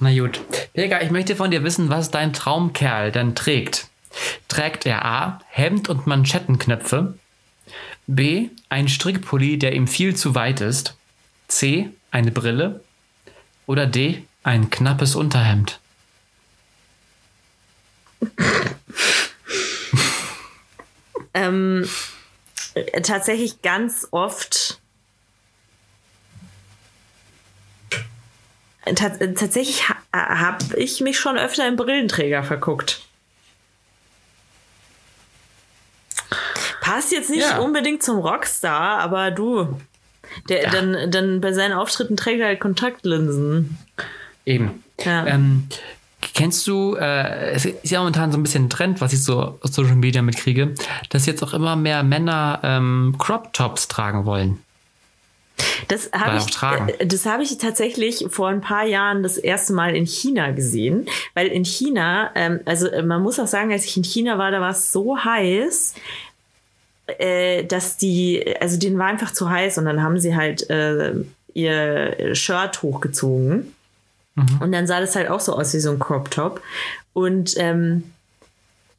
Na 0.00 0.10
gut. 0.18 0.40
Digga, 0.76 1.00
ich 1.02 1.10
möchte 1.10 1.36
von 1.36 1.50
dir 1.50 1.62
wissen, 1.62 1.88
was 1.88 2.10
dein 2.10 2.32
Traumkerl 2.32 3.12
denn 3.12 3.34
trägt. 3.34 3.86
Trägt 4.48 4.84
er 4.86 5.04
A. 5.04 5.40
Hemd 5.48 5.88
und 5.88 6.06
Manschettenknöpfe? 6.06 7.14
B. 8.06 8.48
Ein 8.68 8.88
Strickpulli, 8.88 9.58
der 9.58 9.74
ihm 9.74 9.86
viel 9.86 10.16
zu 10.16 10.34
weit 10.34 10.60
ist? 10.60 10.96
C. 11.48 11.90
Eine 12.10 12.30
Brille? 12.32 12.80
Oder 13.66 13.86
D. 13.86 14.24
Ein 14.42 14.70
knappes 14.70 15.14
Unterhemd? 15.14 15.78
Ähm, 21.34 21.88
äh, 22.74 23.00
tatsächlich 23.00 23.62
ganz 23.62 24.06
oft. 24.10 24.80
äh, 28.84 28.94
Tats 28.94 29.18
äh, 29.18 29.32
tatsächlich 29.32 29.88
ha 29.88 29.96
habe 30.12 30.76
ich 30.76 31.00
mich 31.00 31.18
schon 31.18 31.38
öfter 31.38 31.66
im 31.66 31.76
Brillenträger 31.76 32.42
verguckt. 32.44 33.00
Passt 36.82 37.12
jetzt 37.12 37.30
nicht 37.30 37.40
Ja. 37.42 37.58
unbedingt 37.60 38.02
zum 38.02 38.18
Rockstar, 38.18 38.98
aber 39.00 39.30
du. 39.30 39.80
Der, 40.48 40.64
Ja. 40.64 40.70
dann, 40.70 41.10
dann 41.10 41.40
bei 41.40 41.52
seinen 41.52 41.72
Auftritten 41.72 42.16
trägt 42.16 42.40
er 42.40 42.48
halt 42.48 42.60
Kontaktlinsen. 42.60 43.78
Eben. 44.44 44.82
Ja. 45.00 45.26
Ähm, 45.26 45.68
kennst 46.34 46.66
du, 46.66 46.94
äh, 46.96 47.50
es 47.52 47.64
ist 47.64 47.90
ja 47.90 47.98
momentan 47.98 48.32
so 48.32 48.38
ein 48.38 48.42
bisschen 48.42 48.66
ein 48.66 48.70
Trend, 48.70 49.00
was 49.00 49.12
ich 49.12 49.22
so 49.22 49.58
aus 49.60 49.74
Social 49.74 49.96
Media 49.96 50.22
mitkriege, 50.22 50.74
dass 51.10 51.26
jetzt 51.26 51.42
auch 51.42 51.54
immer 51.54 51.76
mehr 51.76 52.02
Männer 52.02 52.60
ähm, 52.62 53.16
Crop 53.18 53.52
Tops 53.52 53.88
tragen 53.88 54.24
wollen. 54.24 54.62
Das 55.88 56.10
habe 56.12 56.38
ich, 56.38 56.62
äh, 57.00 57.06
das 57.06 57.26
habe 57.26 57.42
ich 57.42 57.56
tatsächlich 57.58 58.26
vor 58.30 58.48
ein 58.48 58.60
paar 58.60 58.84
Jahren 58.84 59.22
das 59.22 59.36
erste 59.36 59.72
Mal 59.72 59.94
in 59.94 60.06
China 60.06 60.50
gesehen, 60.50 61.06
weil 61.34 61.48
in 61.48 61.64
China, 61.64 62.30
ähm, 62.34 62.60
also 62.64 62.88
äh, 62.88 63.02
man 63.02 63.22
muss 63.22 63.38
auch 63.38 63.46
sagen, 63.46 63.72
als 63.72 63.84
ich 63.84 63.96
in 63.96 64.04
China 64.04 64.38
war, 64.38 64.50
da 64.50 64.60
war 64.60 64.70
es 64.70 64.92
so 64.92 65.18
heiß, 65.18 65.94
äh, 67.18 67.64
dass 67.64 67.96
die, 67.96 68.56
also 68.60 68.78
denen 68.78 68.98
war 68.98 69.06
einfach 69.06 69.32
zu 69.32 69.50
heiß. 69.50 69.78
Und 69.78 69.84
dann 69.84 70.02
haben 70.02 70.18
sie 70.18 70.34
halt 70.34 70.68
äh, 70.70 71.14
ihr 71.54 72.34
Shirt 72.34 72.82
hochgezogen 72.82 73.74
und 74.60 74.72
dann 74.72 74.86
sah 74.86 75.00
das 75.00 75.14
halt 75.14 75.28
auch 75.28 75.40
so 75.40 75.54
aus 75.54 75.74
wie 75.74 75.80
so 75.80 75.90
ein 75.90 75.98
Crop 75.98 76.30
Top 76.30 76.60
und 77.12 77.54
ähm, 77.58 78.04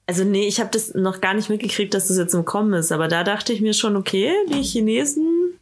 also 0.05 0.23
nee, 0.23 0.47
ich 0.47 0.59
habe 0.59 0.69
das 0.71 0.93
noch 0.93 1.21
gar 1.21 1.33
nicht 1.33 1.49
mitgekriegt, 1.49 1.93
dass 1.93 2.07
das 2.09 2.17
jetzt 2.17 2.33
im 2.33 2.45
Kommen 2.45 2.73
ist, 2.73 2.91
aber 2.91 3.07
da 3.07 3.23
dachte 3.23 3.53
ich 3.53 3.61
mir 3.61 3.73
schon, 3.73 3.95
okay, 3.95 4.31
die 4.49 4.61
Chinesen 4.61 5.53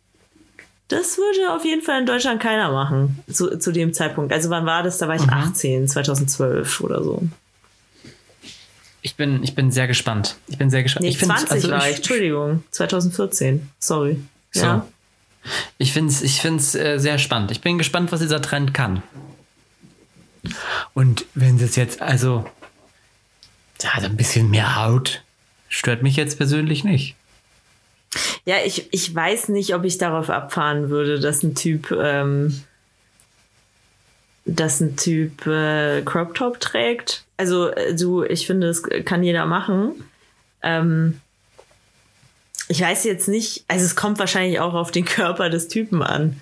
das 0.91 1.17
würde 1.17 1.55
auf 1.55 1.63
jeden 1.63 1.81
Fall 1.81 2.01
in 2.01 2.05
Deutschland 2.05 2.41
keiner 2.41 2.69
machen 2.71 3.23
zu, 3.31 3.57
zu 3.57 3.71
dem 3.71 3.93
Zeitpunkt. 3.93 4.33
Also 4.33 4.49
wann 4.49 4.65
war 4.65 4.83
das? 4.83 4.97
Da 4.97 5.07
war 5.07 5.15
ich 5.15 5.21
18, 5.21 5.87
2012 5.87 6.81
oder 6.81 7.01
so. 7.01 7.23
Ich 9.01 9.15
bin, 9.15 9.41
ich 9.41 9.55
bin 9.55 9.71
sehr 9.71 9.87
gespannt. 9.87 10.35
Ich 10.47 10.57
bin 10.57 10.69
sehr 10.69 10.83
gespannt. 10.83 11.03
Nee, 11.03 11.09
ich 11.11 11.17
find's- 11.17 11.45
20 11.45 11.51
also 11.51 11.71
war 11.71 11.89
ich, 11.89 11.95
Entschuldigung, 11.95 12.63
2014. 12.71 13.69
Sorry. 13.79 14.19
So. 14.51 14.61
Ja. 14.61 14.85
Ich 15.77 15.93
finde 15.93 16.11
es 16.11 16.21
ich 16.21 16.41
find's, 16.41 16.75
äh, 16.75 16.99
sehr 16.99 17.17
spannend. 17.17 17.51
Ich 17.51 17.61
bin 17.61 17.77
gespannt, 17.77 18.11
was 18.11 18.19
dieser 18.19 18.41
Trend 18.41 18.73
kann. 18.73 19.01
Und 20.93 21.25
wenn 21.33 21.59
es 21.59 21.75
jetzt 21.75 22.01
also 22.01 22.45
ja, 23.81 23.91
ein 23.91 24.17
bisschen 24.17 24.49
mehr 24.49 24.75
Haut, 24.75 25.23
stört 25.69 26.03
mich 26.03 26.15
jetzt 26.15 26.37
persönlich 26.37 26.83
nicht. 26.83 27.15
Ja, 28.45 28.57
ich, 28.65 28.91
ich 28.91 29.13
weiß 29.13 29.49
nicht, 29.49 29.73
ob 29.73 29.85
ich 29.85 29.97
darauf 29.97 30.29
abfahren 30.29 30.89
würde, 30.89 31.19
dass 31.19 31.43
ein 31.43 31.55
Typ, 31.55 31.91
ähm, 31.91 32.61
dass 34.45 34.81
ein 34.81 34.97
Typ 34.97 35.45
äh, 35.47 36.01
Crop 36.03 36.35
Top 36.35 36.59
trägt. 36.59 37.23
Also, 37.37 37.69
äh, 37.69 37.95
du, 37.95 38.23
ich 38.23 38.47
finde, 38.47 38.67
das 38.67 38.83
kann 39.05 39.23
jeder 39.23 39.45
machen. 39.45 40.03
Ähm, 40.61 41.21
ich 42.67 42.81
weiß 42.81 43.03
jetzt 43.05 43.27
nicht, 43.27 43.63
also 43.67 43.85
es 43.85 43.95
kommt 43.95 44.19
wahrscheinlich 44.19 44.59
auch 44.59 44.73
auf 44.73 44.91
den 44.91 45.05
Körper 45.05 45.49
des 45.49 45.67
Typen 45.67 46.03
an. 46.03 46.39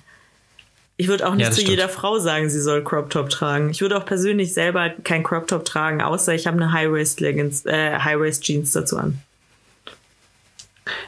Ich 1.02 1.08
würde 1.08 1.26
auch 1.30 1.34
nicht 1.34 1.48
das 1.48 1.56
zu 1.56 1.62
stimmt. 1.62 1.78
jeder 1.78 1.88
Frau 1.88 2.20
sagen, 2.20 2.50
sie 2.50 2.60
soll 2.60 2.84
Crop 2.84 3.10
Top 3.10 3.30
tragen. 3.30 3.70
Ich 3.70 3.80
würde 3.80 3.98
auch 3.98 4.06
persönlich 4.06 4.54
selber 4.54 4.90
kein 4.90 5.24
Crop 5.24 5.48
Top 5.48 5.64
tragen, 5.64 6.02
außer 6.02 6.34
ich 6.36 6.46
habe 6.46 6.58
eine 6.58 6.74
High 6.74 6.92
Waist 6.92 7.22
Leggings, 7.22 7.66
äh, 7.66 7.98
High 8.00 8.20
Waist 8.20 8.44
Jeans 8.44 8.74
dazu 8.74 8.98
an. 8.98 9.22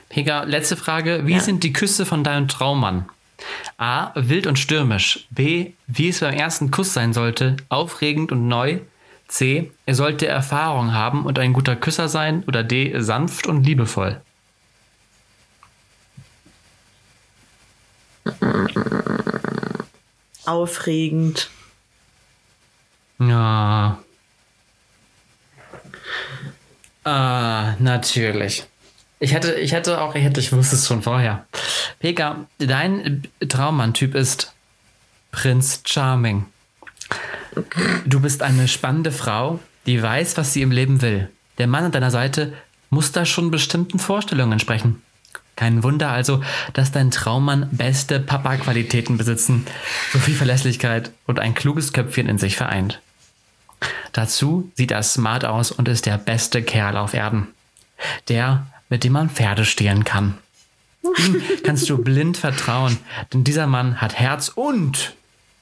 Pega, 0.08 0.44
letzte 0.44 0.78
Frage. 0.78 1.24
Wie 1.28 1.34
Ja. 1.34 1.40
sind 1.42 1.66
die 1.66 1.74
Küsse 1.74 2.06
von 2.06 2.24
deinem 2.24 2.48
Traummann? 2.48 3.10
A. 3.78 4.12
Wild 4.16 4.48
und 4.48 4.58
stürmisch. 4.60 5.28
B. 5.30 5.74
Wie 5.88 6.08
es 6.08 6.22
beim 6.22 6.36
ersten 6.36 6.72
Kuss 6.72 6.94
sein 6.94 7.12
sollte. 7.12 7.58
Aufregend 7.68 8.32
und 8.32 8.48
neu. 8.48 8.80
C. 9.28 9.72
Er 9.86 9.96
sollte 9.96 10.26
Erfahrung 10.26 10.94
haben 10.94 11.26
und 11.26 11.38
ein 11.38 11.52
guter 11.52 11.76
Küsser 11.76 12.08
sein. 12.08 12.46
Oder 12.48 12.64
D. 12.64 12.94
Sanft 13.02 13.46
und 13.46 13.66
liebevoll. 13.66 14.22
Aufregend. 20.46 21.50
Ja. 23.20 24.00
Ah, 27.04 27.76
natürlich. 27.80 28.66
Ich 29.20 29.34
hätte, 29.34 29.54
ich 29.54 29.72
hätte 29.72 30.02
auch, 30.02 30.16
ich 30.16 30.24
hätte, 30.24 30.40
ich 30.40 30.52
wusste 30.52 30.76
es 30.76 30.88
schon 30.88 31.04
vorher. 31.04 31.46
Pega, 32.00 32.48
dein 32.58 33.24
Traummann-Typ 33.48 34.16
ist 34.16 34.54
Prinz 35.32 35.82
Charming. 35.86 36.48
Du 38.06 38.20
bist 38.20 38.42
eine 38.42 38.68
spannende 38.68 39.12
Frau, 39.12 39.60
die 39.86 40.02
weiß, 40.02 40.38
was 40.38 40.54
sie 40.54 40.62
im 40.62 40.72
Leben 40.72 41.02
will. 41.02 41.30
Der 41.58 41.68
Mann 41.68 41.84
an 41.84 41.92
deiner 41.92 42.12
Seite 42.12 42.54
muss 42.90 43.12
da 43.12 43.26
schon 43.26 43.52
bestimmten 43.52 44.00
Vorstellungen 44.00 44.54
entsprechen. 44.54 45.02
Kein 45.62 45.84
Wunder 45.84 46.10
also, 46.10 46.42
dass 46.74 46.92
dein 46.92 47.12
Traummann 47.12 47.70
beste 47.72 48.20
Papa-Qualitäten 48.20 49.18
besitzen, 49.18 49.68
sowie 50.12 50.34
Verlässlichkeit 50.34 51.12
und 51.28 51.40
ein 51.40 51.54
kluges 51.54 51.94
Köpfchen 51.94 52.28
in 52.28 52.40
sich 52.40 52.56
vereint. 52.56 53.00
Dazu 54.12 54.72
sieht 54.74 54.90
er 54.90 55.04
smart 55.04 55.46
aus 55.46 55.72
und 55.72 55.88
ist 55.88 56.08
der 56.08 56.18
beste 56.18 56.64
Kerl 56.64 56.98
auf 56.98 57.14
Erden. 57.14 57.46
Der, 58.28 58.66
mit 58.90 59.04
dem 59.04 59.14
man 59.14 59.30
Pferde 59.30 59.64
stehlen 59.64 60.04
kann. 60.04 60.40
Ihm 61.04 61.40
kannst 61.64 61.88
du 61.92 62.00
blind 62.00 62.38
vertrauen, 62.38 62.98
denn 63.32 63.44
dieser 63.44 63.68
Mann 63.68 64.02
hat 64.02 64.16
Herz 64.16 64.48
und 64.48 65.14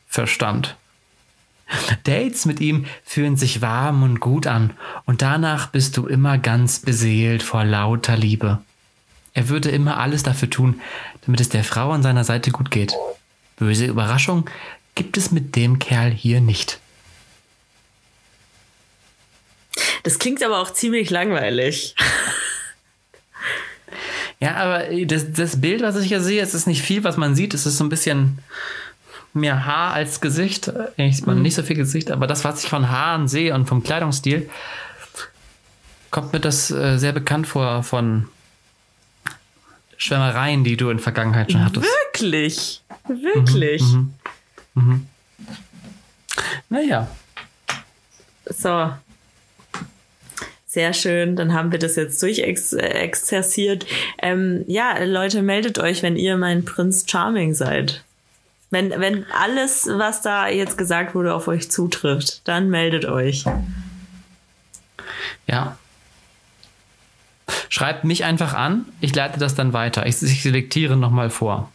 Verstand. 0.08 0.78
Dates 2.06 2.45
mit 2.45 2.62
ihm 2.62 2.86
fühlen 3.04 3.36
sich 3.36 3.62
warm 3.62 4.04
und 4.04 4.22
gut 4.22 4.47
an 4.47 4.72
und 5.04 5.22
danach 5.22 5.68
bist 5.68 5.97
du 5.97 6.08
immer 6.08 6.38
ganz 6.38 6.80
beseelt 6.80 7.43
vor 7.43 7.66
lauter 7.66 8.16
Liebe. 8.16 8.60
Er 9.40 9.48
würde 9.48 9.70
immer 9.70 9.98
alles 9.98 10.22
dafür 10.24 10.50
tun, 10.50 10.82
damit 11.26 11.40
es 11.40 11.48
der 11.48 11.64
Frau 11.64 11.92
an 11.92 12.04
seiner 12.04 12.26
Seite 12.26 12.52
gut 12.52 12.72
geht. 12.72 12.94
Böse 13.56 13.86
Überraschung 13.86 14.50
gibt 14.96 15.16
es 15.16 15.32
mit 15.32 15.56
dem 15.56 15.80
Kerl 15.80 16.12
hier 16.12 16.42
nicht. 16.42 16.82
Das 20.04 20.20
klingt 20.20 20.44
aber 20.44 20.60
auch 20.60 20.74
ziemlich 20.74 21.10
langweilig. 21.10 21.96
Ja, 24.42 24.56
aber 24.56 24.86
das, 25.06 25.34
das 25.34 25.60
Bild, 25.60 25.82
was 25.82 25.98
ich 25.98 26.08
hier 26.08 26.22
sehe, 26.22 26.42
es 26.42 26.54
ist 26.54 26.66
nicht 26.66 26.82
viel, 26.82 27.04
was 27.04 27.18
man 27.18 27.36
sieht. 27.36 27.54
Es 27.54 27.66
ist 27.66 27.78
so 27.78 27.84
ein 27.84 27.90
bisschen 27.90 28.40
mehr 29.34 29.66
Haar 29.66 29.92
als 29.94 30.22
Gesicht. 30.22 30.72
Sieht 30.96 31.28
man 31.28 31.36
mhm. 31.36 31.42
nicht 31.42 31.56
so 31.56 31.64
viel 31.64 31.76
Gesicht, 31.76 32.10
aber 32.10 32.26
das, 32.26 32.46
was 32.46 32.64
ich 32.64 32.70
von 32.70 32.90
Haaren 32.90 33.28
sehe 33.28 33.54
und 33.54 33.66
vom 33.68 33.84
Kleidungsstil, 33.84 34.50
kommt 36.10 36.32
mir 36.32 36.40
das 36.40 36.72
äh, 36.72 36.98
sehr 36.98 37.12
bekannt 37.12 37.48
vor 37.48 37.84
von 37.84 38.30
Schwärmereien, 40.00 40.64
die 40.64 40.78
du 40.78 40.89
in 40.89 40.97
Vergangenheit 40.97 41.52
schon 41.52 41.64
hattest. 41.64 41.86
Wirklich? 41.86 42.82
Wirklich? 43.08 43.82
Mhm, 43.84 44.14
mhm, 44.74 44.84
mhm. 44.84 45.08
Naja. 46.70 47.08
So, 48.45 48.91
sehr 50.66 50.93
schön, 50.93 51.36
dann 51.36 51.54
haben 51.54 51.72
wir 51.72 51.80
das 51.80 51.95
jetzt 51.95 52.24
durchexerziert. 52.24 53.86
Ähm, 54.22 54.64
ja, 54.68 55.04
Leute, 55.04 55.41
meldet 55.41 55.80
euch, 55.80 56.02
wenn 56.02 56.16
ihr 56.16 56.38
mein 56.38 56.64
Prinz 56.64 57.06
Charming 57.08 57.54
seid. 57.54 58.04
Wenn, 58.70 58.91
wenn 58.91 59.26
alles, 59.32 59.89
was 59.91 60.22
da 60.22 60.47
jetzt 60.47 60.78
gesagt 60.78 61.14
wurde, 61.14 61.34
auf 61.34 61.47
euch 61.47 61.70
zutrifft, 61.70 62.47
dann 62.47 62.70
meldet 62.70 63.06
euch. 63.06 63.45
Ja. 65.47 65.78
Schreibt 67.70 68.04
mich 68.04 68.24
einfach 68.24 68.54
an, 68.54 68.86
ich 69.02 69.16
leite 69.16 69.39
das 69.39 69.56
dann 69.56 69.74
weiter. 69.74 70.06
Ich, 70.06 70.22
ich 70.22 70.43
selektiere 70.43 70.97
nochmal 70.97 71.30
vor. 71.30 71.72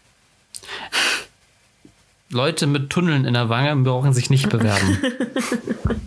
Leute 2.31 2.67
mit 2.67 2.91
Tunneln 2.91 3.25
in 3.25 3.35
der 3.35 3.49
Wange 3.49 3.77
brauchen 3.83 4.13
sich 4.13 4.29
nicht 4.31 4.49
bewerben. 4.49 4.99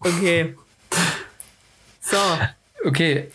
okay. 0.00 0.54
So. 2.00 2.18
Okay. 2.84 3.30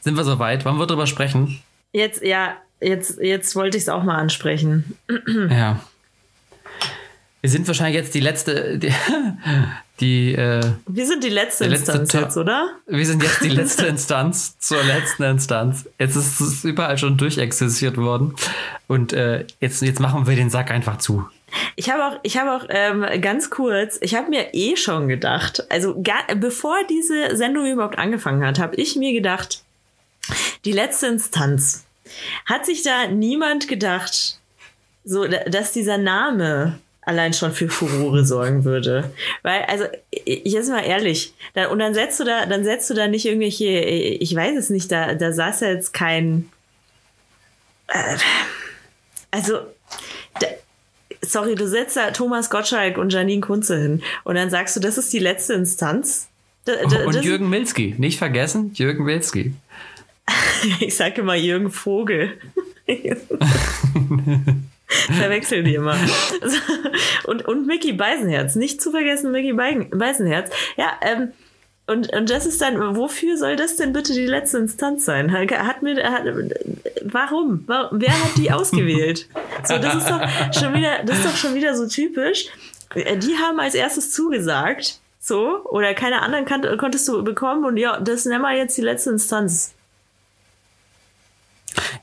Sind 0.00 0.16
wir 0.16 0.24
soweit? 0.24 0.64
Wollen 0.64 0.78
wir 0.78 0.86
drüber 0.86 1.06
sprechen? 1.06 1.60
Jetzt, 1.92 2.22
ja, 2.22 2.56
jetzt, 2.80 3.18
jetzt 3.20 3.56
wollte 3.56 3.76
ich 3.76 3.84
es 3.84 3.88
auch 3.88 4.04
mal 4.04 4.18
ansprechen. 4.18 4.96
ja. 5.50 5.80
Wir 7.40 7.48
sind 7.48 7.66
wahrscheinlich 7.66 7.96
jetzt 7.96 8.14
die 8.14 8.20
letzte, 8.20 8.78
die, 8.78 8.92
die 10.00 10.34
äh, 10.34 10.62
Wir 10.86 11.06
sind 11.06 11.24
die 11.24 11.30
letzte 11.30 11.64
Instanz 11.64 12.12
letzte, 12.12 12.18
jetzt, 12.18 12.36
oder? 12.36 12.70
Wir 12.86 13.06
sind 13.06 13.22
jetzt 13.22 13.42
die 13.42 13.48
letzte 13.48 13.86
Instanz 13.88 14.58
zur 14.58 14.82
letzten 14.82 15.22
Instanz. 15.22 15.88
Jetzt 15.98 16.16
ist 16.16 16.40
es 16.40 16.64
überall 16.64 16.98
schon 16.98 17.16
durchexistiert 17.16 17.96
worden. 17.96 18.34
Und 18.88 19.14
äh, 19.14 19.46
jetzt, 19.60 19.80
jetzt 19.80 20.00
machen 20.00 20.26
wir 20.26 20.36
den 20.36 20.50
Sack 20.50 20.70
einfach 20.70 20.98
zu. 20.98 21.26
Ich 21.76 21.90
habe 21.90 22.04
auch, 22.04 22.20
ich 22.22 22.36
habe 22.36 22.52
auch 22.52 22.66
ähm, 22.68 23.06
ganz 23.22 23.50
kurz, 23.50 23.98
ich 24.02 24.14
habe 24.14 24.28
mir 24.28 24.52
eh 24.52 24.76
schon 24.76 25.08
gedacht, 25.08 25.64
also 25.70 26.00
gar, 26.00 26.22
bevor 26.36 26.76
diese 26.88 27.36
Sendung 27.36 27.66
überhaupt 27.66 27.98
angefangen 27.98 28.44
hat, 28.44 28.58
habe 28.58 28.76
ich 28.76 28.96
mir 28.96 29.12
gedacht, 29.12 29.62
die 30.64 30.72
letzte 30.72 31.06
Instanz. 31.06 31.84
Hat 32.44 32.66
sich 32.66 32.82
da 32.82 33.06
niemand 33.06 33.66
gedacht, 33.66 34.38
so, 35.04 35.26
dass 35.26 35.72
dieser 35.72 35.96
Name 35.96 36.78
allein 37.10 37.32
schon 37.32 37.52
für 37.52 37.68
Furore 37.68 38.24
sorgen 38.24 38.64
würde. 38.64 39.10
Weil, 39.42 39.62
also, 39.64 39.84
ich 40.10 40.52
jetzt 40.52 40.70
mal 40.70 40.84
ehrlich, 40.84 41.34
dann, 41.54 41.66
und 41.66 41.80
dann 41.80 41.92
setzt 41.92 42.20
du 42.20 42.24
da, 42.24 42.46
dann 42.46 42.64
setzt 42.64 42.88
du 42.88 42.94
da 42.94 43.08
nicht 43.08 43.26
irgendwelche, 43.26 43.66
ich 43.66 44.34
weiß 44.34 44.56
es 44.56 44.70
nicht, 44.70 44.90
da, 44.90 45.14
da 45.14 45.32
saß 45.32 45.60
ja 45.60 45.68
jetzt 45.68 45.92
kein, 45.92 46.48
äh, 47.88 48.16
also, 49.30 49.58
da, 50.40 50.46
sorry, 51.20 51.56
du 51.56 51.66
setzt 51.66 51.96
da 51.96 52.12
Thomas 52.12 52.48
Gottschalk 52.48 52.96
und 52.96 53.12
Janine 53.12 53.40
Kunze 53.40 53.76
hin 53.76 54.02
und 54.24 54.36
dann 54.36 54.48
sagst 54.48 54.76
du, 54.76 54.80
das 54.80 54.96
ist 54.96 55.12
die 55.12 55.18
letzte 55.18 55.54
Instanz. 55.54 56.28
Da, 56.64 56.74
da, 56.88 57.04
und 57.06 57.24
Jürgen 57.24 57.50
Milski, 57.50 57.94
nicht 57.98 58.18
vergessen, 58.18 58.72
Jürgen 58.74 59.04
Milski. 59.04 59.54
ich 60.80 60.94
sage 60.94 61.22
immer 61.22 61.34
Jürgen 61.34 61.70
Vogel. 61.70 62.38
Verwechseln 65.18 65.64
die 65.64 65.74
immer. 65.74 65.96
und, 67.24 67.46
und 67.46 67.66
Mickey 67.66 67.92
Beisenherz, 67.92 68.56
nicht 68.56 68.80
zu 68.80 68.90
vergessen, 68.90 69.30
Mickey 69.30 69.52
Beisenherz. 69.52 70.50
Ja, 70.76 70.92
ähm, 71.02 71.32
und, 71.86 72.12
und 72.14 72.30
das 72.30 72.46
ist 72.46 72.60
dann, 72.60 72.96
wofür 72.96 73.36
soll 73.36 73.56
das 73.56 73.74
denn 73.74 73.92
bitte 73.92 74.12
die 74.12 74.26
letzte 74.26 74.58
Instanz 74.58 75.04
sein? 75.04 75.32
Hat 75.32 75.82
mir, 75.82 75.96
hat, 76.08 76.22
warum? 77.02 77.64
Wer 77.66 78.12
hat 78.12 78.36
die 78.36 78.52
ausgewählt? 78.52 79.28
So, 79.64 79.76
das 79.76 79.96
ist 79.96 80.08
doch 80.08 80.20
schon 80.52 80.74
wieder, 80.74 81.02
das 81.04 81.18
ist 81.18 81.26
doch 81.26 81.36
schon 81.36 81.54
wieder 81.54 81.74
so 81.74 81.88
typisch. 81.88 82.46
Äh, 82.94 83.16
die 83.16 83.36
haben 83.36 83.58
als 83.58 83.74
erstes 83.74 84.12
zugesagt, 84.12 85.00
so, 85.18 85.64
oder 85.64 85.92
keine 85.94 86.22
anderen 86.22 86.46
konntest 86.78 87.08
du 87.08 87.22
bekommen 87.24 87.64
und 87.64 87.76
ja, 87.76 88.00
das 88.00 88.24
nennen 88.24 88.42
wir 88.42 88.56
jetzt 88.56 88.76
die 88.78 88.82
letzte 88.82 89.10
Instanz. 89.10 89.74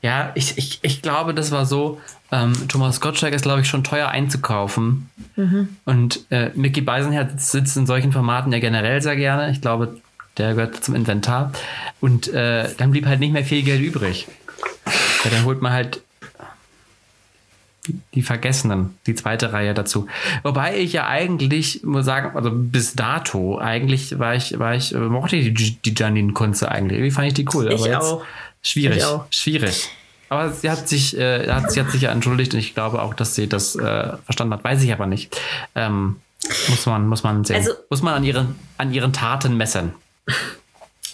Ja, 0.02 0.32
ich, 0.34 0.58
ich, 0.58 0.78
ich 0.82 1.02
glaube, 1.02 1.34
das 1.34 1.50
war 1.50 1.66
so, 1.66 2.00
ähm, 2.30 2.52
Thomas 2.68 3.00
Gottschalk 3.00 3.34
ist, 3.34 3.42
glaube 3.42 3.62
ich, 3.62 3.68
schon 3.68 3.84
teuer 3.84 4.08
einzukaufen. 4.08 5.08
Mhm. 5.36 5.76
Und 5.84 6.26
äh, 6.30 6.50
Mickey 6.54 6.80
Beisenherz 6.80 7.50
sitzt 7.50 7.76
in 7.76 7.86
solchen 7.86 8.12
Formaten 8.12 8.52
ja 8.52 8.58
generell 8.58 9.00
sehr 9.02 9.16
gerne. 9.16 9.50
Ich 9.50 9.60
glaube, 9.60 9.96
der 10.36 10.54
gehört 10.54 10.82
zum 10.84 10.94
Inventar. 10.94 11.52
Und 12.00 12.28
äh, 12.28 12.68
dann 12.76 12.90
blieb 12.90 13.06
halt 13.06 13.20
nicht 13.20 13.32
mehr 13.32 13.44
viel 13.44 13.62
Geld 13.62 13.82
übrig. 13.82 14.28
Ja, 15.24 15.30
dann 15.30 15.44
holt 15.44 15.62
man 15.62 15.72
halt 15.72 16.02
die 18.14 18.22
Vergessenen, 18.22 18.98
die 19.06 19.14
zweite 19.14 19.52
Reihe 19.52 19.74
dazu. 19.74 20.06
Wobei 20.42 20.76
ich 20.76 20.92
ja 20.92 21.06
eigentlich, 21.06 21.82
muss 21.84 22.04
sagen, 22.04 22.36
also 22.36 22.50
bis 22.52 22.94
dato, 22.94 23.58
eigentlich 23.58 24.18
war 24.18 24.34
ich, 24.34 24.58
war 24.58 24.74
ich, 24.74 24.92
mochte 24.92 25.36
ich 25.36 25.54
die, 25.54 25.76
die 25.76 25.94
Janine 25.96 26.32
Kunze 26.32 26.70
eigentlich. 26.70 26.98
Irgendwie 26.98 27.10
fand 27.10 27.28
ich 27.28 27.34
die 27.34 27.46
cool. 27.54 27.72
Ich 27.72 27.80
aber 27.80 27.88
jetzt 27.88 28.12
auch. 28.12 28.24
Schwierig. 28.62 29.04
Schwierig. 29.30 29.88
Aber 30.28 30.52
sie 30.52 30.70
hat 30.70 30.88
sich, 30.88 31.16
äh, 31.16 31.48
hat, 31.48 31.72
sie 31.72 31.80
hat 31.80 31.90
sich 31.90 32.02
ja 32.02 32.12
entschuldigt 32.12 32.52
und 32.52 32.60
ich 32.60 32.74
glaube 32.74 33.00
auch, 33.02 33.14
dass 33.14 33.34
sie 33.34 33.48
das 33.48 33.76
äh, 33.76 34.16
verstanden 34.24 34.54
hat. 34.54 34.64
Weiß 34.64 34.82
ich 34.82 34.92
aber 34.92 35.06
nicht. 35.06 35.40
Ähm, 35.74 36.20
muss 36.68 36.86
man, 36.86 37.06
muss 37.06 37.22
man 37.22 37.44
sehen. 37.44 37.56
Also, 37.56 37.72
muss 37.88 38.02
man 38.02 38.14
an 38.14 38.24
ihren, 38.24 38.58
an 38.76 38.92
ihren 38.92 39.12
Taten 39.12 39.56
messen. 39.56 39.94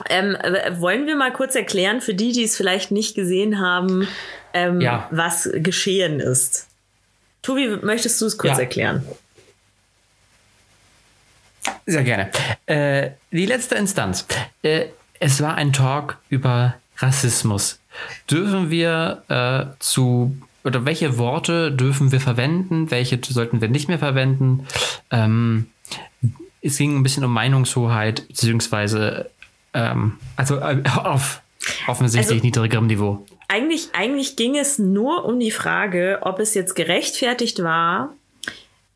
Ähm, 0.08 0.36
wollen 0.78 1.06
wir 1.06 1.14
mal 1.14 1.32
kurz 1.32 1.54
erklären, 1.54 2.00
für 2.00 2.14
die, 2.14 2.32
die 2.32 2.42
es 2.42 2.56
vielleicht 2.56 2.90
nicht 2.90 3.14
gesehen 3.14 3.60
haben, 3.60 4.08
ähm, 4.52 4.80
ja. 4.80 5.08
was 5.12 5.48
geschehen 5.54 6.18
ist? 6.18 6.66
Tobi, 7.42 7.78
möchtest 7.82 8.20
du 8.20 8.26
es 8.26 8.36
kurz 8.36 8.54
ja. 8.54 8.60
erklären? 8.60 9.06
Sehr 11.86 12.02
gerne. 12.02 12.30
Äh, 12.66 13.10
die 13.30 13.46
letzte 13.46 13.76
Instanz. 13.76 14.26
Äh, 14.62 14.86
es 15.20 15.40
war 15.40 15.54
ein 15.54 15.72
Talk 15.72 16.18
über 16.28 16.74
Rassismus 17.04 17.80
dürfen 18.30 18.70
wir 18.70 19.22
äh, 19.28 19.76
zu 19.78 20.36
oder 20.64 20.86
welche 20.86 21.18
Worte 21.18 21.70
dürfen 21.70 22.10
wir 22.10 22.20
verwenden, 22.20 22.90
welche 22.90 23.20
sollten 23.22 23.60
wir 23.60 23.68
nicht 23.68 23.88
mehr 23.88 23.98
verwenden. 23.98 24.66
Ähm, 25.10 25.66
es 26.62 26.78
ging 26.78 26.96
ein 26.96 27.02
bisschen 27.02 27.24
um 27.24 27.32
Meinungshoheit, 27.32 28.26
beziehungsweise 28.26 29.30
ähm, 29.74 30.14
also 30.36 30.56
äh, 30.56 30.82
auf 31.04 31.42
offensichtlich 31.86 32.36
also, 32.36 32.44
niedrigerem 32.44 32.86
Niveau. 32.86 33.26
Eigentlich, 33.48 33.88
eigentlich 33.92 34.36
ging 34.36 34.56
es 34.56 34.78
nur 34.78 35.24
um 35.26 35.38
die 35.38 35.50
Frage, 35.50 36.18
ob 36.22 36.38
es 36.40 36.54
jetzt 36.54 36.74
gerechtfertigt 36.74 37.62
war, 37.62 38.14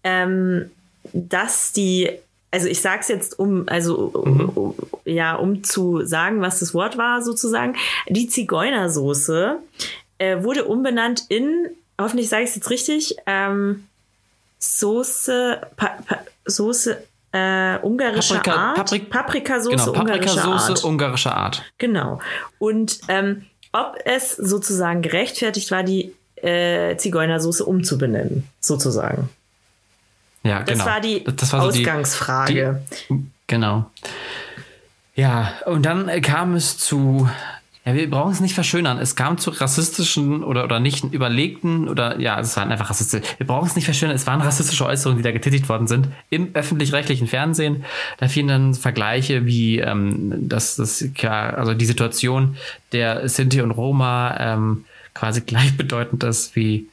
ähm, 0.04 0.70
dass 1.12 1.72
die 1.72 2.11
also 2.51 2.66
ich 2.66 2.80
sag's 2.80 3.09
jetzt 3.09 3.38
um, 3.38 3.64
also 3.68 4.12
mhm. 4.24 4.49
um, 4.49 4.74
ja, 5.05 5.34
um 5.34 5.62
zu 5.64 6.05
sagen, 6.05 6.40
was 6.40 6.61
das 6.61 6.74
Wort 6.74 6.96
war 6.96 7.22
sozusagen. 7.22 7.76
Die 8.09 8.28
Zigeunersoße 8.28 9.59
äh, 10.18 10.42
wurde 10.42 10.64
umbenannt 10.64 11.24
in, 11.28 11.68
hoffentlich 12.01 12.28
sage 12.28 12.44
ich 12.44 12.51
es 12.51 12.57
jetzt 12.57 12.70
richtig, 12.70 13.16
ähm, 13.26 13.84
Soße, 14.61 15.61
pa, 15.76 15.99
pa, 16.07 16.18
Soße 16.44 17.03
äh, 17.32 17.78
ungarischer 17.82 18.36
Paprika, 18.36 18.57
Art. 18.57 18.76
Paprik 18.76 19.11
Paprikasauce 19.11 19.70
genau, 19.70 20.01
ungarischer 20.01 20.34
Paprikasauce 20.42 20.68
Art. 20.70 20.84
ungarischer 20.84 21.36
Art. 21.36 21.62
Genau. 21.76 22.20
Und 22.59 23.01
ähm, 23.09 23.44
ob 23.72 23.96
es 24.05 24.32
sozusagen 24.32 25.03
gerechtfertigt 25.03 25.70
war, 25.70 25.82
die 25.82 26.14
äh, 26.36 26.96
Zigeunersoße 26.96 27.64
umzubenennen, 27.64 28.49
sozusagen. 28.61 29.28
Ja, 30.43 30.61
das 30.61 30.78
genau. 30.78 30.86
War 30.86 31.01
die 31.01 31.24
das 31.24 31.53
war 31.53 31.62
so 31.62 31.68
Ausgangsfrage. 31.68 32.82
Die, 32.91 33.14
die, 33.14 33.26
genau. 33.47 33.91
Ja, 35.14 35.53
und 35.66 35.84
dann 35.84 36.09
kam 36.22 36.55
es 36.55 36.78
zu 36.78 37.28
ja, 37.89 37.95
wir 37.95 38.11
brauchen 38.11 38.32
es 38.32 38.41
nicht 38.41 38.55
verschönern. 38.55 38.99
Es 38.99 39.16
kam 39.16 39.39
zu 39.39 39.49
rassistischen 39.49 40.45
oder, 40.45 40.64
oder 40.64 40.78
nicht 40.78 41.05
überlegten 41.05 41.89
oder 41.89 42.20
ja, 42.20 42.39
es 42.39 42.55
waren 42.55 42.70
einfach 42.70 42.91
rassistische. 42.91 43.22
Wir 43.39 43.47
brauchen 43.47 43.66
es 43.66 43.76
nicht 43.76 43.86
verschönern. 43.86 44.14
Es 44.14 44.26
waren 44.26 44.43
rassistische 44.43 44.84
Äußerungen, 44.84 45.16
die 45.16 45.22
da 45.22 45.32
getätigt 45.32 45.70
worden 45.70 45.86
sind 45.86 46.09
im 46.28 46.51
öffentlich-rechtlichen 46.53 47.26
Fernsehen. 47.28 47.86
Da 48.18 48.28
fielen 48.28 48.49
dann 48.49 48.74
Vergleiche 48.74 49.47
wie 49.47 49.78
ähm, 49.78 50.51
das 50.51 51.03
ja, 51.16 51.49
also 51.49 51.72
die 51.72 51.86
Situation 51.86 52.59
der 52.93 53.26
Sinti 53.26 53.62
und 53.62 53.70
Roma 53.70 54.36
ähm, 54.39 54.84
quasi 55.14 55.41
gleichbedeutend 55.41 56.24
ist 56.24 56.57
wie 56.57 56.89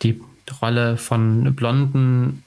die 0.00 0.18
Rolle 0.60 0.96
von 0.96 1.54
blonden 1.54 2.42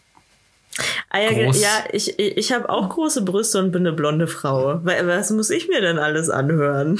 Ah, 1.10 1.20
ja, 1.22 1.52
ja, 1.54 1.84
ich, 1.94 2.20
ich 2.20 2.52
habe 2.52 2.68
auch 2.68 2.90
große 2.90 3.22
Brüste 3.22 3.60
und 3.60 3.72
bin 3.72 3.88
eine 3.88 3.96
blonde 3.96 4.28
Frau. 4.28 4.82
Was 4.84 5.32
muss 5.32 5.50
ich 5.50 5.70
mir 5.70 5.80
denn 5.80 5.98
alles 5.98 6.30
anhören? 6.30 7.00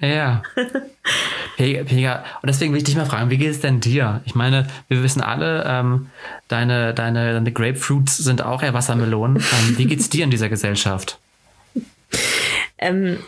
Ja. 0.00 0.42
Pega, 1.56 2.24
und 2.42 2.48
deswegen 2.48 2.72
will 2.72 2.78
ich 2.78 2.84
dich 2.84 2.96
mal 2.96 3.06
fragen, 3.06 3.30
wie 3.30 3.38
geht 3.38 3.50
es 3.50 3.60
denn 3.60 3.78
dir? 3.78 4.20
Ich 4.24 4.34
meine, 4.34 4.66
wir 4.88 5.02
wissen 5.02 5.20
alle, 5.20 5.64
ähm, 5.64 6.10
deine, 6.48 6.92
deine, 6.92 7.34
deine 7.34 7.52
Grapefruits 7.52 8.16
sind 8.16 8.42
auch 8.42 8.62
eher 8.62 8.74
Wassermelonen. 8.74 9.42
Ähm, 9.52 9.78
wie 9.78 9.86
geht 9.86 10.00
es 10.00 10.10
dir 10.10 10.24
in 10.24 10.30
dieser 10.30 10.48
Gesellschaft? 10.48 11.18
Ähm, 12.78 13.18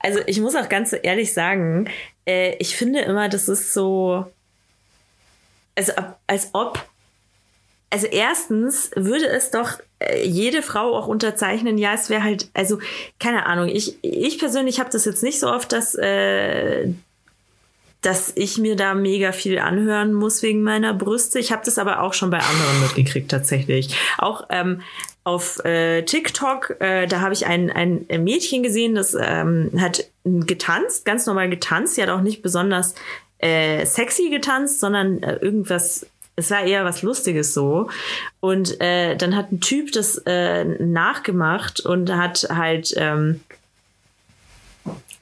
also 0.00 0.20
ich 0.26 0.40
muss 0.40 0.56
auch 0.56 0.68
ganz 0.68 0.94
ehrlich 1.00 1.32
sagen, 1.32 1.88
äh, 2.26 2.56
ich 2.58 2.74
finde 2.74 3.00
immer, 3.00 3.28
das 3.28 3.48
ist 3.48 3.72
so, 3.72 4.26
also 5.78 5.92
als 6.26 6.50
ob 6.52 6.84
also 7.90 8.06
erstens 8.06 8.90
würde 8.94 9.26
es 9.28 9.50
doch 9.50 9.78
äh, 9.98 10.26
jede 10.26 10.62
Frau 10.62 10.94
auch 10.94 11.06
unterzeichnen, 11.06 11.78
ja, 11.78 11.94
es 11.94 12.10
wäre 12.10 12.22
halt, 12.22 12.50
also 12.52 12.78
keine 13.18 13.46
Ahnung, 13.46 13.68
ich, 13.68 13.96
ich 14.02 14.38
persönlich 14.38 14.78
habe 14.78 14.90
das 14.90 15.04
jetzt 15.04 15.22
nicht 15.22 15.40
so 15.40 15.50
oft, 15.50 15.72
dass, 15.72 15.94
äh, 15.94 16.88
dass 18.02 18.32
ich 18.36 18.58
mir 18.58 18.76
da 18.76 18.94
mega 18.94 19.32
viel 19.32 19.58
anhören 19.58 20.12
muss 20.12 20.42
wegen 20.42 20.62
meiner 20.62 20.92
Brüste. 20.92 21.38
Ich 21.38 21.50
habe 21.50 21.62
das 21.64 21.78
aber 21.78 22.02
auch 22.02 22.12
schon 22.12 22.30
bei 22.30 22.38
anderen 22.38 22.82
mitgekriegt 22.82 23.30
tatsächlich. 23.30 23.96
Auch 24.18 24.46
ähm, 24.50 24.82
auf 25.24 25.64
äh, 25.64 26.02
TikTok, 26.02 26.76
äh, 26.80 27.06
da 27.06 27.20
habe 27.20 27.32
ich 27.32 27.46
ein, 27.46 27.70
ein 27.70 28.06
Mädchen 28.22 28.62
gesehen, 28.62 28.94
das 28.94 29.16
ähm, 29.18 29.70
hat 29.78 30.04
getanzt, 30.24 31.06
ganz 31.06 31.26
normal 31.26 31.48
getanzt. 31.48 31.94
Sie 31.94 32.02
hat 32.02 32.10
auch 32.10 32.20
nicht 32.20 32.42
besonders 32.42 32.94
äh, 33.38 33.86
sexy 33.86 34.30
getanzt, 34.30 34.80
sondern 34.80 35.22
äh, 35.22 35.36
irgendwas 35.36 36.06
es 36.38 36.52
war 36.52 36.62
eher 36.62 36.84
was 36.84 37.02
Lustiges 37.02 37.52
so. 37.52 37.90
Und 38.38 38.80
äh, 38.80 39.16
dann 39.16 39.34
hat 39.34 39.50
ein 39.50 39.60
Typ 39.60 39.90
das 39.90 40.22
äh, 40.24 40.64
nachgemacht 40.64 41.80
und 41.80 42.14
hat 42.14 42.46
halt 42.50 42.94
ähm, 42.96 43.40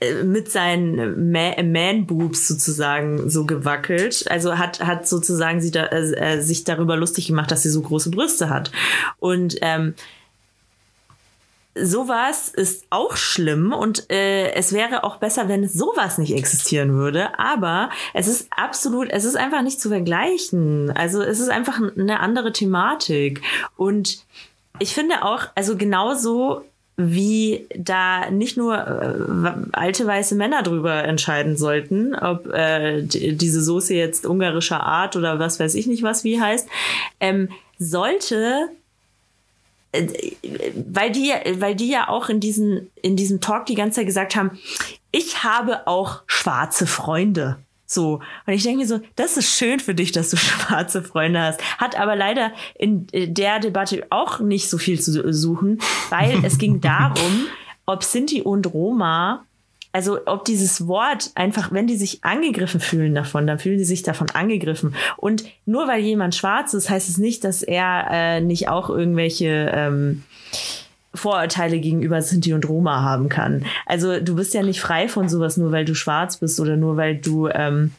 äh, 0.00 0.22
mit 0.24 0.52
seinen 0.52 1.32
Man-Boobs 1.32 2.48
sozusagen 2.48 3.30
so 3.30 3.46
gewackelt. 3.46 4.26
Also 4.30 4.58
hat, 4.58 4.80
hat 4.80 5.08
sozusagen 5.08 5.62
sie 5.62 5.70
da, 5.70 5.86
äh, 5.86 6.34
äh, 6.34 6.40
sich 6.42 6.64
darüber 6.64 6.96
lustig 6.96 7.28
gemacht, 7.28 7.50
dass 7.50 7.62
sie 7.62 7.70
so 7.70 7.80
große 7.80 8.10
Brüste 8.10 8.50
hat. 8.50 8.70
Und 9.18 9.56
ähm, 9.62 9.94
sowas 11.81 12.49
ist 12.49 12.87
auch 12.91 13.16
schlimm 13.16 13.72
und 13.72 14.11
äh, 14.11 14.53
es 14.53 14.72
wäre 14.72 15.05
auch 15.05 15.16
besser, 15.16 15.49
wenn 15.49 15.68
sowas 15.68 16.18
nicht 16.18 16.35
existieren 16.35 16.95
würde. 16.95 17.39
Aber 17.39 17.91
es 18.14 18.29
ist 18.29 18.49
absolut, 18.51 19.09
es 19.11 19.24
ist 19.24 19.37
einfach 19.37 19.62
nicht 19.62 19.81
zu 19.81 19.89
vergleichen. 19.89 20.91
Also 20.91 21.22
es 21.22 21.41
ist 21.41 21.51
einfach 21.51 21.81
eine 21.97 22.20
andere 22.20 22.53
Thematik. 22.53 23.43
Und 23.77 24.24
ich 24.79 24.95
finde 24.95 25.22
auch, 25.22 25.49
also 25.55 25.77
genauso 25.77 26.62
wie 26.97 27.66
da 27.77 28.31
nicht 28.31 28.57
nur 28.57 28.74
äh, 28.74 29.68
alte 29.72 30.07
weiße 30.07 30.35
Männer 30.35 30.62
drüber 30.62 31.05
entscheiden 31.05 31.57
sollten, 31.57 32.14
ob 32.14 32.47
äh, 32.47 33.03
diese 33.03 33.62
Soße 33.62 33.95
jetzt 33.95 34.24
ungarischer 34.24 34.83
Art 34.83 35.14
oder 35.14 35.39
was 35.39 35.61
weiß 35.61 35.74
ich 35.74 35.87
nicht 35.87 36.03
was 36.03 36.24
wie 36.24 36.41
heißt, 36.41 36.66
ähm, 37.20 37.51
sollte 37.79 38.70
weil 39.93 41.11
die, 41.11 41.32
weil 41.59 41.74
die 41.74 41.91
ja 41.91 42.09
auch 42.09 42.28
in 42.28 42.41
diesen, 42.41 42.91
in 43.03 43.16
diesem 43.16 43.41
Talk 43.41 43.66
die 43.66 43.74
ganze 43.74 43.97
Zeit 43.97 44.07
gesagt 44.07 44.37
haben, 44.37 44.59
ich 45.11 45.43
habe 45.43 45.87
auch 45.87 46.22
schwarze 46.26 46.87
Freunde. 46.87 47.59
So. 47.87 48.20
Und 48.47 48.53
ich 48.53 48.64
denke 48.64 48.80
mir 48.80 48.87
so, 48.87 49.01
das 49.14 49.37
ist 49.37 49.57
schön 49.57 49.80
für 49.80 49.95
dich, 49.95 50.12
dass 50.12 50.30
du 50.30 50.37
schwarze 50.37 51.03
Freunde 51.03 51.41
hast. 51.41 51.61
Hat 51.78 51.99
aber 51.99 52.16
leider 52.16 52.53
in 52.74 53.07
der 53.12 53.61
Debatte 53.61 54.07
auch 54.11 54.41
nicht 54.41 54.68
so 54.68 54.76
viel 54.78 55.01
zu 55.01 55.32
suchen, 55.32 55.80
weil 56.11 56.45
es 56.45 56.59
ging 56.59 56.80
darum, 56.82 57.47
ob 57.87 58.05
Sinti 58.05 58.43
und 58.43 58.72
Roma 58.72 59.45
also 59.97 60.18
ob 60.26 60.44
dieses 60.44 60.86
Wort 60.86 61.30
einfach, 61.36 61.72
wenn 61.72 61.86
die 61.86 61.97
sich 61.97 62.22
angegriffen 62.22 62.80
fühlen 62.80 63.14
davon, 63.14 63.47
dann 63.47 63.59
fühlen 63.59 63.78
sie 63.78 63.86
sich 63.86 64.03
davon 64.03 64.28
angegriffen. 64.28 64.94
Und 65.16 65.47
nur 65.64 65.88
weil 65.88 66.01
jemand 66.01 66.34
schwarz 66.34 66.74
ist, 66.74 66.90
heißt 66.90 67.09
es 67.09 67.16
nicht, 67.16 67.44
dass 67.44 67.62
er 67.62 68.07
äh, 68.11 68.40
nicht 68.42 68.68
auch 68.68 68.90
irgendwelche 68.90 69.72
ähm, 69.74 70.22
Vorurteile 71.14 71.78
gegenüber 71.80 72.20
Sinti 72.20 72.53
und 72.53 72.68
Roma 72.68 73.01
haben 73.01 73.30
kann. 73.30 73.64
Also 73.86 74.20
du 74.20 74.36
bist 74.36 74.53
ja 74.53 74.62
nicht 74.62 74.82
frei 74.82 75.09
von 75.09 75.30
sowas, 75.30 75.57
nur 75.57 75.72
weil 75.72 75.86
du 75.86 75.94
schwarz 75.94 76.36
bist 76.36 76.61
oder 76.61 76.76
nur 76.76 76.99
weil 76.99 77.16
du, 77.16 77.49
ähm, 77.49 77.92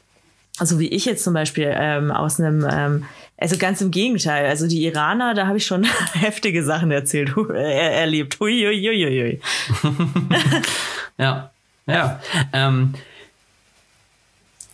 also 0.60 0.80
wie 0.80 0.89
ich 0.89 1.06
jetzt 1.06 1.24
zum 1.24 1.34
Beispiel 1.34 1.74
ähm, 1.76 2.12
aus 2.12 2.39
einem 2.39 2.64
ähm, 2.72 3.06
also 3.39 3.58
ganz 3.58 3.82
im 3.82 3.89
Gegenteil. 3.89 4.45
Also 4.45 4.68
die 4.68 4.86
Iraner, 4.86 5.34
da 5.34 5.48
habe 5.48 5.58
ich 5.58 5.66
schon 5.66 5.84
heftige 6.14 6.64
Sachen 6.64 6.91
erzählt, 6.91 7.34
er, 7.50 7.91
erlebt. 7.93 8.39
Hui, 8.39 8.54
hui, 8.54 8.80
hui, 8.84 9.41
hui. 9.84 9.91
ja. 11.18 11.50
Ja. 11.88 12.20
Ähm, 12.54 12.94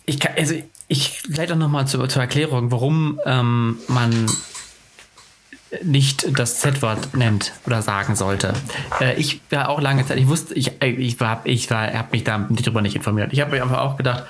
ich 0.06 0.20
kann, 0.20 0.32
also 0.36 0.54
ich 0.88 1.22
vielleicht 1.22 1.52
auch 1.52 1.56
nochmal 1.56 1.86
zur, 1.86 2.08
zur 2.08 2.22
Erklärung, 2.22 2.70
warum 2.70 3.20
ähm, 3.24 3.78
man 3.88 4.26
nicht 5.82 6.38
das 6.38 6.60
Z-Wort 6.60 7.16
nennt 7.16 7.52
oder 7.66 7.82
sagen 7.82 8.14
sollte. 8.14 8.52
Äh, 9.00 9.14
ich 9.14 9.40
war 9.50 9.68
auch 9.68 9.80
lange 9.80 10.06
Zeit, 10.06 10.18
ich 10.18 10.28
wusste, 10.28 10.54
ich, 10.54 10.72
ich 10.82 11.20
war, 11.20 11.40
ich 11.44 11.70
war, 11.70 11.92
habe 11.92 12.08
mich 12.12 12.24
da 12.24 12.46
darüber 12.48 12.82
nicht 12.82 12.96
informiert. 12.96 13.32
Ich 13.32 13.40
habe 13.40 13.50
mich 13.50 13.62
einfach 13.62 13.80
auch 13.80 13.96
gedacht, 13.96 14.24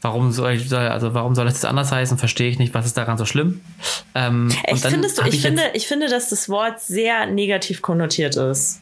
warum 0.00 0.32
soll 0.32 0.52
ich, 0.52 0.72
also 0.72 1.14
warum 1.14 1.34
soll 1.34 1.46
es 1.46 1.64
anders 1.64 1.92
heißen? 1.92 2.18
Verstehe 2.18 2.50
ich 2.50 2.58
nicht, 2.58 2.74
was 2.74 2.86
ist 2.86 2.96
daran 2.96 3.18
so 3.18 3.26
schlimm? 3.26 3.60
Ähm, 4.14 4.52
Echt, 4.64 4.86
findest 4.86 5.18
du, 5.18 5.22
ich, 5.22 5.34
ich 5.34 5.42
finde, 5.42 5.62
ich 5.74 5.86
finde, 5.86 6.08
dass 6.08 6.30
das 6.30 6.48
Wort 6.48 6.80
sehr 6.80 7.26
negativ 7.26 7.82
konnotiert 7.82 8.36
ist. 8.36 8.80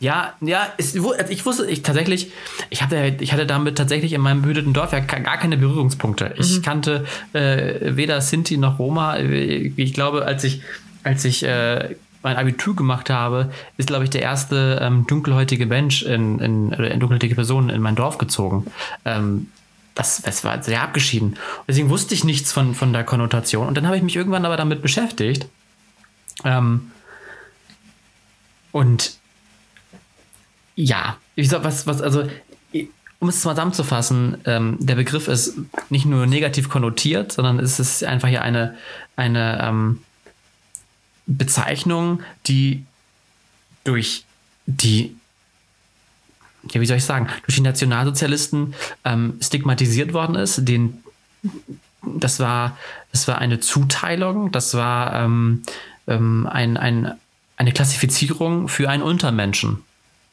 Ja, 0.00 0.34
ja, 0.40 0.68
es, 0.76 0.94
also 0.94 1.14
ich 1.28 1.44
wusste, 1.44 1.66
ich 1.66 1.82
tatsächlich, 1.82 2.30
ich 2.70 2.82
hatte, 2.82 3.16
ich 3.18 3.32
hatte 3.32 3.46
damit 3.46 3.76
tatsächlich 3.76 4.12
in 4.12 4.20
meinem 4.20 4.42
behüteten 4.42 4.72
Dorf 4.72 4.92
ja 4.92 5.00
gar 5.00 5.38
keine 5.38 5.56
Berührungspunkte. 5.56 6.34
Ich 6.38 6.58
mhm. 6.58 6.62
kannte 6.62 7.04
äh, 7.32 7.96
weder 7.96 8.20
Sinti 8.20 8.58
noch 8.58 8.78
Roma. 8.78 9.18
Ich 9.18 9.94
glaube, 9.94 10.24
als 10.24 10.44
ich, 10.44 10.62
als 11.02 11.24
ich 11.24 11.42
äh, 11.42 11.96
mein 12.22 12.36
Abitur 12.36 12.76
gemacht 12.76 13.10
habe, 13.10 13.50
ist, 13.76 13.88
glaube 13.88 14.04
ich, 14.04 14.10
der 14.10 14.22
erste 14.22 14.78
ähm, 14.80 15.06
dunkelhäutige 15.06 15.66
Mensch 15.66 16.02
in, 16.02 16.38
in, 16.38 16.68
oder 16.74 16.90
dunkelhäutige 16.90 17.34
Person 17.34 17.68
in 17.68 17.80
mein 17.80 17.96
Dorf 17.96 18.18
gezogen. 18.18 18.66
Ähm, 19.04 19.48
das, 19.94 20.22
das 20.22 20.44
war 20.44 20.62
sehr 20.62 20.82
abgeschieden. 20.82 21.36
Deswegen 21.66 21.90
wusste 21.90 22.14
ich 22.14 22.22
nichts 22.22 22.52
von, 22.52 22.76
von 22.76 22.92
der 22.92 23.02
Konnotation. 23.02 23.66
Und 23.66 23.76
dann 23.76 23.86
habe 23.86 23.96
ich 23.96 24.02
mich 24.02 24.14
irgendwann 24.14 24.44
aber 24.44 24.56
damit 24.56 24.80
beschäftigt. 24.80 25.48
Ähm, 26.44 26.92
und 28.70 29.17
ja, 30.78 31.16
ich 31.34 31.48
sag, 31.48 31.64
was, 31.64 31.88
was, 31.88 32.00
also, 32.00 32.28
um 33.18 33.28
es 33.28 33.40
zusammenzufassen, 33.40 34.38
ähm, 34.44 34.76
der 34.78 34.94
Begriff 34.94 35.26
ist 35.26 35.56
nicht 35.90 36.06
nur 36.06 36.24
negativ 36.26 36.68
konnotiert, 36.68 37.32
sondern 37.32 37.58
es 37.58 37.80
ist 37.80 38.04
einfach 38.04 38.28
ja 38.28 38.42
eine, 38.42 38.76
eine 39.16 39.60
ähm, 39.60 40.02
Bezeichnung, 41.26 42.22
die 42.46 42.84
durch 43.82 44.24
die, 44.66 45.16
ja, 46.70 46.80
wie 46.80 46.86
soll 46.86 46.98
ich 46.98 47.04
sagen, 47.04 47.26
durch 47.44 47.56
die 47.56 47.62
Nationalsozialisten 47.62 48.74
ähm, 49.04 49.36
stigmatisiert 49.40 50.12
worden 50.12 50.36
ist. 50.36 50.68
Den, 50.68 51.02
das 52.02 52.38
war, 52.38 52.78
das 53.10 53.26
war 53.26 53.38
eine 53.38 53.58
Zuteilung, 53.58 54.52
das 54.52 54.74
war 54.74 55.24
ähm, 55.24 55.64
ähm, 56.06 56.46
ein, 56.46 56.76
ein 56.76 57.18
eine 57.56 57.72
Klassifizierung 57.72 58.68
für 58.68 58.88
einen 58.88 59.02
Untermenschen, 59.02 59.82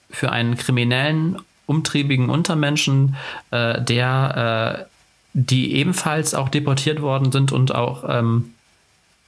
für 0.09 0.31
einen 0.31 0.55
kriminellen, 0.57 1.37
umtriebigen 1.65 2.29
Untermenschen, 2.29 3.15
äh, 3.51 3.81
der, 3.81 4.87
äh, 4.87 4.95
die 5.33 5.75
ebenfalls 5.75 6.33
auch 6.33 6.49
deportiert 6.49 7.01
worden 7.01 7.31
sind 7.31 7.51
und 7.51 7.73
auch 7.73 8.03
ähm, 8.07 8.51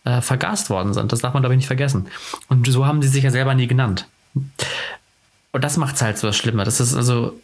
äh, 0.05 0.21
vergast 0.21 0.69
worden 0.69 0.93
sind. 0.93 1.11
Das 1.11 1.19
darf 1.19 1.34
man, 1.34 1.43
glaube 1.43 1.55
ich, 1.55 1.57
nicht 1.57 1.67
vergessen. 1.67 2.07
Und 2.47 2.67
so 2.67 2.86
haben 2.86 3.01
sie 3.01 3.09
sich 3.09 3.23
ja 3.23 3.32
selber 3.32 3.55
nie 3.55 3.67
genannt. 3.67 4.07
Und 4.34 5.63
das 5.63 5.78
macht 5.78 5.95
es 5.95 6.01
halt 6.01 6.17
so 6.17 6.28
das 6.28 6.38
Schlimme. 6.38 6.63
Das 6.63 6.80
ist 6.80 6.95
also 6.95 7.39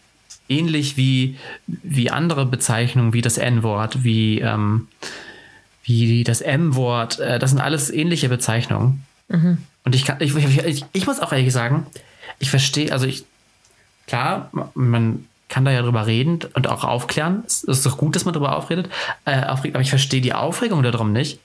ähnlich 0.47 0.97
wie, 0.97 1.37
wie 1.67 2.09
andere 2.09 2.45
Bezeichnungen, 2.45 3.13
wie 3.13 3.21
das 3.21 3.37
N-Wort, 3.37 4.03
wie, 4.03 4.39
ähm, 4.39 4.87
wie 5.83 6.23
das 6.23 6.41
M-Wort. 6.41 7.19
Äh, 7.19 7.39
das 7.39 7.51
sind 7.51 7.59
alles 7.59 7.89
ähnliche 7.89 8.29
Bezeichnungen. 8.29 9.03
Mhm. 9.29 9.57
Und 9.83 9.95
ich 9.95 10.05
kann, 10.05 10.17
ich, 10.19 10.35
ich, 10.35 10.85
ich 10.93 11.07
muss 11.07 11.19
auch 11.19 11.33
ehrlich 11.33 11.51
sagen, 11.51 11.87
ich 12.39 12.49
verstehe, 12.49 12.91
also 12.91 13.05
ich, 13.05 13.25
klar, 14.07 14.49
man 14.73 15.27
kann 15.49 15.65
da 15.65 15.71
ja 15.71 15.81
drüber 15.81 16.07
reden 16.07 16.39
und 16.55 16.67
auch 16.67 16.83
aufklären. 16.83 17.43
Es 17.45 17.63
ist 17.63 17.85
doch 17.85 17.97
gut, 17.97 18.15
dass 18.15 18.25
man 18.25 18.33
darüber 18.33 18.55
aufredet, 18.55 18.89
äh, 19.25 19.43
aufregt, 19.45 19.75
aber 19.75 19.83
ich 19.83 19.89
verstehe 19.89 20.21
die 20.21 20.33
Aufregung 20.33 20.81
darum 20.81 21.11
nicht. 21.11 21.39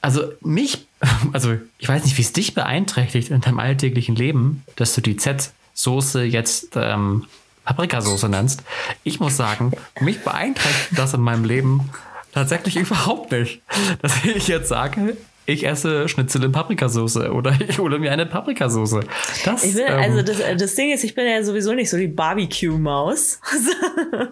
Also 0.00 0.32
mich, 0.40 0.86
also 1.32 1.56
ich 1.78 1.88
weiß 1.88 2.04
nicht, 2.04 2.16
wie 2.16 2.22
es 2.22 2.32
dich 2.32 2.54
beeinträchtigt 2.54 3.30
in 3.30 3.40
deinem 3.40 3.58
alltäglichen 3.58 4.14
Leben, 4.14 4.62
dass 4.76 4.94
du 4.94 5.00
die 5.00 5.16
Z-Soße 5.16 6.22
jetzt 6.22 6.76
ähm, 6.76 7.26
Paprikasoße 7.64 8.28
nennst. 8.28 8.62
Ich 9.04 9.20
muss 9.20 9.36
sagen, 9.36 9.72
mich 10.00 10.22
beeinträchtigt 10.22 10.98
das 10.98 11.12
in 11.12 11.20
meinem 11.20 11.44
Leben 11.44 11.90
tatsächlich 12.32 12.76
überhaupt 12.76 13.32
nicht. 13.32 13.62
Dass 14.00 14.24
ich 14.24 14.48
jetzt 14.48 14.68
sage, 14.68 15.16
ich 15.48 15.66
esse 15.66 16.08
Schnitzel 16.10 16.44
in 16.44 16.52
Paprikasauce 16.52 17.16
oder 17.16 17.56
ich 17.66 17.78
hole 17.78 17.98
mir 17.98 18.12
eine 18.12 18.26
Paprikasauce. 18.26 19.00
Das, 19.46 19.64
ich 19.64 19.74
bin, 19.74 19.84
ähm, 19.88 19.98
also 19.98 20.22
das, 20.22 20.42
das 20.58 20.74
Ding 20.74 20.92
ist, 20.92 21.04
ich 21.04 21.14
bin 21.14 21.26
ja 21.26 21.42
sowieso 21.42 21.72
nicht 21.72 21.88
so 21.88 21.96
die 21.96 22.06
Barbecue-Maus. 22.06 23.40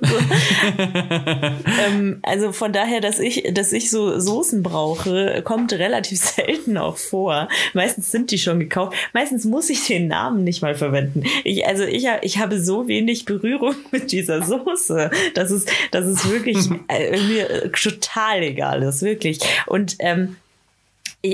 ähm, 1.87 2.19
also 2.23 2.53
von 2.53 2.75
daher, 2.75 3.01
dass 3.01 3.19
ich, 3.19 3.49
dass 3.55 3.73
ich 3.73 3.91
so 3.91 4.21
Soßen 4.21 4.63
brauche, 4.63 5.41
kommt 5.43 5.73
relativ 5.73 6.19
selten 6.19 6.77
auch 6.77 6.99
vor. 6.99 7.49
Meistens 7.73 8.13
sind 8.13 8.31
die 8.31 8.39
schon 8.39 8.61
gekauft. 8.61 8.95
Meistens 9.15 9.47
muss 9.47 9.71
ich 9.71 9.87
den 9.87 10.09
Namen 10.09 10.45
nicht 10.45 10.61
mal 10.61 10.75
verwenden. 10.75 11.25
Ich, 11.45 11.67
also 11.67 11.85
ich, 11.85 12.07
ich 12.21 12.39
habe 12.39 12.61
so 12.61 12.89
wenig 12.89 13.25
Berührung 13.25 13.75
mit 13.91 14.13
dieser 14.13 14.43
Soße, 14.43 15.11
dass 15.33 15.51
es, 15.51 15.65
dass 15.93 16.05
es 16.05 16.31
wirklich 16.31 16.59
äh, 16.89 17.19
mir 17.23 17.73
total 17.73 18.43
egal 18.43 18.83
ist, 18.83 19.01
wirklich. 19.01 19.39
Und 19.65 19.97
ähm, 20.01 20.37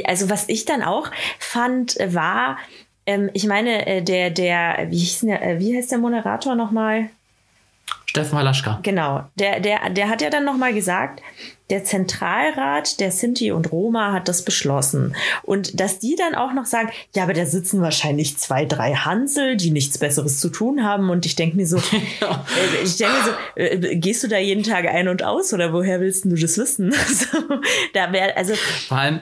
also 0.07 0.31
was 0.31 0.49
ich 0.49 0.65
dann 0.65 0.83
auch 0.83 1.11
fand, 1.39 1.97
war, 2.05 2.57
ähm, 3.07 3.31
ich 3.33 3.47
meine, 3.47 3.87
äh, 3.87 4.03
der, 4.03 4.31
der, 4.31 4.87
wie, 4.91 4.99
hieß 4.99 5.21
der, 5.21 5.43
äh, 5.43 5.59
wie 5.59 5.77
heißt 5.77 5.91
der 5.91 5.99
Moderator 5.99 6.55
nochmal? 6.55 7.11
Steffen 8.07 8.39
Halaschka. 8.39 8.79
Genau, 8.83 9.25
der, 9.37 9.61
der, 9.61 9.91
der 9.91 10.09
hat 10.09 10.21
ja 10.21 10.29
dann 10.29 10.45
nochmal 10.45 10.75
gesagt, 10.75 11.23
der 11.71 11.85
Zentralrat 11.85 13.01
der 13.01 13.11
Sinti 13.11 13.51
und 13.51 13.73
Roma 13.73 14.13
hat 14.13 14.29
das 14.29 14.45
beschlossen. 14.45 15.17
Und 15.43 15.81
dass 15.81 15.99
die 15.99 16.17
dann 16.17 16.35
auch 16.35 16.53
noch 16.53 16.67
sagen, 16.67 16.91
ja, 17.15 17.23
aber 17.23 17.33
da 17.33 17.47
sitzen 17.47 17.81
wahrscheinlich 17.81 18.37
zwei, 18.37 18.67
drei 18.67 18.93
Hansel, 18.93 19.57
die 19.57 19.71
nichts 19.71 19.97
Besseres 19.97 20.39
zu 20.39 20.51
tun 20.51 20.85
haben. 20.85 21.09
Und 21.09 21.25
ich 21.25 21.35
denke 21.35 21.57
mir 21.57 21.67
so, 21.67 21.79
ja. 22.21 22.45
äh, 22.81 22.85
ich 22.85 22.99
denke 22.99 23.15
mir 23.15 23.25
so, 23.25 23.31
äh, 23.57 23.97
gehst 23.97 24.23
du 24.23 24.29
da 24.29 24.37
jeden 24.37 24.63
Tag 24.63 24.85
ein 24.85 25.09
und 25.09 25.23
aus 25.23 25.55
oder 25.55 25.73
woher 25.73 25.99
willst 26.01 26.27
du 26.27 26.37
das 26.37 26.59
wissen? 26.59 26.93
so, 27.09 27.39
da 27.95 28.13
wäre, 28.13 28.37
also. 28.37 28.53
Vor 28.89 28.99
allem, 28.99 29.21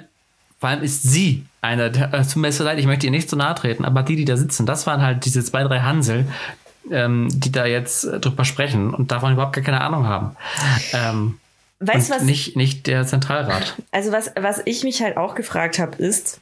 vor 0.60 0.68
allem 0.68 0.82
ist 0.82 1.02
sie 1.02 1.46
eine, 1.62 1.86
äh, 1.86 2.22
tut 2.22 2.36
mir 2.36 2.52
so 2.52 2.64
leid, 2.64 2.78
ich 2.78 2.86
möchte 2.86 3.06
ihr 3.06 3.10
nicht 3.10 3.30
zu 3.30 3.36
nahe 3.36 3.54
treten, 3.54 3.84
aber 3.86 4.02
die, 4.02 4.14
die 4.14 4.26
da 4.26 4.36
sitzen, 4.36 4.66
das 4.66 4.86
waren 4.86 5.00
halt 5.00 5.24
diese 5.24 5.42
zwei, 5.42 5.64
drei 5.64 5.80
Hansel, 5.80 6.26
ähm, 6.90 7.28
die 7.32 7.50
da 7.50 7.64
jetzt 7.64 8.04
äh, 8.04 8.20
drüber 8.20 8.44
sprechen 8.44 8.92
und 8.92 9.10
davon 9.10 9.32
überhaupt 9.32 9.54
gar 9.54 9.64
keine 9.64 9.80
Ahnung 9.80 10.06
haben. 10.06 10.36
Ähm, 10.92 11.40
weißt 11.80 12.10
was? 12.10 12.22
Nicht, 12.22 12.56
nicht 12.56 12.86
der 12.86 13.06
Zentralrat. 13.06 13.74
Also, 13.90 14.12
was, 14.12 14.32
was 14.38 14.60
ich 14.66 14.84
mich 14.84 15.02
halt 15.02 15.16
auch 15.16 15.34
gefragt 15.34 15.78
habe, 15.78 15.96
ist, 15.96 16.40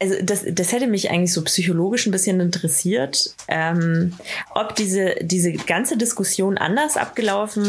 also 0.00 0.16
das, 0.20 0.44
das 0.48 0.72
hätte 0.72 0.88
mich 0.88 1.08
eigentlich 1.10 1.32
so 1.32 1.44
psychologisch 1.44 2.06
ein 2.06 2.10
bisschen 2.12 2.40
interessiert, 2.40 3.32
ähm, 3.46 4.14
ob 4.54 4.74
diese, 4.74 5.14
diese 5.20 5.52
ganze 5.52 5.96
Diskussion 5.96 6.58
anders 6.58 6.96
abgelaufen 6.96 7.68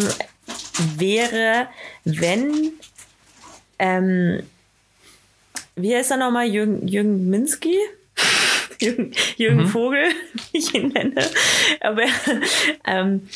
wäre, 0.97 1.67
wenn 2.03 2.71
ähm, 3.77 4.43
wie 5.81 5.95
heißt 5.95 6.11
er 6.11 6.17
nochmal? 6.17 6.47
Jürgen, 6.47 6.87
Jürgen 6.87 7.29
Minsky? 7.29 7.77
Jürgen, 8.79 9.11
Jürgen 9.37 9.61
mhm. 9.63 9.67
Vogel, 9.67 10.03
wie 10.51 10.57
ich 10.57 10.73
ihn 10.73 10.89
nenne. 10.89 11.23
Aber 11.81 12.03
ähm, 12.85 13.27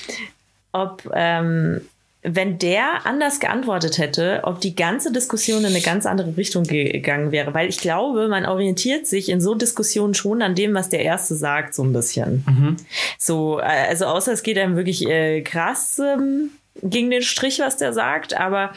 ob, 0.72 1.10
ähm, 1.14 1.82
wenn 2.28 2.58
der 2.58 3.06
anders 3.06 3.39
geantwortet 3.39 4.00
hätte, 4.00 4.41
ob 4.43 4.60
die 4.60 4.76
ganze 4.76 5.12
Diskussion 5.12 5.60
in 5.60 5.68
eine 5.68 5.82
ganz 5.82 6.08
andere 6.08 6.36
Richtung 6.36 6.64
gegangen 6.64 7.32
wäre. 7.32 7.54
Weil 7.54 7.70
ich 7.70 7.78
glaube, 7.78 8.28
man 8.28 8.46
orientiert 8.46 9.06
sich 9.06 9.30
in 9.30 9.39
so 9.39 9.54
Diskussionen 9.54 10.16
schon 10.16 10.41
an 10.41 10.56
dem, 10.56 10.74
was 10.74 10.89
der 10.89 11.02
Erste 11.02 11.36
sagt, 11.36 11.76
so 11.76 11.84
ein 11.84 11.93
bisschen. 11.93 12.43
Mhm. 12.48 12.78
So, 13.20 13.60
äh, 13.60 13.88
also 13.89 14.06
außer 14.06 14.34
es 14.34 14.41
geht 14.41 14.58
einem 14.58 14.76
wirklich 14.76 15.08
äh, 15.08 15.41
krass 15.41 16.00
ähm, 16.00 16.50
gegen 16.82 17.12
den 17.12 17.22
Strich, 17.22 17.60
was 17.60 17.78
der 17.78 17.93
sagt, 17.93 18.34
aber 18.34 18.74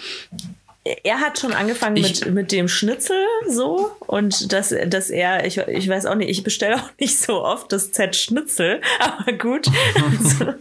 er 1.05 1.21
hat 1.21 1.39
schon 1.39 1.53
angefangen 1.53 1.97
ich, 1.97 2.25
mit, 2.25 2.35
mit 2.35 2.53
dem 2.53 2.69
Schnitzel 2.69 3.23
so 3.49 3.91
und 4.01 4.53
dass, 4.53 4.75
dass 4.87 5.11
er, 5.11 5.45
ich, 5.45 5.59
ich 5.59 5.89
weiß 5.89 6.07
auch 6.07 6.15
nicht, 6.15 6.31
ich 6.31 6.43
bestelle 6.43 6.77
auch 6.77 6.91
nicht 6.99 7.19
so 7.19 7.43
oft 7.43 7.73
das 7.73 7.93
Z 7.93 8.17
Schnitzel, 8.17 8.81
aber 9.01 9.33
gut. 9.33 9.69
also, 9.95 10.55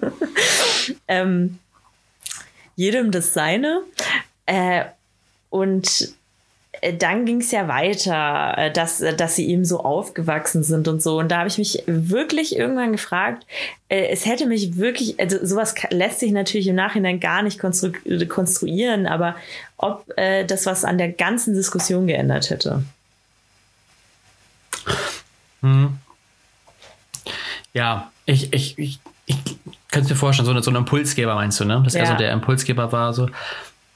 ähm, 1.08 1.60
jedem 2.76 3.12
das 3.12 3.34
seine. 3.34 3.82
Äh, 4.46 4.86
und 5.50 6.14
dann 7.00 7.26
ging 7.26 7.42
es 7.42 7.52
ja 7.52 7.68
weiter, 7.68 8.58
äh, 8.58 8.72
dass, 8.72 9.04
dass 9.18 9.36
sie 9.36 9.50
eben 9.50 9.66
so 9.66 9.84
aufgewachsen 9.84 10.64
sind 10.64 10.88
und 10.88 11.02
so. 11.02 11.20
Und 11.20 11.30
da 11.30 11.40
habe 11.40 11.48
ich 11.48 11.58
mich 11.58 11.84
wirklich 11.86 12.56
irgendwann 12.56 12.92
gefragt, 12.92 13.46
äh, 13.90 14.08
es 14.08 14.26
hätte 14.26 14.46
mich 14.46 14.78
wirklich, 14.78 15.20
also 15.20 15.44
sowas 15.46 15.76
lässt 15.90 16.20
sich 16.20 16.32
natürlich 16.32 16.68
im 16.68 16.76
Nachhinein 16.76 17.20
gar 17.20 17.42
nicht 17.42 17.60
konstru 17.60 17.92
konstruieren, 18.28 19.08
aber 19.08 19.36
ob 19.78 20.12
äh, 20.18 20.46
das 20.46 20.66
was 20.66 20.86
an 20.86 20.98
der 20.98 21.12
ganzen 21.12 21.54
Diskussion 21.54 22.08
geändert 22.08 22.50
hätte. 22.50 22.84
Hm. 25.62 25.98
Ja, 27.74 28.12
ich, 28.26 28.54
ich, 28.54 28.78
ich, 28.78 29.00
ich 29.26 29.58
könnte 29.92 30.10
mir 30.10 30.16
vorstellen, 30.16 30.46
so, 30.46 30.52
eine, 30.52 30.64
so 30.64 30.72
ein 30.72 30.76
Impulsgeber 30.76 31.36
meinst 31.36 31.60
du, 31.60 31.66
ne? 31.66 31.82
Dass 31.84 31.94
ja. 31.94 32.02
er 32.02 32.08
so 32.08 32.14
der 32.16 32.32
Impulsgeber 32.32 32.92
war, 32.92 33.14
so. 33.14 33.30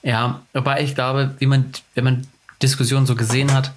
Ja, 0.04 0.42
wobei 0.54 0.82
ich 0.82 0.96
glaube, 0.96 1.36
wie 1.40 1.46
man, 1.46 1.72
wenn 1.94 2.04
man 2.04 2.28
Diskussion 2.62 3.06
so 3.06 3.16
gesehen 3.16 3.54
hat, 3.54 3.72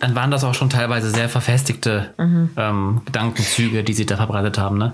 dann 0.00 0.14
waren 0.14 0.30
das 0.30 0.44
auch 0.44 0.54
schon 0.54 0.68
teilweise 0.68 1.10
sehr 1.10 1.28
verfestigte 1.28 2.12
mhm. 2.18 2.50
ähm, 2.56 3.02
Gedankenzüge, 3.06 3.84
die 3.84 3.94
sie 3.94 4.04
da 4.04 4.16
verbreitet 4.16 4.58
haben. 4.58 4.76
Ne? 4.76 4.92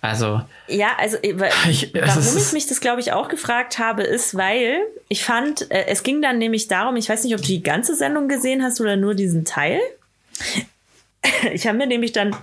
Also. 0.00 0.42
Ja, 0.68 0.92
also 0.98 1.16
äh, 1.16 1.34
ich, 1.68 1.92
warum 1.94 2.36
ich 2.36 2.52
mich 2.52 2.66
das, 2.66 2.80
glaube 2.80 3.00
ich, 3.00 3.12
auch 3.12 3.28
gefragt 3.28 3.78
habe, 3.78 4.02
ist, 4.02 4.36
weil 4.36 4.78
ich 5.08 5.24
fand, 5.24 5.70
äh, 5.70 5.86
es 5.86 6.02
ging 6.02 6.22
dann 6.22 6.38
nämlich 6.38 6.68
darum, 6.68 6.96
ich 6.96 7.08
weiß 7.08 7.24
nicht, 7.24 7.34
ob 7.34 7.40
du 7.40 7.48
die 7.48 7.62
ganze 7.62 7.96
Sendung 7.96 8.28
gesehen 8.28 8.62
hast 8.62 8.80
oder 8.80 8.96
nur 8.96 9.14
diesen 9.14 9.44
Teil. 9.44 9.80
Ich 11.54 11.66
habe 11.66 11.78
mir 11.78 11.86
nämlich 11.86 12.12
dann 12.12 12.36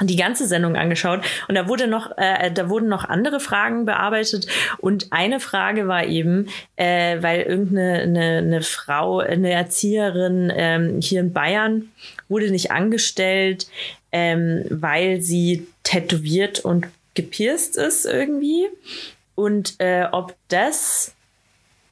die 0.00 0.16
ganze 0.16 0.46
Sendung 0.46 0.76
angeschaut. 0.76 1.24
Und 1.48 1.54
da 1.54 1.68
wurde 1.68 1.86
noch, 1.86 2.16
äh, 2.16 2.50
da 2.52 2.68
wurden 2.68 2.88
noch 2.88 3.04
andere 3.04 3.40
Fragen 3.40 3.84
bearbeitet. 3.84 4.46
Und 4.78 5.08
eine 5.10 5.40
Frage 5.40 5.88
war 5.88 6.04
eben, 6.04 6.48
äh, 6.76 7.20
weil 7.20 7.42
irgendeine 7.42 8.02
eine, 8.02 8.38
eine 8.38 8.62
Frau, 8.62 9.18
eine 9.18 9.50
Erzieherin 9.50 10.52
ähm, 10.54 11.00
hier 11.00 11.20
in 11.20 11.32
Bayern 11.32 11.88
wurde 12.28 12.50
nicht 12.50 12.70
angestellt, 12.70 13.66
ähm, 14.12 14.64
weil 14.68 15.20
sie 15.20 15.66
tätowiert 15.82 16.60
und 16.60 16.86
gepierst 17.14 17.76
ist 17.76 18.04
irgendwie. 18.04 18.68
Und 19.34 19.74
äh, 19.78 20.06
ob 20.10 20.34
das 20.48 21.14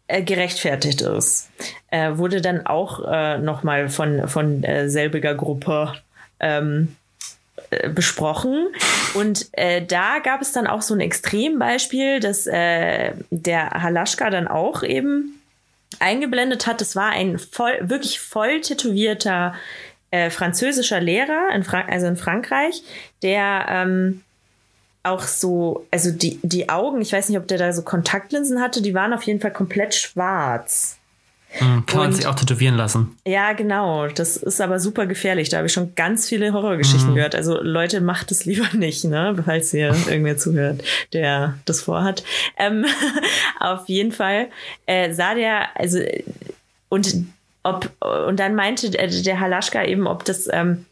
äh, 0.09 0.23
gerechtfertigt 0.23 1.01
ist, 1.01 1.51
äh, 1.91 2.17
wurde 2.17 2.41
dann 2.41 2.67
auch 2.67 3.01
äh, 3.07 3.39
noch 3.39 3.63
mal 3.63 3.89
von 3.89 4.29
von 4.29 4.63
äh, 4.63 4.89
selbiger 4.89 5.35
Gruppe 5.35 5.95
ähm, 6.41 6.97
äh, 7.71 7.89
besprochen. 7.89 8.69
Und 9.15 9.49
äh, 9.53 9.85
da 9.85 10.19
gab 10.19 10.43
es 10.43 10.53
dann 10.53 10.67
auch 10.67 10.83
so 10.83 10.95
ein 10.95 11.01
Extrembeispiel, 11.01 12.21
dass 12.21 12.47
äh, 12.47 13.13
der 13.31 13.71
Halaschka 13.71 14.31
dann 14.31 14.49
auch 14.49 14.83
eben 14.83 15.41
eingeblendet 15.99 16.67
hat. 16.67 16.81
Das 16.81 16.97
war 16.97 17.11
ein 17.11 17.39
voll, 17.39 17.79
wirklich 17.81 18.21
voll 18.21 18.61
tätowierter 18.61 19.55
äh, 20.11 20.31
französischer 20.31 21.01
Lehrer, 21.01 21.51
in 21.55 21.67
also 21.67 22.07
in 22.07 22.17
Frankreich, 22.17 22.83
der 23.23 23.67
ähm, 23.69 24.23
auch 25.03 25.23
so, 25.23 25.87
also 25.91 26.11
die, 26.11 26.39
die 26.43 26.69
Augen, 26.69 27.01
ich 27.01 27.13
weiß 27.13 27.29
nicht, 27.29 27.39
ob 27.39 27.49
der 27.49 27.59
da 27.59 27.73
so 27.73 27.83
Kontaktlinsen 27.83 28.61
hatte, 28.61 28.83
die 28.83 28.95
waren 28.95 29.13
auf 29.13 29.23
jeden 29.23 29.41
Fall 29.41 29.53
komplett 29.53 29.95
schwarz. 29.95 30.99
Mhm, 31.61 31.87
kann 31.87 32.01
man 32.01 32.13
sich 32.13 32.27
auch 32.27 32.35
tätowieren 32.35 32.77
lassen. 32.77 33.17
Ja, 33.27 33.53
genau. 33.53 34.09
Das 34.09 34.37
ist 34.37 34.61
aber 34.61 34.79
super 34.79 35.07
gefährlich. 35.07 35.49
Da 35.49 35.59
habe 35.59 35.67
ich 35.67 35.73
schon 35.73 35.95
ganz 35.95 36.29
viele 36.29 36.53
Horrorgeschichten 36.53 37.11
mhm. 37.11 37.15
gehört. 37.15 37.35
Also 37.35 37.61
Leute, 37.63 38.01
macht 38.01 38.31
es 38.31 38.45
lieber 38.45 38.69
nicht, 38.77 39.05
ne? 39.05 39.35
Falls 39.45 39.73
ihr 39.73 39.89
irgendwer 39.89 40.37
zuhört, 40.37 40.83
der 41.13 41.59
das 41.65 41.81
vorhat. 41.83 42.25
Ähm, 42.59 42.85
auf 43.61 43.89
jeden 43.89 44.13
Fall 44.13 44.49
äh, 44.87 45.13
sah 45.13 45.35
der, 45.35 45.69
also 45.79 45.99
und 46.89 47.25
ob, 47.63 47.91
und 48.29 48.39
dann 48.39 48.55
meinte 48.55 48.91
der 48.91 49.41
Halaschka 49.41 49.85
eben, 49.85 50.07
ob 50.07 50.25
das 50.25 50.49
ähm, 50.53 50.87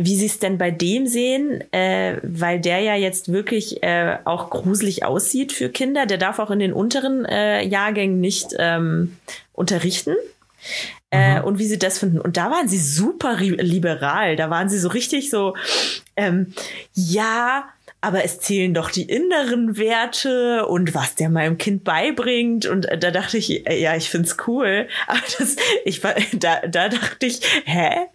wie 0.00 0.14
sie 0.14 0.26
es 0.26 0.38
denn 0.38 0.58
bei 0.58 0.70
dem 0.70 1.08
sehen, 1.08 1.64
äh, 1.72 2.18
weil 2.22 2.60
der 2.60 2.78
ja 2.80 2.94
jetzt 2.94 3.32
wirklich 3.32 3.82
äh, 3.82 4.16
auch 4.24 4.48
gruselig 4.48 5.04
aussieht 5.04 5.52
für 5.52 5.68
Kinder. 5.68 6.06
Der 6.06 6.18
darf 6.18 6.38
auch 6.38 6.52
in 6.52 6.60
den 6.60 6.72
unteren 6.72 7.24
äh, 7.24 7.64
Jahrgängen 7.66 8.20
nicht 8.20 8.54
ähm, 8.58 9.16
unterrichten. 9.52 10.14
Äh, 11.10 11.38
mhm. 11.38 11.44
und 11.44 11.58
wie 11.58 11.66
sie 11.66 11.78
das 11.78 11.98
finden. 11.98 12.20
Und 12.20 12.36
da 12.36 12.50
waren 12.50 12.68
sie 12.68 12.78
super 12.78 13.36
liberal. 13.36 14.36
Da 14.36 14.50
waren 14.50 14.68
sie 14.68 14.78
so 14.78 14.88
richtig 14.88 15.30
so, 15.30 15.56
ähm, 16.16 16.52
ja, 16.92 17.64
aber 18.00 18.24
es 18.24 18.38
zählen 18.38 18.74
doch 18.74 18.90
die 18.90 19.02
inneren 19.02 19.76
Werte 19.76 20.66
und 20.66 20.94
was 20.94 21.16
der 21.16 21.30
meinem 21.30 21.58
Kind 21.58 21.82
beibringt. 21.82 22.64
Und 22.66 22.86
äh, 22.86 22.96
da 22.96 23.10
dachte 23.10 23.38
ich, 23.38 23.66
äh, 23.68 23.80
ja, 23.80 23.96
ich 23.96 24.08
find's 24.08 24.36
cool. 24.46 24.88
Aber 25.08 25.20
das, 25.38 25.56
ich 25.84 26.02
war, 26.04 26.14
da, 26.32 26.60
da 26.60 26.88
dachte 26.88 27.26
ich, 27.26 27.40
hä? 27.64 28.06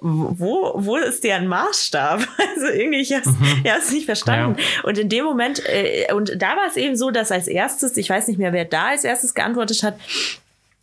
Wo, 0.00 0.72
wo 0.76 0.96
ist 0.96 1.24
der 1.24 1.36
ein 1.36 1.48
Maßstab? 1.48 2.26
Also 2.56 2.68
irgendwie, 2.68 3.00
ich 3.00 3.12
hab's, 3.12 3.26
mhm. 3.26 3.62
ich 3.64 3.70
hab's 3.70 3.92
nicht 3.92 4.06
verstanden. 4.06 4.58
Ja. 4.58 4.84
Und 4.84 4.96
in 4.96 5.10
dem 5.10 5.24
Moment, 5.26 5.62
äh, 5.66 6.10
und 6.14 6.40
da 6.40 6.56
war 6.56 6.66
es 6.66 6.76
eben 6.76 6.96
so, 6.96 7.10
dass 7.10 7.30
als 7.30 7.48
erstes, 7.48 7.98
ich 7.98 8.08
weiß 8.08 8.28
nicht 8.28 8.38
mehr, 8.38 8.54
wer 8.54 8.64
da 8.64 8.88
als 8.88 9.04
erstes 9.04 9.34
geantwortet 9.34 9.82
hat, 9.82 9.98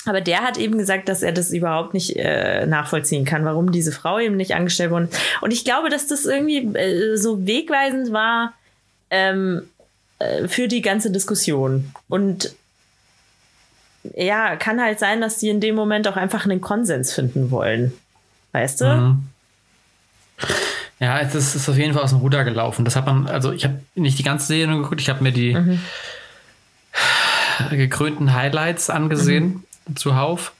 aber 0.05 0.21
der 0.21 0.41
hat 0.41 0.57
eben 0.57 0.77
gesagt, 0.77 1.07
dass 1.07 1.23
er 1.23 1.31
das 1.31 1.51
überhaupt 1.51 1.93
nicht 1.93 2.15
äh, 2.17 2.65
nachvollziehen 2.65 3.25
kann, 3.25 3.45
warum 3.45 3.71
diese 3.71 3.91
Frau 3.91 4.19
eben 4.19 4.35
nicht 4.35 4.53
angestellt 4.53 4.91
wurde. 4.91 5.09
Und 5.41 5.51
ich 5.51 5.63
glaube, 5.63 5.89
dass 5.89 6.07
das 6.07 6.25
irgendwie 6.25 6.75
äh, 6.77 7.15
so 7.15 7.45
wegweisend 7.47 8.11
war 8.11 8.53
ähm, 9.09 9.63
äh, 10.19 10.47
für 10.47 10.67
die 10.67 10.81
ganze 10.81 11.09
Diskussion. 11.09 11.91
Und 12.09 12.53
ja, 14.15 14.57
kann 14.57 14.81
halt 14.81 14.99
sein, 14.99 15.21
dass 15.21 15.37
die 15.37 15.47
in 15.47 15.61
dem 15.61 15.75
Moment 15.75 16.07
auch 16.09 16.17
einfach 16.17 16.43
einen 16.43 16.59
Konsens 16.59 17.13
finden 17.13 17.49
wollen. 17.51 17.93
Weißt 18.51 18.81
du? 18.81 18.85
Mhm. 18.85 19.23
Ja, 20.99 21.19
es 21.21 21.33
ist, 21.33 21.55
ist, 21.55 21.69
auf 21.69 21.77
jeden 21.77 21.93
Fall 21.93 22.03
aus 22.03 22.09
dem 22.09 22.19
Ruder 22.19 22.43
gelaufen. 22.43 22.83
Das 22.83 22.97
hat 22.97 23.05
man, 23.05 23.27
also 23.27 23.53
ich 23.53 23.63
habe 23.63 23.79
nicht 23.95 24.19
die 24.19 24.23
ganze 24.23 24.47
Serie 24.47 24.75
geguckt, 24.75 24.99
ich 24.99 25.09
habe 25.09 25.23
mir 25.23 25.31
die 25.31 25.53
mhm. 25.53 25.79
gekrönten 27.71 28.33
Highlights 28.33 28.89
angesehen. 28.89 29.45
Mhm 29.45 29.63
zuhauf. 29.95 30.53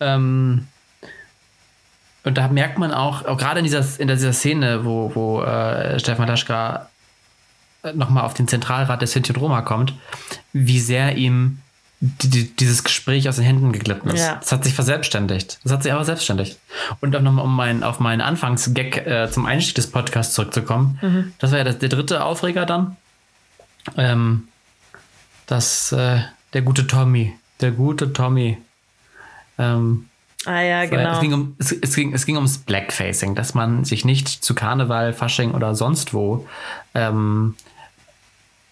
Ähm, 0.00 0.66
und 2.22 2.36
da 2.36 2.48
merkt 2.48 2.78
man 2.78 2.92
auch, 2.92 3.24
auch 3.24 3.38
gerade 3.38 3.60
in 3.60 3.64
dieser, 3.64 3.84
in 3.98 4.08
dieser 4.08 4.32
Szene, 4.32 4.84
wo, 4.84 5.12
wo 5.14 5.42
äh, 5.42 5.98
Stefan 5.98 6.26
Daschka 6.26 6.90
nochmal 7.94 8.24
auf 8.24 8.34
den 8.34 8.46
Zentralrat 8.46 9.00
der 9.00 9.08
Sinti 9.08 9.32
und 9.32 9.40
Roma 9.40 9.62
kommt, 9.62 9.94
wie 10.52 10.80
sehr 10.80 11.16
ihm 11.16 11.60
die, 12.00 12.50
dieses 12.56 12.82
Gespräch 12.82 13.28
aus 13.28 13.36
den 13.36 13.44
Händen 13.44 13.72
geglitten 13.72 14.08
ist. 14.08 14.20
Ja. 14.20 14.36
Das 14.36 14.52
hat 14.52 14.64
sich 14.64 14.74
verselbstständigt. 14.74 15.58
Das 15.62 15.72
hat 15.72 15.82
sich 15.82 15.92
aber 15.92 16.04
selbstständigt. 16.04 16.58
Und 17.00 17.14
auch 17.14 17.20
nochmal, 17.20 17.44
um 17.44 17.54
mein, 17.54 17.82
auf 17.82 18.00
meinen 18.00 18.22
Anfangsgag 18.22 19.06
äh, 19.06 19.30
zum 19.30 19.44
Einstieg 19.44 19.74
des 19.74 19.90
Podcasts 19.90 20.34
zurückzukommen. 20.34 20.98
Mhm. 21.02 21.32
Das 21.38 21.50
war 21.50 21.58
ja 21.58 21.64
das, 21.64 21.78
der 21.78 21.90
dritte 21.90 22.24
Aufreger 22.24 22.64
dann. 22.64 22.96
Ähm, 23.96 24.48
dass 25.46 25.92
äh, 25.92 26.20
der 26.52 26.62
gute 26.62 26.86
Tommy 26.86 27.34
der 27.62 27.72
gute 27.72 28.12
Tommy. 28.12 28.58
Ähm, 29.58 30.08
ah 30.46 30.60
ja, 30.60 30.86
genau. 30.86 31.12
Es 31.12 31.20
ging, 31.20 31.32
um, 31.32 31.56
es, 31.58 31.72
es, 31.72 31.94
ging, 31.94 32.12
es 32.12 32.26
ging 32.26 32.36
ums 32.36 32.58
Blackfacing, 32.58 33.34
dass 33.34 33.54
man 33.54 33.84
sich 33.84 34.04
nicht 34.04 34.28
zu 34.28 34.54
Karneval, 34.54 35.12
Fasching 35.12 35.52
oder 35.52 35.74
sonst 35.74 36.14
wo 36.14 36.46
ähm, 36.94 37.56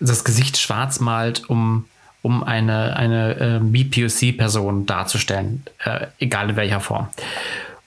das 0.01 0.25
Gesicht 0.25 0.57
schwarz 0.59 1.01
malt, 1.01 1.49
um, 1.51 1.87
um 2.23 2.43
eine, 2.43 2.97
eine 2.97 3.61
äh, 3.61 3.61
BPOC-Person 3.61 4.87
darzustellen, 4.87 5.65
äh, 5.85 6.07
egal 6.19 6.51
in 6.51 6.57
welcher 6.57 6.81
Form. 6.81 7.09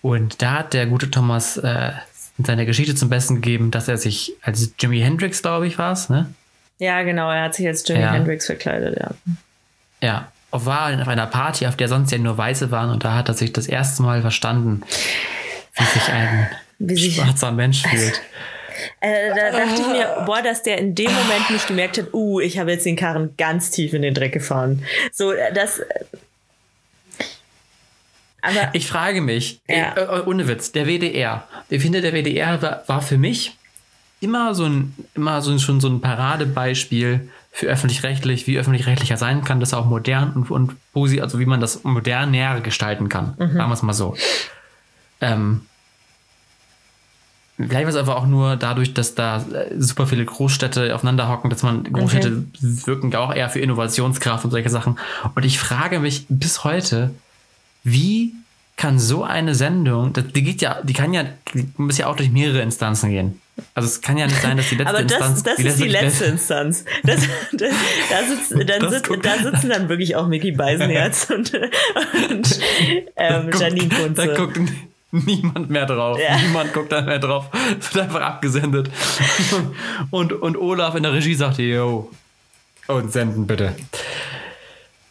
Und 0.02 0.41
da 0.41 0.54
hat 0.54 0.74
der 0.74 0.88
gute 0.88 1.12
Thomas 1.12 1.58
äh, 1.58 1.91
in 2.38 2.45
seiner 2.45 2.66
Geschichte 2.66 2.95
zum 2.95 3.10
Besten 3.10 3.36
gegeben, 3.36 3.72
dass 3.72 3.88
er 3.88 3.97
sich 3.97 4.34
als 4.41 4.74
Jimi 4.80 4.99
Hendrix, 4.99 5.41
glaube 5.41 5.68
ich, 5.68 5.78
war 5.78 5.93
es, 5.93 6.10
ne? 6.10 6.34
Ja, 6.80 7.04
genau, 7.04 7.30
er 7.30 7.43
hat 7.43 7.56
sich 7.56 7.68
als 7.68 7.88
Jimi 7.88 8.02
ja. 8.02 8.12
Hendrix 8.12 8.47
verkleidet, 8.47 8.99
ja. 8.99 9.12
Ja, 10.02 10.32
war 10.52 11.02
auf 11.02 11.08
einer 11.08 11.28
Party, 11.28 11.66
auf 11.66 11.78
der 11.78 11.88
sonst 11.88 12.12
ja 12.12 12.18
nur 12.18 12.38
Weiße 12.38 12.72
waren 12.72 12.89
und 12.89 13.04
da 13.04 13.16
hat 13.16 13.30
er 13.30 13.34
sich 13.34 13.54
das 13.54 13.68
erste 13.68 14.04
Mal 14.04 14.22
verstanden, 14.22 14.82
wie 15.76 15.84
sich 15.86 16.10
ein 16.10 16.49
wie 16.80 16.95
sich 16.95 17.16
schwarzer 17.16 17.52
Mensch 17.52 17.84
fühlt. 17.88 18.22
Äh, 18.99 19.30
da 19.30 19.52
dachte 19.52 19.82
ich 19.82 19.88
mir, 19.88 20.24
boah, 20.26 20.41
dass 20.41 20.64
der 20.64 20.78
in 20.78 20.95
dem 20.95 21.12
Moment 21.12 21.49
nicht 21.49 21.68
gemerkt 21.68 21.97
hat, 21.97 22.14
uh, 22.14 22.39
ich 22.39 22.58
habe 22.58 22.72
jetzt 22.72 22.86
den 22.86 22.95
Karren 22.95 23.36
ganz 23.38 23.70
tief 23.70 23.93
in 23.93 24.02
den 24.02 24.14
Dreck 24.14 24.32
gefahren. 24.32 24.84
So, 25.12 25.32
äh, 25.32 25.54
das. 25.54 25.80
Äh, 25.80 25.86
aber, 28.41 28.70
ich 28.74 28.88
frage 28.88 29.22
mich, 29.22 29.62
ja. 29.68 29.95
äh, 29.95 30.22
ohne 30.26 30.47
Witz, 30.47 30.72
der 30.72 30.88
WDR. 30.88 31.47
Ich 31.70 31.82
finde, 31.82 32.02
der 32.02 32.12
WDR 32.12 32.62
war, 32.62 32.84
war 32.88 33.02
für 33.02 33.18
mich 33.18 33.56
immer 34.20 34.56
so 34.56 34.66
ein, 34.66 34.95
immer 35.14 35.41
so 35.41 35.52
ein, 35.52 35.60
schon 35.60 35.80
so 35.80 35.88
ein 35.88 36.02
Paradebeispiel 36.02 37.30
für 37.52 37.68
öffentlich-rechtlich, 37.68 38.47
wie 38.47 38.58
öffentlich-rechtlicher 38.58 39.18
sein 39.18 39.43
kann, 39.43 39.60
dass 39.60 39.74
er 39.74 39.80
auch 39.80 39.86
modern 39.86 40.32
und, 40.34 40.52
und 40.52 40.76
also 41.22 41.39
wie 41.39 41.45
man 41.45 41.60
das 41.60 41.84
modern 41.84 42.32
näher 42.32 42.62
gestalten 42.62 43.10
kann. 43.10 43.36
Mhm. 43.38 43.54
Sagen 43.54 43.70
wir 43.70 43.74
es 43.74 43.82
mal 43.82 43.93
so. 43.93 44.16
Ähm, 45.20 45.62
vielleicht 47.58 47.84
war 47.84 47.89
es 47.89 47.95
aber 47.95 48.16
auch 48.16 48.26
nur 48.26 48.56
dadurch, 48.56 48.93
dass 48.93 49.16
da 49.16 49.43
äh, 49.54 49.76
super 49.78 50.08
viele 50.08 50.26
Großstädte 50.26 50.95
aufeinander 50.95 51.28
hocken, 51.28 51.49
dass 51.49 51.62
man 51.62 51.84
Großstädte 51.84 52.45
okay. 52.47 52.47
wirken 52.86 53.12
ja 53.12 53.20
auch 53.20 53.34
eher 53.34 53.49
für 53.49 53.60
Innovationskraft 53.60 54.45
und 54.45 54.52
solche 54.52 54.70
Sachen. 54.70 54.97
Und 55.36 55.45
ich 55.45 55.60
frage 55.60 55.99
mich 55.99 56.26
bis 56.30 56.64
heute, 56.64 57.12
wie 57.84 58.34
kann 58.78 58.97
so 58.97 59.24
eine 59.24 59.56
Sendung, 59.56 60.14
die 60.14 60.41
geht 60.41 60.62
ja, 60.62 60.82
die 60.82 60.93
kann 60.93 61.14
ja, 61.14 61.26
die 61.54 61.68
muss 61.78 61.97
ja 61.97 62.08
auch 62.08 62.16
durch 62.16 62.32
mehrere 62.32 62.62
Instanzen 62.62 63.10
gehen. 63.10 63.41
Also 63.74 63.88
es 63.88 64.01
kann 64.01 64.18
ja 64.18 64.28
nicht 64.28 64.41
sein, 64.41 64.57
dass 64.57 64.70
die 64.70 64.76
letzte 64.76 64.89
Aber 64.89 65.03
das, 65.03 65.18
Instanz. 65.18 65.43
das 65.43 65.55
die 65.55 65.68
ist 65.68 65.80
die 65.80 65.88
letzte 65.88 66.26
Instanz. 66.26 66.86
Das, 67.03 67.22
das, 67.53 67.74
da, 68.09 68.24
sitzt, 68.28 68.70
dann 68.70 68.89
sit, 68.89 69.26
da 69.26 69.38
sitzen 69.38 69.70
dann 69.70 69.89
wirklich 69.89 70.16
auch 70.16 70.28
Mickey 70.28 70.51
Beisenherz 70.51 71.30
und, 71.36 71.53
und 71.53 72.59
ähm, 73.16 73.51
guckt, 73.51 73.59
Janine 73.62 73.89
Kunze. 73.89 74.28
Da 74.28 74.36
guckt 74.36 74.59
niemand 75.12 75.70
mehr 75.70 75.86
drauf. 75.86 76.20
Ja. 76.20 76.38
Niemand 76.38 76.74
guckt 76.74 76.91
da 76.91 77.01
mehr 77.01 77.20
drauf. 77.20 77.49
Es 77.80 77.93
wird 77.93 78.05
einfach 78.05 78.22
abgesendet. 78.22 78.89
Und, 80.12 80.34
und 80.34 80.57
Olaf 80.57 80.95
in 80.95 81.03
der 81.03 81.14
Regie 81.14 81.36
sagt, 81.36 81.57
yo, 81.57 82.09
und 82.88 83.12
senden 83.12 83.45
bitte. 83.45 83.76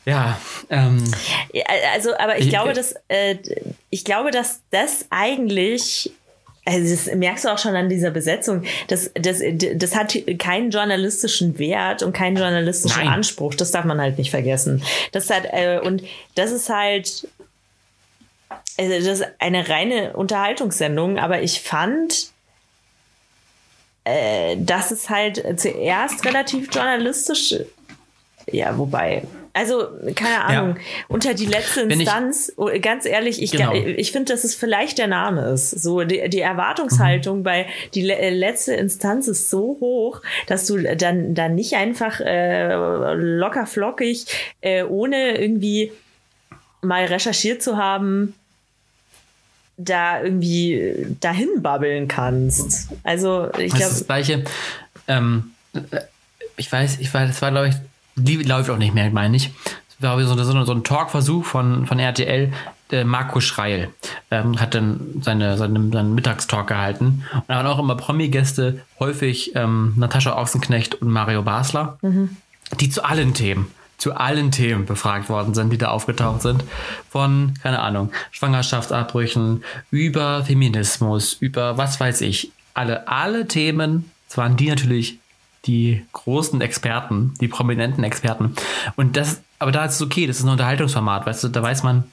Ja, 0.05 0.39
ähm, 0.71 1.05
ja, 1.53 1.65
also, 1.95 2.17
aber 2.19 2.39
ich, 2.39 2.47
ich 2.47 2.51
glaube, 2.51 2.73
dass 2.73 2.95
äh, 3.09 3.37
ich 3.91 4.05
glaube, 4.05 4.31
dass 4.31 4.61
das 4.71 5.07
eigentlich 5.11 6.13
also 6.65 6.91
das 6.91 7.15
merkst 7.15 7.45
du 7.45 7.49
auch 7.49 7.59
schon 7.59 7.75
an 7.75 7.89
dieser 7.89 8.11
Besetzung. 8.11 8.65
Das, 8.89 9.11
das, 9.15 9.41
das 9.75 9.97
hat 9.97 10.17
keinen 10.39 10.71
journalistischen 10.71 11.59
Wert 11.59 12.03
und 12.03 12.13
keinen 12.13 12.37
journalistischen 12.37 13.05
Nein. 13.05 13.15
Anspruch. 13.15 13.55
Das 13.55 13.71
darf 13.71 13.85
man 13.85 14.01
halt 14.01 14.19
nicht 14.19 14.31
vergessen. 14.31 14.83
Das 15.13 15.31
hat, 15.31 15.45
äh, 15.47 15.81
und 15.83 16.03
das 16.35 16.53
ist 16.53 16.69
halt, 16.69 17.27
also 18.79 18.95
das 18.95 19.21
ist 19.21 19.27
eine 19.39 19.69
reine 19.69 20.13
Unterhaltungssendung, 20.13 21.19
aber 21.19 21.43
ich 21.43 21.61
fand, 21.61 22.31
äh, 24.05 24.57
dass 24.59 24.91
es 24.91 25.09
halt 25.09 25.43
zuerst 25.59 26.25
relativ 26.25 26.69
journalistisch, 26.73 27.55
ja, 28.51 28.77
wobei, 28.77 29.23
also, 29.53 29.89
keine 30.15 30.45
Ahnung, 30.45 30.77
ja. 30.77 30.83
unter 31.09 31.35
die 31.35 31.47
letzte 31.47 31.81
Instanz, 31.81 32.51
ich, 32.51 32.59
oh, 32.59 32.71
ganz 32.81 33.05
ehrlich, 33.05 33.43
ich, 33.43 33.51
genau. 33.51 33.73
ich 33.73 34.13
finde, 34.13 34.33
dass 34.33 34.45
es 34.45 34.55
vielleicht 34.55 34.99
der 34.99 35.09
Name 35.09 35.51
ist. 35.51 35.71
So, 35.71 36.05
die, 36.05 36.29
die 36.29 36.41
Erwartungshaltung 36.41 37.39
mhm. 37.39 37.43
bei 37.43 37.67
die 37.95 38.03
le 38.03 38.31
letzte 38.31 38.75
Instanz 38.75 39.27
ist 39.27 39.51
so 39.51 39.77
hoch, 39.81 40.23
dass 40.47 40.67
du 40.67 40.79
dann, 40.97 41.35
dann 41.35 41.57
nicht 41.57 41.75
einfach 41.75 42.21
äh, 42.21 43.15
locker 43.15 43.67
flockig, 43.67 44.27
äh, 44.61 44.85
ohne 44.85 45.39
irgendwie 45.39 45.93
mal 46.81 47.05
recherchiert 47.07 47.63
zu 47.63 47.77
haben, 47.77 48.35
da 49.77 50.23
irgendwie 50.23 51.17
dahin 51.21 51.49
babbeln 51.63 52.07
kannst. 52.07 52.89
Also, 53.03 53.49
ich 53.59 53.73
glaube. 53.73 53.95
Das, 53.95 54.07
gleiche, 54.07 54.45
ähm, 55.09 55.53
ich 56.57 56.71
weiß, 56.71 56.99
ich 57.01 57.13
weiß, 57.13 57.31
das 57.31 57.43
war, 57.43 57.51
glaube 57.51 57.69
ich, 57.69 57.75
die 58.25 58.43
läuft 58.43 58.71
auch 58.71 58.79
nicht 58.79 58.95
mehr, 58.95 59.11
meine 59.11 59.37
ich. 59.37 59.51
Das 60.01 60.11
war 60.11 60.23
so, 60.25 60.35
so, 60.35 60.65
so 60.65 60.73
ein 60.73 60.85
Talkversuch 60.85 61.45
von, 61.45 61.87
von 61.87 61.99
RTL. 61.99 62.53
Der 62.91 63.05
Marco 63.05 63.41
Schreil 63.41 63.91
ähm, 64.31 64.61
hat 64.61 64.75
dann 64.75 65.01
seine, 65.21 65.57
seine, 65.57 65.91
seinen 65.91 66.15
Mittagstalk 66.15 66.67
gehalten. 66.67 67.25
Und 67.33 67.45
da 67.47 67.57
waren 67.57 67.67
auch 67.67 67.79
immer 67.79 67.95
Promi-Gäste, 67.97 68.81
häufig 68.99 69.55
ähm, 69.55 69.95
Natascha 69.97 70.37
Ochsenknecht 70.37 70.97
und 70.97 71.09
Mario 71.09 71.43
Basler, 71.43 71.99
mhm. 72.03 72.37
die 72.81 72.91
zu 72.91 73.05
allen 73.05 73.35
Themen 73.35 73.69
zu 74.01 74.15
allen 74.15 74.51
Themen 74.51 74.87
befragt 74.87 75.29
worden 75.29 75.55
sind, 75.55 75.71
die 75.71 75.79
da 75.79 75.89
aufgetaucht 75.89 76.43
sind. 76.43 76.65
Von, 77.11 77.55
keine 77.63 77.81
Ahnung, 77.81 78.11
Schwangerschaftsabbrüchen, 78.31 79.63
über 79.91 80.43
Feminismus, 80.45 81.35
über 81.35 81.77
was 81.77 82.01
weiß 82.01 82.23
ich. 82.23 82.51
Alle, 82.73 83.07
alle 83.09 83.47
Themen, 83.47 84.11
es 84.29 84.39
waren 84.39 84.57
die 84.57 84.71
natürlich 84.71 85.20
die 85.67 86.05
großen 86.13 86.61
Experten, 86.61 87.35
die 87.41 87.49
prominenten 87.49 88.03
Experten. 88.05 88.55
Und 88.97 89.17
das, 89.17 89.43
aber 89.59 89.73
da 89.73 89.85
ist 89.85 89.95
es 89.97 90.03
okay, 90.03 90.27
das 90.27 90.39
ist 90.39 90.45
ein 90.45 90.49
Unterhaltungsformat, 90.51 91.27
weißt 91.27 91.45
du, 91.45 91.49
da 91.49 91.63
weiß 91.63 91.83
man, 91.83 92.05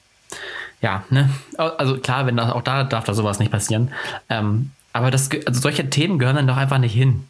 ja, 0.81 1.03
ne? 1.09 1.29
Also 1.57 1.97
klar, 1.97 2.25
wenn 2.27 2.37
das, 2.37 2.51
auch 2.51 2.61
da 2.61 2.83
darf 2.83 3.05
da 3.05 3.13
sowas 3.13 3.39
nicht 3.39 3.51
passieren. 3.51 3.91
Ähm, 4.29 4.71
aber 4.93 5.11
das, 5.11 5.29
also 5.45 5.61
solche 5.61 5.89
Themen 5.89 6.19
gehören 6.19 6.35
dann 6.35 6.47
doch 6.47 6.57
einfach 6.57 6.77
nicht 6.77 6.93
hin. 6.93 7.23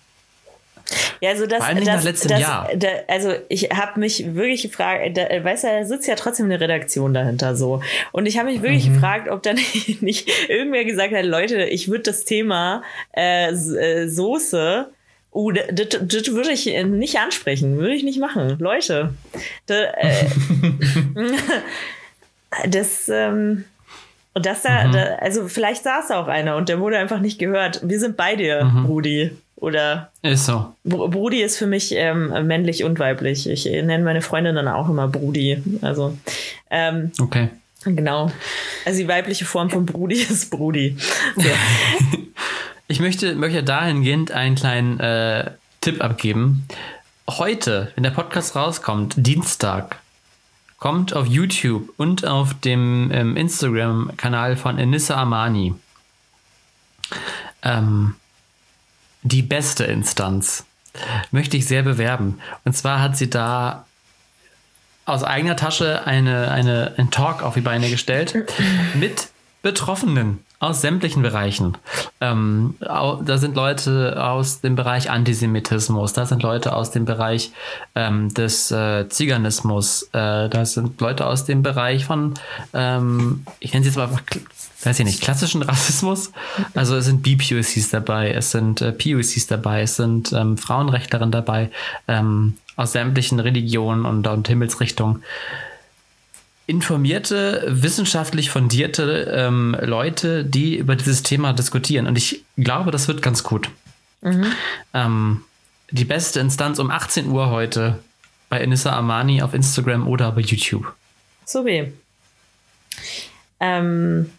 Ja, 1.20 1.32
also 1.32 1.48
das, 1.48 1.60
Vor 1.60 1.68
allem 1.68 1.78
nicht 1.80 1.88
das, 1.88 1.98
nach 1.98 2.04
letztem 2.04 2.30
das, 2.32 2.40
Jahr. 2.40 2.70
Da, 2.78 2.88
also 3.10 3.34
ich 3.50 3.70
habe 3.72 4.00
mich 4.00 4.36
wirklich 4.36 4.62
gefragt, 4.64 5.18
da, 5.18 5.24
weißt 5.44 5.66
du, 5.66 5.68
da 5.68 5.86
sitzt 5.86 6.08
ja 6.08 6.16
trotzdem 6.16 6.46
eine 6.46 6.60
Redaktion 6.60 7.14
dahinter 7.14 7.56
so. 7.56 7.82
Und 8.14 8.26
ich 8.26 8.38
habe 8.38 8.50
mich 8.50 8.62
wirklich 8.62 8.88
Mhm. 8.90 8.94
gefragt, 8.94 9.30
ob 9.30 9.44
dann 9.44 9.58
nicht 10.02 10.30
irgendwer 10.50 10.86
gesagt 10.86 11.14
hat, 11.14 11.26
Leute, 11.26 11.64
ich 11.66 11.90
würde 11.90 12.04
das 12.04 12.24
Thema 12.24 12.84
äh, 13.16 13.50
äh, 13.52 14.08
Soße, 14.08 14.90
uh, 15.34 15.52
das, 15.52 15.66
das, 15.72 15.88
das 16.08 16.32
würde 16.32 16.52
ich 16.52 16.66
nicht 16.66 17.18
ansprechen, 17.20 17.78
würde 17.78 17.94
ich 17.96 18.04
nicht 18.04 18.20
machen. 18.20 18.58
Leute, 18.60 19.14
da, 19.68 19.76
äh, 19.84 20.26
das, 22.70 23.10
ähm, 23.10 23.66
und 24.34 24.46
das 24.46 24.62
da, 24.62 24.86
Mhm. 24.86 24.92
da, 24.94 25.04
also 25.16 25.48
vielleicht 25.48 25.84
saß 25.84 26.10
da 26.10 26.20
auch 26.22 26.28
einer 26.28 26.56
und 26.58 26.70
der 26.70 26.80
wurde 26.80 26.98
einfach 26.98 27.20
nicht 27.20 27.40
gehört. 27.40 27.82
Wir 27.84 28.00
sind 28.00 28.18
bei 28.18 28.36
dir, 28.36 28.64
Mhm. 28.66 28.86
Rudi. 28.86 29.32
Oder 29.60 30.12
Ist 30.22 30.46
so. 30.46 30.72
Br- 30.84 31.08
Brudi 31.10 31.42
ist 31.42 31.58
für 31.58 31.66
mich 31.66 31.92
ähm, 31.96 32.28
männlich 32.46 32.84
und 32.84 33.00
weiblich. 33.00 33.50
Ich 33.50 33.66
nenne 33.66 34.04
meine 34.04 34.22
Freundin 34.22 34.54
dann 34.54 34.68
auch 34.68 34.88
immer 34.88 35.08
Brudi. 35.08 35.58
Also, 35.82 36.16
ähm, 36.70 37.12
Okay. 37.20 37.50
genau. 37.84 38.32
Also 38.86 39.00
die 39.00 39.08
weibliche 39.08 39.46
Form 39.46 39.72
von 39.72 39.84
Brudi 39.88 40.16
ist 40.30 40.52
Brudi. 40.52 40.96
So. 41.36 41.42
Ich 42.90 43.02
möchte, 43.02 43.36
möchte 43.36 43.64
dahingehend 43.64 44.32
einen 44.32 44.56
kleinen 44.56 45.00
äh, 45.02 45.52
Tipp 45.82 46.02
abgeben. 46.02 46.66
Heute, 47.30 47.92
wenn 47.96 48.04
der 48.04 48.12
Podcast 48.12 48.56
rauskommt, 48.56 49.16
Dienstag, 49.18 50.00
kommt 50.78 51.14
auf 51.14 51.28
YouTube 51.28 51.94
und 51.98 52.26
auf 52.26 52.54
dem 52.54 53.12
ähm, 53.12 53.36
Instagram-Kanal 53.36 54.56
von 54.56 54.80
Enissa 54.80 55.16
Amani 55.16 55.76
ähm, 57.62 58.16
die 59.22 59.42
beste 59.42 59.84
Instanz. 59.84 60.66
Möchte 61.32 61.58
ich 61.58 61.66
sehr 61.66 61.84
bewerben. 61.84 62.40
Und 62.64 62.78
zwar 62.78 63.02
hat 63.02 63.18
sie 63.18 63.30
da 63.30 63.86
aus 65.04 65.24
eigener 65.24 65.58
Tasche 65.58 66.08
eine, 66.08 66.52
eine, 66.52 66.94
einen 66.98 67.12
Talk 67.12 67.44
auf 67.44 67.56
die 67.56 67.62
Beine 67.62 67.90
gestellt 67.90 68.34
mit 68.94 69.28
Betroffenen 69.62 70.46
aus 70.60 70.82
sämtlichen 70.82 71.22
Bereichen. 71.22 71.78
Ähm, 72.20 72.76
da 72.80 73.38
sind 73.38 73.56
Leute 73.56 74.24
aus 74.24 74.62
dem 74.62 74.76
Bereich 74.76 75.10
Antisemitismus, 75.12 76.14
da 76.14 76.26
sind 76.26 76.42
Leute 76.42 76.76
aus 76.76 76.90
dem 76.90 77.06
Bereich 77.06 77.52
ähm, 77.94 78.34
des 78.34 78.72
äh, 78.72 79.08
Ziganismus, 79.08 80.04
äh, 80.14 80.50
da 80.50 80.66
sind 80.66 81.00
Leute 81.00 81.28
aus 81.28 81.46
dem 81.46 81.62
Bereich 81.62 82.06
von, 82.06 82.34
ähm, 82.74 83.46
ich 83.60 83.74
nenne 83.74 83.82
es 83.82 83.88
jetzt 83.88 83.98
mal 83.98 84.06
einfach, 84.06 84.24
weiß 84.84 85.00
ich 85.00 85.06
nicht, 85.06 85.22
klassischen 85.22 85.62
Rassismus. 85.62 86.32
Also 86.74 86.96
es 86.96 87.06
sind 87.06 87.22
BPOCs 87.22 87.90
dabei, 87.92 88.32
es 88.32 88.52
sind 88.52 88.82
äh, 88.82 88.92
POCs 88.92 89.46
dabei, 89.46 89.84
es 89.84 89.96
sind 89.96 90.34
ähm, 90.34 90.58
Frauenrechtlerinnen 90.58 91.32
dabei, 91.32 91.70
ähm, 92.08 92.56
aus 92.76 92.94
sämtlichen 92.94 93.40
Religionen 93.40 94.06
und, 94.06 94.26
und 94.26 94.48
Himmelsrichtungen 94.48 95.24
informierte, 96.68 97.64
wissenschaftlich 97.68 98.52
fundierte 98.52 99.34
ähm, 99.34 99.76
Leute, 99.82 100.46
die 100.46 100.76
über 100.76 100.96
dieses 100.96 101.24
Thema 101.24 101.54
diskutieren. 101.54 102.08
Und 102.08 102.18
ich 102.18 102.44
glaube, 102.58 102.92
das 102.92 103.08
wird 103.08 103.22
ganz 103.22 103.44
gut. 103.44 103.70
Ähm, 104.94 105.44
die 105.90 106.06
beste 106.06 106.40
Instanz 106.42 106.80
um 106.80 106.92
18 106.92 107.30
Uhr 107.30 107.50
heute 107.50 108.00
bei 108.50 108.60
Enissa 108.60 108.96
Amani 108.96 109.42
auf 109.42 109.54
Instagram 109.54 110.08
oder 110.08 110.32
bei 110.34 110.42
YouTube. 110.42 110.94
So 111.46 111.66
weh. 111.66 111.92
Ähm, 113.60 114.30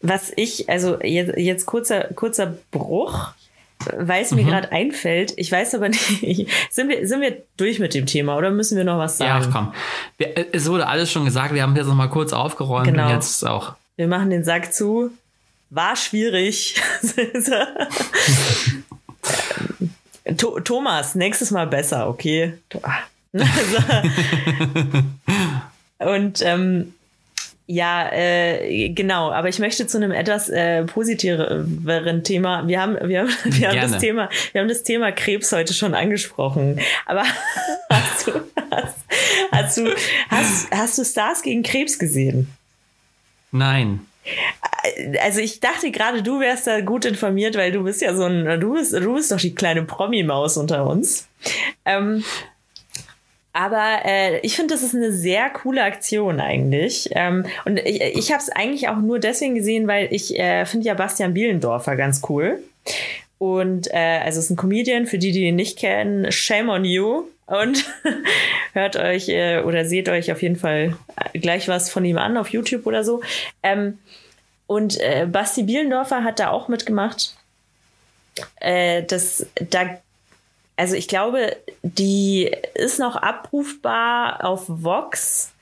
was 0.00 0.32
ich, 0.36 0.68
also 0.70 1.00
jetzt, 1.02 1.36
jetzt 1.36 1.66
kurzer, 1.66 2.04
kurzer 2.14 2.54
Bruch, 2.70 3.32
weil 3.96 4.22
es 4.22 4.30
mir 4.32 4.44
gerade 4.44 4.72
einfällt. 4.72 5.32
Ich 5.36 5.50
weiß 5.50 5.74
aber 5.74 5.88
nicht, 6.22 6.48
sind 6.70 6.88
wir, 6.88 7.06
sind 7.08 7.20
wir 7.20 7.36
durch 7.56 7.78
mit 7.78 7.94
dem 7.94 8.06
Thema 8.06 8.36
oder 8.36 8.50
müssen 8.50 8.76
wir 8.76 8.84
noch 8.84 8.98
was 8.98 9.18
Ja, 9.18 9.40
sagen? 9.40 9.52
komm. 9.52 9.72
Wir, 10.18 10.36
äh, 10.36 10.46
es 10.52 10.68
wurde 10.68 10.86
alles 10.86 11.10
schon 11.10 11.24
gesagt. 11.24 11.54
Wir 11.54 11.62
haben 11.62 11.74
jetzt 11.76 11.86
noch 11.86 11.94
mal 11.94 12.08
kurz 12.08 12.32
aufgeräumt 12.32 12.86
Genau. 12.86 13.06
und 13.06 13.14
jetzt 13.14 13.46
auch. 13.46 13.74
Wir 13.96 14.06
machen 14.08 14.30
den 14.30 14.44
Sack 14.44 14.72
zu. 14.72 15.10
War 15.70 15.94
schwierig. 15.96 16.80
Thomas, 20.64 21.14
nächstes 21.14 21.50
Mal 21.50 21.66
besser, 21.66 22.08
okay? 22.08 22.54
Ah. 22.82 22.98
Und 25.98 26.40
ähm, 26.42 26.94
ja, 27.70 28.10
äh, 28.12 28.88
genau, 28.88 29.30
aber 29.30 29.48
ich 29.48 29.60
möchte 29.60 29.86
zu 29.86 29.96
einem 29.96 30.10
etwas 30.10 30.48
äh, 30.48 30.82
positiveren 30.82 32.24
Thema. 32.24 32.66
Wir 32.66 32.80
haben, 32.82 32.96
wir 33.08 33.20
haben, 33.20 33.28
wir 33.44 33.68
haben 33.68 33.92
das 33.92 34.00
Thema, 34.00 34.28
wir 34.50 34.60
haben 34.60 34.68
das 34.68 34.82
Thema 34.82 35.12
Krebs 35.12 35.52
heute 35.52 35.72
schon 35.72 35.94
angesprochen. 35.94 36.80
Aber 37.06 37.22
hast 37.90 38.26
du, 38.26 38.32
hast, 38.72 38.96
hast 39.52 39.76
du, 39.78 39.94
hast, 40.28 40.70
hast 40.72 40.98
du 40.98 41.04
Stars 41.04 41.42
gegen 41.42 41.62
Krebs 41.62 41.96
gesehen? 41.96 42.48
Nein. 43.52 44.00
Also 45.22 45.38
ich 45.38 45.60
dachte 45.60 45.92
gerade, 45.92 46.24
du 46.24 46.40
wärst 46.40 46.66
da 46.66 46.80
gut 46.80 47.04
informiert, 47.04 47.56
weil 47.56 47.70
du 47.70 47.84
bist 47.84 48.02
ja 48.02 48.16
so 48.16 48.24
ein, 48.24 48.58
du 48.58 48.74
bist, 48.74 48.92
du 48.94 49.14
bist 49.14 49.30
doch 49.30 49.38
die 49.38 49.54
kleine 49.54 49.84
Promi-Maus 49.84 50.56
unter 50.56 50.86
uns. 50.88 51.28
Ähm, 51.84 52.24
aber 53.52 54.04
äh, 54.04 54.38
ich 54.40 54.56
finde, 54.56 54.74
das 54.74 54.82
ist 54.82 54.94
eine 54.94 55.12
sehr 55.12 55.50
coole 55.50 55.82
Aktion 55.82 56.40
eigentlich. 56.40 57.10
Ähm, 57.12 57.46
und 57.64 57.78
ich, 57.78 58.00
ich 58.00 58.32
habe 58.32 58.42
es 58.42 58.48
eigentlich 58.48 58.88
auch 58.88 58.98
nur 58.98 59.18
deswegen 59.18 59.54
gesehen, 59.54 59.88
weil 59.88 60.08
ich 60.12 60.38
äh, 60.38 60.64
finde 60.66 60.86
ja 60.86 60.94
Bastian 60.94 61.34
Bielendorfer 61.34 61.96
ganz 61.96 62.22
cool. 62.28 62.62
Und 63.38 63.92
äh, 63.92 64.20
also 64.22 64.38
es 64.38 64.46
ist 64.46 64.50
ein 64.50 64.56
Comedian, 64.56 65.06
für 65.06 65.18
die, 65.18 65.32
die 65.32 65.44
ihn 65.44 65.56
nicht 65.56 65.78
kennen, 65.78 66.30
shame 66.30 66.68
on 66.68 66.84
you. 66.84 67.24
Und 67.46 67.84
hört 68.74 68.96
euch 68.96 69.28
äh, 69.28 69.62
oder 69.62 69.84
seht 69.84 70.08
euch 70.08 70.30
auf 70.30 70.42
jeden 70.42 70.56
Fall 70.56 70.96
gleich 71.32 71.66
was 71.66 71.90
von 71.90 72.04
ihm 72.04 72.18
an 72.18 72.36
auf 72.36 72.48
YouTube 72.50 72.86
oder 72.86 73.02
so. 73.02 73.22
Ähm, 73.64 73.98
und 74.68 75.00
äh, 75.00 75.26
Basti 75.26 75.64
Bielendorfer 75.64 76.22
hat 76.22 76.38
da 76.38 76.50
auch 76.50 76.68
mitgemacht. 76.68 77.34
Äh, 78.60 79.02
das, 79.02 79.46
da, 79.68 79.98
also 80.80 80.94
ich 80.94 81.08
glaube, 81.08 81.58
die 81.82 82.50
ist 82.74 82.98
noch 82.98 83.14
abrufbar 83.14 84.42
auf 84.46 84.64
Vox. 84.66 85.52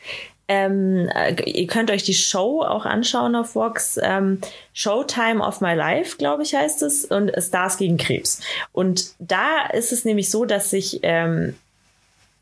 Ähm, 0.47 1.11
äh, 1.12 1.35
ihr 1.43 1.66
könnt 1.66 1.91
euch 1.91 2.05
die 2.05 2.14
Show 2.14 2.62
auch 2.62 2.87
anschauen 2.87 3.35
auf 3.35 3.57
Vox. 3.57 3.99
Ähm, 4.01 4.41
Showtime 4.75 5.45
of 5.45 5.61
My 5.61 5.75
Life, 5.75 6.19
glaube 6.19 6.45
ich, 6.45 6.55
heißt 6.55 6.83
es. 6.83 7.05
Und 7.05 7.33
Stars 7.37 7.79
gegen 7.79 7.97
Krebs. 7.97 8.41
Und 8.71 9.11
da 9.19 9.66
ist 9.66 9.91
es 9.91 10.05
nämlich 10.05 10.31
so, 10.31 10.45
dass 10.45 10.71
sich 10.71 11.01
ähm, 11.03 11.57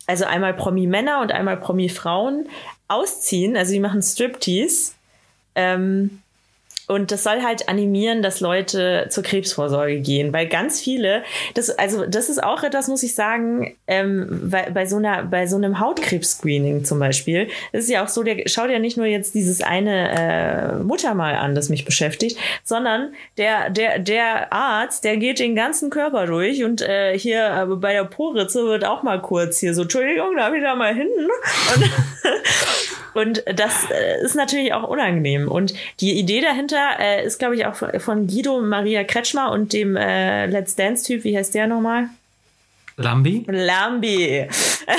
also 0.07 0.27
einmal 0.27 0.53
Promi-Männer 0.53 1.23
und 1.23 1.33
einmal 1.33 1.57
Promi-Frauen 1.57 2.47
ausziehen. 2.89 3.57
Also 3.57 3.73
die 3.73 3.81
machen 3.81 4.03
Striptease. 4.03 4.93
Ähm, 5.55 6.21
und 6.89 7.11
das 7.11 7.25
soll 7.25 7.43
halt 7.43 7.69
animieren, 7.69 8.23
dass 8.23 8.41
Leute 8.41 9.07
zur 9.11 9.25
Krebsvorsorge 9.25 10.01
gehen, 10.01 10.33
weil 10.33 10.47
ganz 10.47 10.81
viele, 10.81 11.25
das, 11.55 11.71
also 11.71 12.07
das 12.07 12.29
ist 12.29 12.43
auch 12.43 12.63
etwas, 12.63 12.89
muss 12.89 13.03
ich 13.03 13.15
sagen, 13.15 13.77
ähm, 13.87 14.49
bei, 14.51 14.71
bei 14.71 14.87
so 14.87 14.97
einer, 14.97 15.25
bei 15.25 15.47
so 15.47 15.57
einem 15.57 15.81
Hautkrebs-Screening 15.81 16.85
zum 16.85 16.99
Beispiel, 16.99 17.49
das 17.73 17.85
ist 17.85 17.91
ja 17.91 18.05
auch 18.05 18.09
so, 18.09 18.23
der 18.23 18.49
schaut 18.49 18.71
ja 18.71 18.79
nicht 18.79 18.97
nur 18.97 19.07
jetzt 19.07 19.35
dieses 19.35 19.63
eine 19.63 20.79
äh, 20.79 20.83
Muttermal 20.83 21.35
an, 21.35 21.55
das 21.55 21.69
mich 21.69 21.85
beschäftigt, 21.85 22.39
sondern 22.63 23.15
der, 23.37 23.71
der, 23.71 23.99
der 23.99 24.53
Arzt, 24.53 25.05
der 25.05 25.17
geht 25.17 25.41
den 25.41 25.57
ganzen 25.57 25.91
Körper 25.91 26.27
durch 26.27 26.63
und 26.63 26.83
äh, 26.83 27.19
hier 27.19 27.69
äh, 27.69 27.77
bei 27.77 27.95
der 27.95 28.05
Poritze 28.05 28.65
wird 28.65 28.85
auch 28.85 29.03
mal 29.03 29.21
kurz 29.21 29.59
hier 29.59 29.75
so, 29.75 29.83
Entschuldigung, 29.83 30.37
darf 30.37 30.55
ich 30.55 30.63
da 30.63 30.77
mal 30.77 30.95
hin? 30.95 31.09
Und, 31.19 31.91
und 33.17 33.43
das 33.55 33.91
äh, 33.91 34.23
ist 34.25 34.35
natürlich 34.35 34.73
auch 34.73 34.85
unangenehm. 34.89 35.49
Und 35.51 35.75
die 36.01 36.19
Idee 36.19 36.41
dahinter 36.41 36.99
äh, 36.99 37.25
ist, 37.25 37.39
glaube 37.39 37.57
ich, 37.57 37.67
auch 37.67 37.75
von- 37.75 38.27
Guido 38.27 38.61
Maria 38.61 39.05
Kretschmer 39.05 39.51
und 39.51 39.73
dem 39.73 39.97
äh, 39.97 40.47
Let's 40.47 40.77
Dance-Typ, 40.77 41.25
wie 41.25 41.37
heißt 41.37 41.55
der 41.55 41.67
nochmal? 41.67 42.09
Lambi? 42.97 43.45
Lambi. 43.47 44.47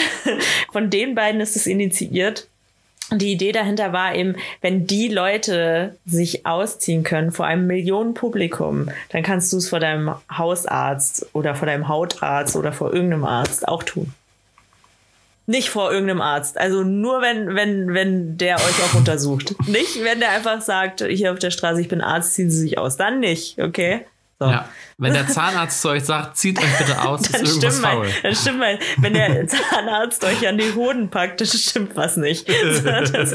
Von 0.72 0.90
den 0.90 1.16
beiden 1.16 1.42
ist 1.42 1.56
es 1.56 1.66
initiiert. 1.66 2.48
Und 3.10 3.22
die 3.22 3.32
Idee 3.32 3.54
dahinter 3.54 3.94
war 3.94 4.14
eben, 4.14 4.36
wenn 4.62 4.86
die 4.86 5.08
Leute 5.08 5.96
sich 6.06 6.46
ausziehen 6.46 7.04
können 7.04 7.32
vor 7.32 7.46
einem 7.46 7.66
Millionenpublikum, 7.66 8.90
dann 9.10 9.24
kannst 9.24 9.54
du 9.54 9.58
es 9.58 9.70
vor 9.70 9.80
deinem 9.80 10.14
Hausarzt 10.32 11.28
oder 11.34 11.56
vor 11.56 11.68
deinem 11.68 11.88
Hautarzt 11.88 12.56
oder 12.56 12.74
vor 12.74 12.94
irgendeinem 12.94 13.24
Arzt 13.24 13.68
auch 13.68 13.84
tun. 13.84 14.14
Nicht 15.50 15.70
vor 15.70 15.92
irgendeinem 15.94 16.20
Arzt. 16.20 16.58
Also 16.58 16.84
nur 16.84 17.22
wenn, 17.22 17.56
wenn, 17.56 17.94
wenn 17.94 18.38
der 18.38 18.58
euch 18.58 18.84
auch 18.84 18.96
untersucht. 18.96 19.56
nicht, 19.68 20.04
wenn 20.04 20.20
der 20.20 20.32
einfach 20.32 20.62
sagt, 20.62 21.02
hier 21.02 21.32
auf 21.32 21.40
der 21.40 21.52
Straße, 21.52 21.80
ich 21.80 21.88
bin 21.88 22.02
Arzt, 22.02 22.34
ziehen 22.34 22.52
Sie 22.52 22.60
sich 22.60 22.78
aus. 22.78 22.98
Dann 22.98 23.22
nicht, 23.22 23.58
okay? 23.58 24.06
So. 24.40 24.46
Ja. 24.46 24.68
Wenn 24.98 25.14
der 25.14 25.28
Zahnarzt 25.28 25.82
zu 25.82 25.90
euch 25.90 26.04
sagt, 26.04 26.38
zieht 26.38 26.60
euch 26.60 26.78
bitte 26.78 27.02
aus, 27.02 27.22
ist 27.30 27.34
irgendwas 27.34 27.80
mal, 27.80 27.94
faul. 27.94 28.08
Dann 28.24 28.36
stimmt 28.36 28.60
mal, 28.60 28.78
wenn 28.98 29.14
der 29.14 29.48
Zahnarzt 29.72 30.24
euch 30.26 30.46
an 30.48 30.58
die 30.58 30.74
Hoden 30.74 31.10
packt, 31.10 31.40
das 31.40 31.54
stimmt 31.54 31.96
was 31.96 32.18
nicht. 32.18 32.48
Das, 32.50 33.34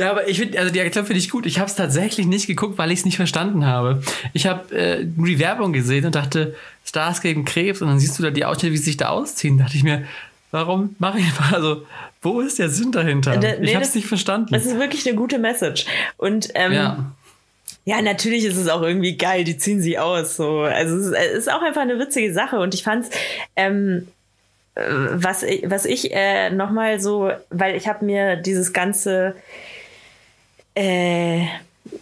Ja, 0.00 0.10
aber 0.10 0.26
ich 0.28 0.38
finde, 0.38 0.58
also 0.58 0.72
die 0.72 0.80
Aktion 0.80 1.04
finde 1.04 1.18
ich 1.18 1.28
gut. 1.28 1.44
Ich 1.44 1.58
habe 1.58 1.68
es 1.68 1.76
tatsächlich 1.76 2.26
nicht 2.26 2.46
geguckt, 2.46 2.78
weil 2.78 2.90
ich 2.90 3.00
es 3.00 3.04
nicht 3.04 3.16
verstanden 3.16 3.66
habe. 3.66 4.02
Ich 4.32 4.46
habe 4.46 4.74
äh, 4.74 5.04
die 5.04 5.38
Werbung 5.38 5.74
gesehen 5.74 6.06
und 6.06 6.14
dachte, 6.14 6.54
Stars 6.90 7.20
gegen 7.20 7.44
Krebs 7.44 7.80
und 7.80 7.88
dann 7.88 8.00
siehst 8.00 8.18
du 8.18 8.22
da 8.22 8.30
die 8.30 8.44
Ausschnitte, 8.44 8.72
wie 8.72 8.76
sie 8.76 8.84
sich 8.84 8.96
da 8.96 9.08
ausziehen. 9.08 9.56
Da 9.56 9.64
dachte 9.64 9.76
ich 9.76 9.84
mir, 9.84 10.04
warum 10.50 10.96
mache 10.98 11.20
ich 11.20 11.24
einfach, 11.24 11.52
also 11.52 11.86
wo 12.20 12.40
ist 12.40 12.58
der 12.58 12.68
Sinn 12.68 12.90
dahinter? 12.90 13.36
Da, 13.36 13.54
nee, 13.58 13.70
ich 13.70 13.74
habe 13.74 13.84
es 13.84 13.94
nicht 13.94 14.08
verstanden. 14.08 14.52
Das 14.52 14.66
ist 14.66 14.76
wirklich 14.78 15.06
eine 15.06 15.16
gute 15.16 15.38
Message. 15.38 15.86
Und 16.16 16.50
ähm, 16.54 16.72
ja. 16.72 17.12
Ja, 17.86 18.02
natürlich 18.02 18.44
ist 18.44 18.56
es 18.56 18.68
auch 18.68 18.82
irgendwie 18.82 19.16
geil, 19.16 19.42
die 19.42 19.56
ziehen 19.56 19.80
sie 19.80 19.98
aus. 19.98 20.36
So. 20.36 20.60
Also 20.60 20.96
es 20.96 21.06
ist, 21.06 21.12
es 21.12 21.38
ist 21.38 21.52
auch 21.52 21.62
einfach 21.62 21.80
eine 21.80 21.98
witzige 21.98 22.32
Sache 22.32 22.58
und 22.58 22.74
ich 22.74 22.82
fand's, 22.82 23.08
ähm, 23.56 24.08
äh, 24.74 24.82
was 25.12 25.42
ich, 25.42 25.62
was 25.70 25.86
ich 25.86 26.12
äh, 26.12 26.50
nochmal 26.50 27.00
so, 27.00 27.30
weil 27.48 27.76
ich 27.76 27.88
habe 27.88 28.04
mir 28.04 28.36
dieses 28.36 28.72
ganze 28.72 29.34
äh, 30.74 31.46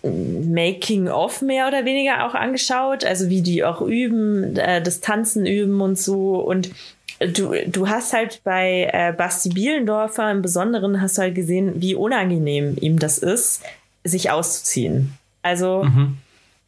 Making-of 0.02 1.42
mehr 1.42 1.68
oder 1.68 1.84
weniger 1.84 2.26
auch 2.26 2.34
angeschaut, 2.34 3.04
also 3.04 3.28
wie 3.28 3.42
die 3.42 3.64
auch 3.64 3.80
üben, 3.80 4.56
äh, 4.56 4.82
das 4.82 5.00
Tanzen 5.00 5.46
üben 5.46 5.80
und 5.80 5.98
so. 5.98 6.36
Und 6.36 6.70
du, 7.18 7.54
du 7.66 7.88
hast 7.88 8.12
halt 8.12 8.40
bei 8.44 8.88
äh, 8.92 9.12
Basti 9.12 9.50
Bielendorfer 9.50 10.30
im 10.30 10.42
Besonderen 10.42 11.00
hast 11.00 11.18
du 11.18 11.22
halt 11.22 11.34
gesehen, 11.34 11.80
wie 11.80 11.94
unangenehm 11.94 12.76
ihm 12.80 12.98
das 12.98 13.18
ist, 13.18 13.62
sich 14.04 14.30
auszuziehen. 14.30 15.14
Also, 15.42 15.84
mhm. 15.84 16.18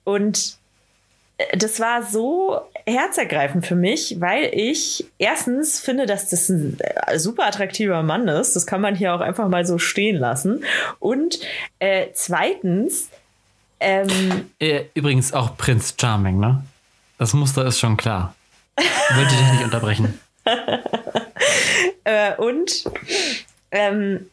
und 0.04 0.58
das 1.56 1.80
war 1.80 2.02
so 2.02 2.60
herzergreifend 2.90 3.66
für 3.66 3.74
mich, 3.74 4.20
weil 4.20 4.50
ich 4.52 5.06
erstens 5.18 5.80
finde, 5.80 6.06
dass 6.06 6.28
das 6.28 6.48
ein 6.48 6.78
äh, 6.80 7.18
super 7.18 7.46
attraktiver 7.46 8.02
Mann 8.02 8.28
ist. 8.28 8.56
Das 8.56 8.66
kann 8.66 8.80
man 8.80 8.94
hier 8.94 9.14
auch 9.14 9.20
einfach 9.20 9.48
mal 9.48 9.64
so 9.64 9.78
stehen 9.78 10.16
lassen. 10.16 10.64
Und 10.98 11.40
äh, 11.78 12.08
zweitens. 12.12 13.08
Ähm, 13.80 14.50
äh, 14.58 14.84
Übrigens 14.94 15.32
auch 15.32 15.56
Prinz 15.56 15.94
Charming, 15.98 16.38
ne? 16.38 16.62
Das 17.18 17.32
Muster 17.32 17.66
ist 17.66 17.78
schon 17.78 17.96
klar. 17.96 18.34
Wollte 19.14 19.34
dich 19.34 19.52
nicht 19.52 19.64
unterbrechen. 19.64 20.18
äh, 22.04 22.34
und 22.36 22.84
ähm, 23.70 24.26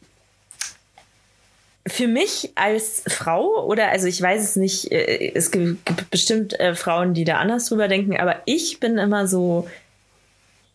für 1.88 2.06
mich 2.06 2.52
als 2.54 3.02
Frau 3.06 3.64
oder 3.66 3.88
also 3.88 4.06
ich 4.06 4.20
weiß 4.20 4.42
es 4.42 4.56
nicht, 4.56 4.92
äh, 4.92 5.32
es 5.34 5.50
gibt 5.50 6.10
bestimmt 6.10 6.58
äh, 6.58 6.74
Frauen, 6.74 7.14
die 7.14 7.24
da 7.24 7.38
anders 7.38 7.66
drüber 7.66 7.88
denken, 7.88 8.16
aber 8.16 8.36
ich 8.44 8.80
bin 8.80 8.98
immer 8.98 9.26
so, 9.26 9.68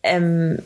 ähm, 0.02 0.60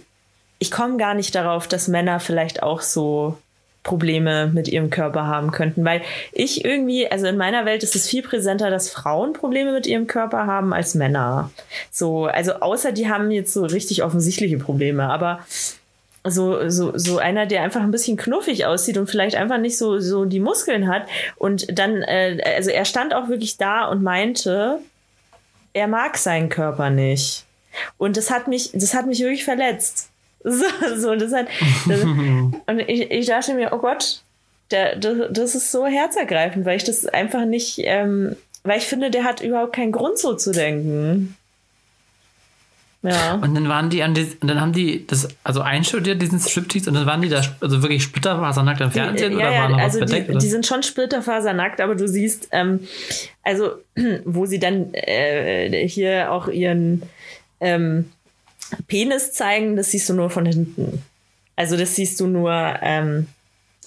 ich 0.59 0.71
komme 0.71 0.97
gar 0.97 1.15
nicht 1.15 1.35
darauf, 1.35 1.69
dass 1.69 1.89
Männer 1.89 2.21
vielleicht 2.21 2.63
auch 2.63 2.81
so 2.81 3.39
Probleme 3.83 4.49
mit 4.49 4.69
ihrem 4.69 4.91
Körper 4.91 5.27
haben 5.27 5.51
könnten, 5.51 5.85
weil 5.85 6.03
ich 6.33 6.65
irgendwie, 6.65 7.11
also 7.11 7.27
in 7.27 7.37
meiner 7.37 7.65
Welt 7.65 7.83
ist 7.83 7.97
es 7.97 8.07
viel 8.09 8.23
präsenter, 8.23 8.71
dass 8.71 8.91
Frauen 8.91 9.33
Probleme 9.33 9.73
mit 9.73 9.87
ihrem 9.87 10.07
Körper 10.07 10.47
haben 10.47 10.75
als 10.75 10.95
Männer. 10.95 11.51
So, 11.91 12.27
also 12.27 12.55
außer 12.55 12.93
die 12.93 13.09
haben 13.09 13.31
jetzt 13.31 13.55
so 13.55 13.65
richtig 13.65 14.03
offensichtliche 14.03 14.59
Probleme, 14.59 15.09
aber 15.09 15.41
so, 16.25 16.69
so, 16.69 16.97
so 16.97 17.19
einer, 17.19 17.47
der 17.47 17.63
einfach 17.63 17.81
ein 17.81 17.91
bisschen 17.91 18.17
knuffig 18.17 18.67
aussieht 18.67 18.99
und 18.99 19.09
vielleicht 19.09 19.37
einfach 19.37 19.59
nicht 19.59 19.79
so, 19.79 19.99
so 19.99 20.25
die 20.25 20.41
Muskeln 20.41 20.89
hat. 20.89 21.07
Und 21.37 21.79
dann, 21.79 22.03
äh, 22.03 22.41
also 22.57 22.71
er 22.71 22.85
stand 22.85 23.15
auch 23.15 23.29
wirklich 23.29 23.57
da 23.57 23.87
und 23.87 24.03
meinte, 24.03 24.81
er 25.73 25.89
mag 25.89 26.17
seinen 26.17 26.49
Körper 26.49 26.91
nicht. 26.91 27.45
Und 27.97 28.17
das 28.17 28.31
hat 28.31 28.49
mich, 28.49 28.71
das 28.73 28.95
hat 28.95 29.07
mich 29.07 29.21
wirklich 29.21 29.45
verletzt. 29.45 30.11
So, 30.45 30.65
so 30.97 31.17
das 31.17 31.33
hat, 31.33 31.49
das, 31.89 32.03
und 32.67 32.79
ich, 32.87 33.11
ich 33.11 33.27
dachte 33.27 33.55
mir, 33.55 33.73
oh 33.73 33.79
Gott, 33.79 34.23
der, 34.71 34.95
das, 34.95 35.17
das 35.31 35.55
ist 35.57 35.73
so 35.73 35.85
herzergreifend, 35.85 36.65
weil 36.65 36.77
ich 36.77 36.85
das 36.85 37.07
einfach 37.07 37.45
nicht, 37.45 37.81
ähm, 37.83 38.37
weil 38.63 38.79
ich 38.79 38.87
finde, 38.87 39.11
der 39.11 39.25
hat 39.25 39.41
überhaupt 39.41 39.75
keinen 39.75 39.91
Grund 39.91 40.17
so 40.17 40.35
zu 40.35 40.53
denken. 40.53 41.37
Ja. 43.03 43.35
Und 43.35 43.55
dann 43.55 43.69
waren 43.69 43.91
die 43.91 44.03
an 44.03 44.15
die, 44.15 44.37
und 44.41 44.49
dann 44.49 44.61
haben 44.61 44.73
die 44.73 45.07
das 45.07 45.29
also 45.45 45.61
einstudiert, 45.61 46.21
diesen 46.21 46.41
Striptease, 46.41 46.91
und 46.91 46.97
dann 46.97 47.07
waren 47.07 47.23
die 47.23 47.29
da 47.29 47.43
also 47.61 47.83
wirklich 47.83 48.03
splitterfasernackt 48.03 48.81
im 48.81 48.91
Fernsehen 48.91 49.33
die, 49.33 49.39
ja, 49.39 49.47
oder 49.47 49.55
ja, 49.55 49.63
waren 49.63 49.73
noch 49.73 49.79
also 49.79 50.01
was 50.01 50.11
bedeckt? 50.11 50.35
Die, 50.35 50.39
die, 50.39 50.49
sind 50.49 50.67
schon 50.67 50.83
splitterfasernackt, 50.83 51.81
aber 51.81 51.95
du 51.95 52.09
siehst, 52.09 52.49
ähm, 52.51 52.81
also 53.45 53.71
wo 54.25 54.47
sie 54.47 54.59
dann 54.59 54.93
äh, 54.95 55.87
hier 55.87 56.33
auch 56.33 56.49
ihren 56.49 57.03
ähm, 57.61 58.11
Penis 58.89 59.33
zeigen, 59.33 59.77
das 59.77 59.93
siehst 59.93 60.09
du 60.09 60.15
nur 60.15 60.31
von 60.31 60.45
hinten. 60.45 61.03
Also 61.55 61.77
das 61.77 61.95
siehst 61.95 62.19
du 62.19 62.27
nur 62.27 62.53
ähm, 62.83 63.29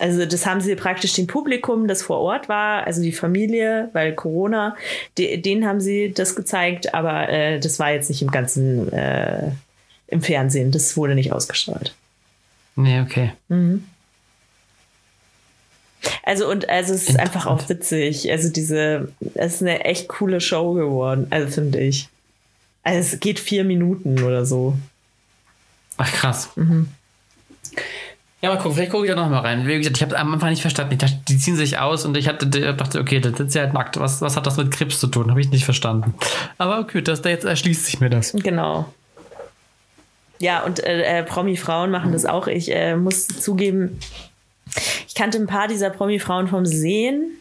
also 0.02 0.26
das 0.26 0.46
haben 0.48 0.62
sie 0.62 0.76
praktisch 0.76 1.14
dem 1.14 1.28
Publikum, 1.28 1.88
das 1.88 2.02
vor 2.02 2.20
Ort 2.20 2.50
war, 2.50 2.88
also 2.88 3.04
die 3.04 3.12
Familie, 3.12 3.90
weil 3.94 4.16
Corona, 4.16 4.76
de, 5.18 5.38
denen 5.38 5.68
haben 5.68 5.80
sie 5.80 6.12
das 6.12 6.36
gezeigt, 6.36 6.96
aber 6.96 7.30
äh, 7.30 7.60
das 7.60 7.78
war 7.78 7.92
jetzt 7.92 8.10
nicht 8.10 8.24
im 8.24 8.32
ganzen 8.32 8.92
äh, 8.92 9.52
im 10.08 10.22
Fernsehen. 10.22 10.72
Das 10.72 10.98
wurde 10.98 11.16
nicht 11.16 11.32
ausgestrahlt. 11.32 11.94
Nee, 12.76 13.02
okay. 13.02 13.32
Mhm. 13.48 13.86
Also 16.24 16.50
und 16.50 16.68
also 16.68 16.94
es 16.94 17.10
ist 17.10 17.20
einfach 17.20 17.46
auch 17.46 17.70
witzig. 17.70 18.32
Also 18.32 18.50
diese, 18.50 19.10
es 19.36 19.56
ist 19.56 19.62
eine 19.62 19.86
echt 19.86 20.08
coole 20.08 20.42
Show 20.42 20.74
geworden, 20.74 21.28
also 21.30 21.48
finde 21.48 21.80
ich. 21.80 22.10
Also 22.84 23.00
es 23.00 23.20
geht 23.20 23.40
vier 23.40 23.64
Minuten 23.64 24.24
oder 24.24 24.46
so. 24.46 24.76
Ach 25.98 26.12
krass. 26.12 26.50
Mhm. 26.56 26.88
Ja, 28.42 28.50
mal 28.50 28.58
gucken, 28.58 28.74
vielleicht 28.74 28.92
gucke 28.92 29.06
ich 29.06 29.12
da 29.12 29.16
noch 29.16 29.30
mal 29.30 29.40
rein. 29.40 29.68
Wie 29.68 29.78
gesagt, 29.78 29.98
ich 29.98 30.02
habe 30.04 30.18
am 30.18 30.34
Anfang 30.34 30.50
nicht 30.50 30.62
verstanden. 30.62 30.98
Dachte, 30.98 31.20
die 31.28 31.38
ziehen 31.38 31.56
sich 31.56 31.78
aus 31.78 32.06
und 32.06 32.18
ich 32.18 32.28
hatte, 32.28 32.48
dachte, 32.48 33.00
okay, 33.00 33.20
das 33.20 33.40
ist 33.40 33.54
ja 33.54 33.62
halt 33.62 33.74
nackt. 33.74 34.00
Was, 34.00 34.22
was 34.22 34.36
hat 34.36 34.48
das 34.48 34.58
mit 34.58 34.72
Krebs 34.72 35.00
zu 35.00 35.08
tun? 35.08 35.30
Habe 35.30 35.40
ich 35.42 35.52
nicht 35.52 35.64
verstanden. 35.64 36.16
Aber 36.58 36.80
okay, 36.80 37.04
das, 37.04 37.22
da 37.22 37.30
jetzt 37.30 37.46
erschließt 37.46 37.86
sich 37.86 38.00
mir 38.00 38.10
das. 38.10 38.34
Genau. 38.34 38.92
Ja, 40.40 40.64
und 40.64 40.84
äh, 40.84 41.20
äh, 41.20 41.24
Promi-Frauen 41.24 41.92
machen 41.92 42.14
das 42.14 42.26
auch. 42.26 42.48
Ich 42.48 42.74
äh, 42.74 42.96
muss 42.96 43.28
zugeben, 43.28 44.00
ich 45.08 45.14
kannte 45.14 45.38
ein 45.38 45.46
paar 45.46 45.68
dieser 45.68 45.92
Promi-Frauen 45.92 46.48
vom 46.48 46.66
Sehen. 46.66 47.38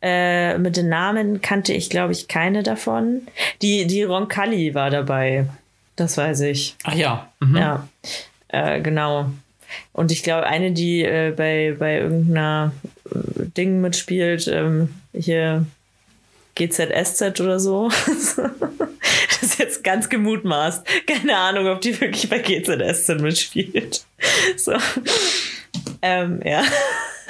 Äh, 0.00 0.56
mit 0.56 0.78
den 0.78 0.88
Namen 0.88 1.42
kannte 1.42 1.74
ich, 1.74 1.90
glaube 1.90 2.12
ich, 2.14 2.26
keine 2.26 2.62
davon. 2.62 3.20
Die, 3.60 3.86
die 3.86 4.02
Roncalli 4.02 4.74
war 4.74 4.88
dabei. 4.88 5.44
Das 5.96 6.16
weiß 6.16 6.40
ich. 6.40 6.74
Ach 6.84 6.94
ja. 6.94 7.28
Mhm. 7.40 7.56
Ja. 7.56 7.88
Äh, 8.52 8.80
genau. 8.80 9.30
Und 9.92 10.10
ich 10.10 10.22
glaube, 10.22 10.46
eine, 10.46 10.72
die 10.72 11.02
äh, 11.02 11.32
bei, 11.36 11.76
bei 11.78 11.98
irgendeiner 11.98 12.72
äh, 13.06 13.46
Ding 13.56 13.80
mitspielt, 13.80 14.48
ähm, 14.48 14.94
hier 15.12 15.66
GZSZ 16.56 17.40
oder 17.40 17.60
so. 17.60 17.88
das 18.06 19.42
ist 19.42 19.58
jetzt 19.58 19.84
ganz 19.84 20.08
gemutmaßt. 20.08 20.84
Keine 21.06 21.36
Ahnung, 21.36 21.68
ob 21.68 21.80
die 21.80 21.98
wirklich 22.00 22.28
bei 22.28 22.38
GZSZ 22.38 23.20
mitspielt. 23.20 24.04
So. 24.56 24.74
Ähm, 26.02 26.40
ja. 26.44 26.62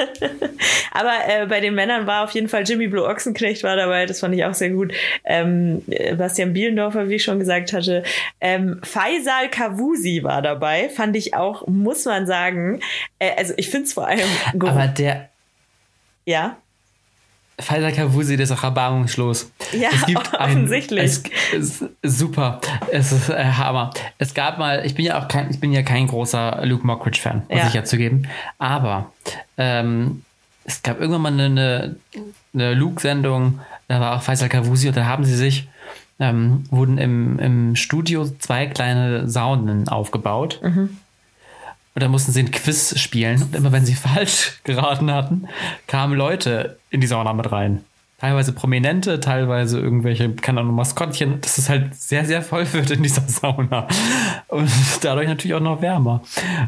Aber 0.93 1.13
äh, 1.29 1.47
bei 1.47 1.61
den 1.61 1.75
Männern 1.75 2.07
war 2.07 2.25
auf 2.25 2.33
jeden 2.33 2.49
Fall 2.49 2.65
Jimmy 2.65 2.89
Blue 2.89 3.07
Ochsenknecht 3.07 3.63
war 3.63 3.77
dabei, 3.77 4.07
das 4.07 4.21
fand 4.21 4.35
ich 4.35 4.45
auch 4.45 4.55
sehr 4.55 4.71
gut. 4.71 4.93
Ähm, 5.25 5.83
Bastian 6.17 6.53
Bielendorfer, 6.53 7.09
wie 7.09 7.17
ich 7.17 7.25
schon 7.25 7.39
gesagt 7.39 7.73
hatte. 7.73 8.03
Ähm, 8.41 8.81
Faisal 8.83 9.49
Kavusi 9.51 10.23
war 10.23 10.43
dabei, 10.43 10.89
fand 10.89 11.17
ich 11.17 11.35
auch, 11.35 11.67
muss 11.67 12.05
man 12.05 12.27
sagen. 12.27 12.81
Äh, 13.19 13.31
also 13.37 13.55
ich 13.57 13.71
finde 13.71 13.87
es 13.87 13.93
vor 13.93 14.07
allem. 14.07 14.29
Aber 14.59 14.87
der. 14.87 15.31
Ja. 16.25 16.57
Faisal 17.61 17.93
Kavusi, 17.93 18.37
der 18.37 18.45
ist 18.45 18.53
auch 18.53 18.63
erbarmungslos. 18.63 19.51
Ja, 19.73 19.91
es 19.93 20.07
gibt 20.07 20.35
offensichtlich. 20.39 21.01
Ein, 21.01 21.61
es, 21.61 21.85
es, 22.03 22.19
super. 22.19 22.61
Es 22.91 23.13
ist 23.13 23.29
äh, 23.29 23.45
Hammer. 23.45 23.91
Es 24.19 24.35
gab 24.35 24.59
mal, 24.59 24.85
ich 24.85 24.95
bin 24.95 25.05
ja 25.05 25.21
auch 25.21 25.29
kein, 25.29 25.51
ich 25.51 25.61
bin 25.61 25.73
ja 25.73 25.83
kein 25.83 26.07
großer 26.07 26.61
Luke 26.65 26.87
Mockridge-Fan, 26.87 27.43
muss 27.49 27.59
ja. 27.59 27.67
ich 27.67 27.75
ja 27.75 27.85
zugeben. 27.85 28.29
Aber 28.59 29.13
ähm, 29.57 30.25
es 30.65 30.83
gab 30.83 31.01
irgendwann 31.01 31.23
mal 31.23 31.33
eine, 31.33 31.97
eine 32.55 32.75
Luke-Sendung, 32.75 33.61
da 33.89 34.01
war 34.01 34.17
auch 34.17 34.23
Faisal 34.23 34.49
Kavusi 34.49 34.89
und 34.89 34.97
da 34.97 35.07
haben 35.07 35.25
sie 35.25 35.37
sich, 35.37 35.69
ähm, 36.21 36.65
wurden 36.71 36.99
im, 36.99 37.39
im 37.39 37.77
Studio 37.77 38.29
zwei 38.39 38.67
kleine 38.67 39.29
Saunen 39.29 39.89
aufgebaut. 39.89 40.61
Mhm. 40.63 40.99
Und 41.95 42.03
dann 42.03 42.11
mussten 42.11 42.33
sie 42.33 42.41
ein 42.41 42.51
Quiz 42.51 42.99
spielen. 42.99 43.43
Und 43.43 43.55
immer 43.55 43.73
wenn 43.73 43.85
sie 43.85 43.95
falsch 43.95 44.61
geraten 44.65 45.11
hatten, 45.11 45.49
kamen 45.87 46.17
Leute 46.17 46.79
in 46.91 47.01
die 47.01 47.07
Sauna 47.07 47.33
mit 47.33 47.51
rein. 47.51 47.85
teilweise 48.21 48.53
Prominente, 48.53 49.21
teilweise 49.21 49.81
irgendwelche, 49.81 50.31
keine 50.35 50.61
Ahnung, 50.61 50.75
Maskottchen, 50.75 51.41
dass 51.41 51.59
es 51.59 51.69
halt 51.69 51.95
sehr, 51.95 52.25
sehr 52.25 52.43
voll 52.43 52.67
wird 52.73 52.91
in 52.91 53.03
dieser 53.03 53.27
Sauna. 53.27 53.89
Und 54.49 54.71
dadurch 55.03 55.29
natürlich 55.29 55.55
auch 55.55 55.61
noch 55.61 55.83
wärmer. 55.83 56.23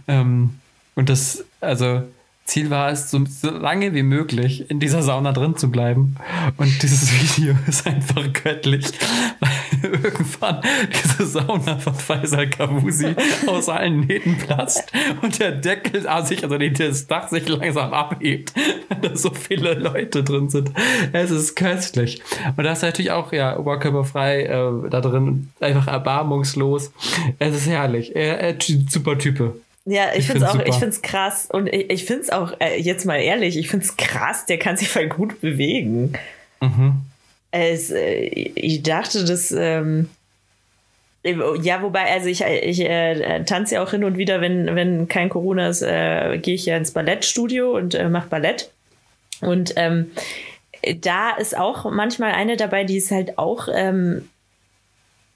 Ähm, 0.08 0.58
und 0.94 1.08
das, 1.08 1.44
also 1.60 2.02
Ziel 2.44 2.70
war 2.70 2.90
es, 2.90 3.10
so, 3.10 3.24
so, 3.24 3.50
lange 3.50 3.94
wie 3.94 4.02
möglich 4.02 4.68
in 4.68 4.80
dieser 4.80 5.02
Sauna 5.02 5.32
drin 5.32 5.56
zu 5.56 5.70
bleiben. 5.70 6.16
Und 6.56 6.82
dieses 6.82 7.12
Video 7.38 7.54
ist 7.68 7.86
einfach 7.86 8.32
göttlich, 8.32 8.86
weil 9.38 9.92
irgendwann 9.92 10.60
diese 10.92 11.26
Sauna 11.26 11.78
von 11.78 11.94
Faisal 11.94 12.50
Kavusi 12.50 13.14
aus 13.46 13.68
allen 13.68 14.00
Nähten 14.00 14.36
platzt 14.38 14.92
und 15.22 15.38
der 15.38 15.52
Deckel 15.52 16.08
ah, 16.08 16.22
sich, 16.24 16.42
also 16.42 16.58
das 16.58 17.06
Dach 17.06 17.28
sich 17.28 17.48
langsam 17.48 17.92
abhebt, 17.92 18.52
weil 18.88 18.98
da 19.00 19.16
so 19.16 19.30
viele 19.30 19.74
Leute 19.74 20.24
drin 20.24 20.50
sind. 20.50 20.72
Es 21.12 21.30
ist 21.30 21.54
köstlich. 21.54 22.22
Und 22.56 22.64
da 22.64 22.72
ist 22.72 22.82
natürlich 22.82 23.12
auch 23.12 23.32
ja 23.32 23.56
oberkörperfrei 23.56 24.42
äh, 24.42 24.90
da 24.90 25.00
drin, 25.00 25.50
einfach 25.60 25.86
erbarmungslos. 25.86 26.92
Es 27.38 27.54
ist 27.54 27.68
herrlich. 27.68 28.16
Er, 28.16 28.40
er 28.40 28.56
super 28.60 29.16
Type. 29.16 29.54
Ja, 29.84 30.12
ich, 30.12 30.20
ich 30.20 30.26
finde 30.26 30.44
es 30.44 30.50
auch, 30.50 30.54
super. 30.54 30.66
ich 30.66 30.74
finde 30.74 30.88
es 30.90 31.02
krass 31.02 31.48
und 31.50 31.66
ich, 31.66 31.90
ich 31.90 32.04
finde 32.04 32.22
es 32.22 32.30
auch, 32.30 32.52
äh, 32.60 32.80
jetzt 32.80 33.04
mal 33.04 33.16
ehrlich, 33.16 33.56
ich 33.56 33.68
finde 33.68 33.84
es 33.84 33.96
krass, 33.96 34.46
der 34.46 34.58
kann 34.58 34.76
sich 34.76 34.88
voll 34.88 35.08
gut 35.08 35.40
bewegen. 35.40 36.12
Mhm. 36.60 37.02
Es, 37.50 37.90
äh, 37.90 38.24
ich 38.24 38.82
dachte, 38.82 39.24
dass, 39.24 39.50
ähm, 39.50 40.08
ja, 41.24 41.82
wobei, 41.82 42.12
also 42.12 42.28
ich, 42.28 42.42
ich 42.42 42.80
äh, 42.80 43.44
tanze 43.44 43.76
ja 43.76 43.82
auch 43.82 43.90
hin 43.90 44.02
und 44.04 44.18
wieder, 44.18 44.40
wenn, 44.40 44.74
wenn 44.74 45.06
kein 45.06 45.28
Corona 45.28 45.68
ist, 45.68 45.82
äh, 45.82 46.38
gehe 46.38 46.54
ich 46.54 46.66
ja 46.66 46.76
ins 46.76 46.90
Ballettstudio 46.90 47.76
und 47.76 47.94
äh, 47.94 48.08
mache 48.08 48.28
Ballett. 48.28 48.70
Und 49.40 49.74
ähm, 49.76 50.10
da 51.00 51.30
ist 51.30 51.56
auch 51.56 51.90
manchmal 51.90 52.32
eine 52.32 52.56
dabei, 52.56 52.84
die 52.84 52.96
ist 52.96 53.12
halt 53.12 53.38
auch, 53.38 53.68
ähm, 53.72 54.28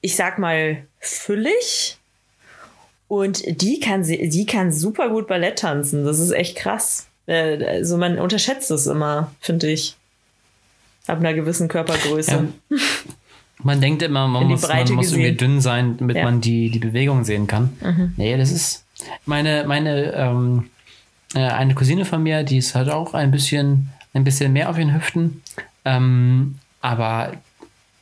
ich 0.01 0.17
sag 0.17 0.39
mal, 0.39 0.79
füllig 0.99 1.99
und 3.09 3.63
die 3.63 3.81
kann, 3.81 4.03
die 4.03 4.47
kann 4.47 4.73
super 4.73 5.09
gut 5.09 5.27
Ballett 5.29 5.61
tanzen. 5.61 6.05
Das 6.05 6.19
ist 6.19 6.33
echt 6.33 6.57
krass. 6.57 7.07
Äh, 7.27 7.65
also 7.65 7.97
man 7.97 8.19
unterschätzt 8.19 8.71
es 8.71 8.87
immer, 8.87 9.33
finde 9.41 9.69
ich. 9.71 9.97
Ab 11.07 11.21
einer 11.21 11.35
gewissen 11.35 11.69
Körpergröße. 11.69 12.49
Ja. 12.71 12.79
Man 13.63 13.81
denkt 13.81 14.03
immer, 14.03 14.27
man, 14.27 14.49
muss, 14.49 14.63
man 14.69 14.93
muss, 14.93 15.13
irgendwie 15.13 15.33
dünn 15.33 15.61
sein, 15.61 15.97
damit 15.99 16.17
ja. 16.17 16.25
man 16.25 16.41
die, 16.41 16.71
die 16.71 16.79
Bewegung 16.79 17.25
sehen 17.25 17.47
kann. 17.47 17.73
Mhm. 17.81 18.15
Nee, 18.17 18.37
das 18.37 18.51
ist 18.51 18.85
meine, 19.25 19.65
meine 19.67 20.13
ähm, 20.13 20.71
äh, 21.35 21.41
eine 21.41 21.75
Cousine 21.75 22.05
von 22.05 22.23
mir, 22.23 22.43
die 22.43 22.59
ist 22.59 22.75
halt 22.75 22.91
auch 22.91 23.15
ein 23.15 23.31
bisschen, 23.31 23.91
ein 24.15 24.25
bisschen 24.25 24.53
mehr 24.53 24.69
auf 24.69 24.77
den 24.77 24.95
Hüften. 24.95 25.43
Ähm, 25.85 26.57
aber 26.81 27.33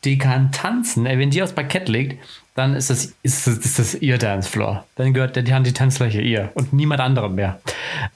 die 0.05 0.18
kann 0.18 0.51
tanzen. 0.52 1.05
Wenn 1.05 1.31
die 1.31 1.43
aufs 1.43 1.52
Parkett 1.52 1.89
legt, 1.89 2.22
dann 2.55 2.76
ist 2.76 2.90
das, 2.90 3.12
ist 3.22 3.47
das, 3.47 3.59
ist 3.59 3.78
das 3.78 3.94
ihr 3.94 4.18
Dancefloor. 4.18 4.86
Dann 4.97 5.12
gehört 5.12 5.36
die 5.36 5.43
die 5.43 5.72
Tanzfläche 5.72 6.20
ihr 6.20 6.52
und 6.55 6.72
niemand 6.72 7.01
anderem 7.01 7.35
mehr. 7.35 7.60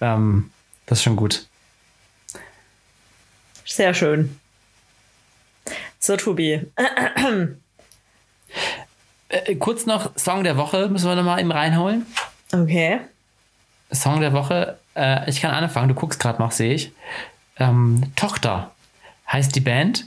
Ähm, 0.00 0.50
das 0.86 0.98
ist 0.98 1.04
schon 1.04 1.16
gut. 1.16 1.46
Sehr 3.64 3.92
schön. 3.94 4.38
So, 5.98 6.16
Tobi. 6.16 6.62
Äh, 9.30 9.56
kurz 9.56 9.84
noch 9.84 10.16
Song 10.16 10.42
der 10.42 10.56
Woche 10.56 10.88
müssen 10.88 11.06
wir 11.06 11.14
nochmal 11.14 11.40
eben 11.40 11.52
reinholen. 11.52 12.06
Okay. 12.50 13.00
Song 13.92 14.20
der 14.20 14.32
Woche. 14.32 14.78
Äh, 14.94 15.28
ich 15.28 15.42
kann 15.42 15.50
anfangen, 15.50 15.88
du 15.88 15.94
guckst 15.94 16.18
gerade 16.18 16.40
noch, 16.40 16.52
sehe 16.52 16.72
ich. 16.72 16.92
Ähm, 17.58 18.04
Tochter 18.16 18.70
heißt 19.30 19.54
die 19.54 19.60
Band 19.60 20.06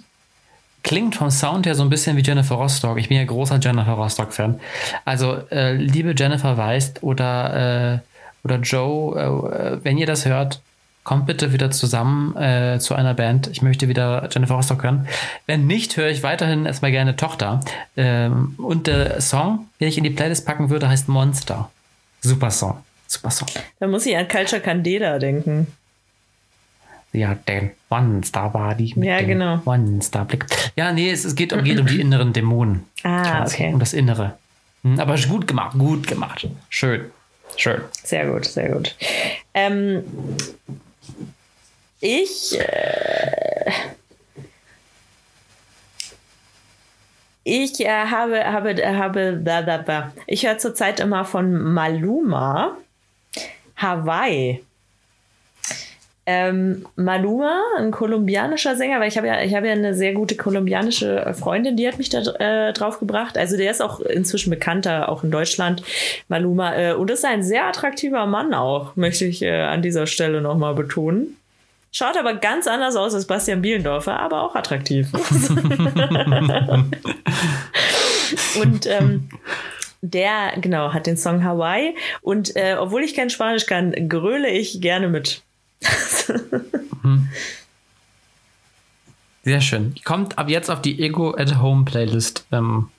klingt 0.83 1.15
vom 1.15 1.31
Sound 1.31 1.65
her 1.65 1.75
so 1.75 1.83
ein 1.83 1.89
bisschen 1.89 2.17
wie 2.17 2.21
Jennifer 2.21 2.55
Rostock. 2.55 2.97
Ich 2.97 3.09
bin 3.09 3.17
ja 3.17 3.25
großer 3.25 3.59
Jennifer 3.59 3.93
Rostock-Fan. 3.93 4.59
Also, 5.05 5.37
äh, 5.51 5.73
liebe 5.73 6.13
Jennifer 6.17 6.57
Weist 6.57 7.03
oder, 7.03 7.93
äh, 7.93 7.99
oder 8.43 8.57
Joe, 8.57 9.19
äh, 9.19 9.83
wenn 9.83 9.97
ihr 9.97 10.07
das 10.07 10.25
hört, 10.25 10.61
kommt 11.03 11.25
bitte 11.25 11.51
wieder 11.51 11.71
zusammen 11.71 12.35
äh, 12.37 12.79
zu 12.79 12.93
einer 12.93 13.13
Band. 13.13 13.47
Ich 13.47 13.61
möchte 13.61 13.87
wieder 13.87 14.29
Jennifer 14.31 14.55
Rostock 14.55 14.83
hören. 14.83 15.07
Wenn 15.47 15.65
nicht, 15.65 15.97
höre 15.97 16.09
ich 16.09 16.23
weiterhin 16.23 16.65
erstmal 16.65 16.91
gerne 16.91 17.15
Tochter. 17.15 17.61
Ähm, 17.97 18.55
und 18.57 18.87
der 18.87 19.19
Song, 19.21 19.67
den 19.79 19.87
ich 19.87 19.97
in 19.97 20.03
die 20.03 20.11
Playlist 20.11 20.45
packen 20.45 20.69
würde, 20.69 20.89
heißt 20.89 21.07
Monster. 21.07 21.71
Super 22.21 22.51
Song. 22.51 22.77
Super 23.07 23.31
Song. 23.31 23.47
Da 23.79 23.87
muss 23.87 24.05
ich 24.05 24.15
an 24.15 24.27
Culture 24.27 24.61
Candela 24.61 25.17
denken. 25.17 25.67
Ja, 27.13 27.35
den 27.35 27.71
One-Star-Body 27.89 28.93
mit 28.95 29.07
ja, 29.07 29.17
dem 29.17 29.27
genau. 29.27 29.61
One-Star-Blick. 29.65 30.45
Ja, 30.75 30.93
nee, 30.93 31.11
es, 31.11 31.25
es 31.25 31.35
geht, 31.35 31.51
um, 31.51 31.63
geht 31.63 31.79
um 31.79 31.85
die 31.85 31.99
inneren 31.99 32.31
Dämonen. 32.31 32.85
Ah, 33.03 33.45
okay. 33.45 33.73
Um 33.73 33.79
das 33.79 33.93
Innere. 33.93 34.37
Hm, 34.83 34.99
aber 34.99 35.17
gut 35.17 35.47
gemacht, 35.47 35.77
gut 35.77 36.07
gemacht. 36.07 36.47
Schön. 36.69 37.11
Schön. 37.57 37.81
Sehr 38.03 38.27
gut, 38.27 38.45
sehr 38.45 38.69
gut. 38.69 38.95
Ähm, 39.53 40.03
ich. 41.99 42.57
Äh, 42.59 43.71
ich 47.43 47.79
äh, 47.81 47.89
habe, 47.89 48.45
habe, 48.45 48.97
habe, 48.97 49.41
da, 49.43 49.61
da, 49.61 49.79
da. 49.79 50.13
ich 50.27 50.45
höre 50.45 50.57
zurzeit 50.57 50.99
immer 50.99 51.25
von 51.25 51.73
Maluma 51.73 52.77
Hawaii. 53.75 54.63
Ähm, 56.33 56.85
Maluma, 56.95 57.59
ein 57.77 57.91
kolumbianischer 57.91 58.77
Sänger, 58.77 59.01
weil 59.01 59.09
ich 59.09 59.17
habe 59.17 59.27
ja, 59.27 59.41
ich 59.41 59.53
habe 59.53 59.67
ja 59.67 59.73
eine 59.73 59.93
sehr 59.93 60.13
gute 60.13 60.37
kolumbianische 60.37 61.33
Freundin, 61.37 61.75
die 61.75 61.85
hat 61.85 61.97
mich 61.97 62.07
da 62.07 62.21
äh, 62.21 62.71
drauf 62.71 62.99
gebracht. 62.99 63.37
Also 63.37 63.57
der 63.57 63.69
ist 63.69 63.81
auch 63.81 63.99
inzwischen 63.99 64.49
bekannter, 64.49 65.09
auch 65.09 65.25
in 65.25 65.31
Deutschland, 65.31 65.83
Maluma. 66.29 66.73
Äh, 66.73 66.93
und 66.93 67.11
ist 67.11 67.25
ein 67.25 67.43
sehr 67.43 67.67
attraktiver 67.67 68.25
Mann 68.27 68.53
auch, 68.53 68.95
möchte 68.95 69.25
ich 69.25 69.41
äh, 69.41 69.63
an 69.63 69.81
dieser 69.81 70.07
Stelle 70.07 70.39
nochmal 70.39 70.73
betonen. 70.73 71.35
Schaut 71.91 72.15
aber 72.17 72.35
ganz 72.35 72.65
anders 72.65 72.95
aus 72.95 73.13
als 73.13 73.25
Bastian 73.25 73.61
Bielendorfer, 73.61 74.17
aber 74.17 74.43
auch 74.43 74.55
attraktiv. 74.55 75.09
und 78.61 78.85
ähm, 78.87 79.27
der, 80.01 80.53
genau, 80.61 80.93
hat 80.93 81.07
den 81.07 81.17
Song 81.17 81.43
Hawaii. 81.43 81.93
Und 82.21 82.55
äh, 82.55 82.77
obwohl 82.79 83.03
ich 83.03 83.15
kein 83.15 83.29
Spanisch 83.29 83.65
kann, 83.65 83.91
gröle 84.07 84.47
ich 84.47 84.79
gerne 84.79 85.09
mit. 85.09 85.43
Mhm. 87.03 87.29
Sehr 89.43 89.61
schön. 89.61 89.95
Kommt 90.03 90.37
ab 90.37 90.49
jetzt 90.49 90.69
auf 90.69 90.81
die 90.81 91.01
Ego 91.01 91.35
at 91.35 91.59
Home 91.59 91.83
Playlist 91.83 92.45
ähm, 92.51 92.89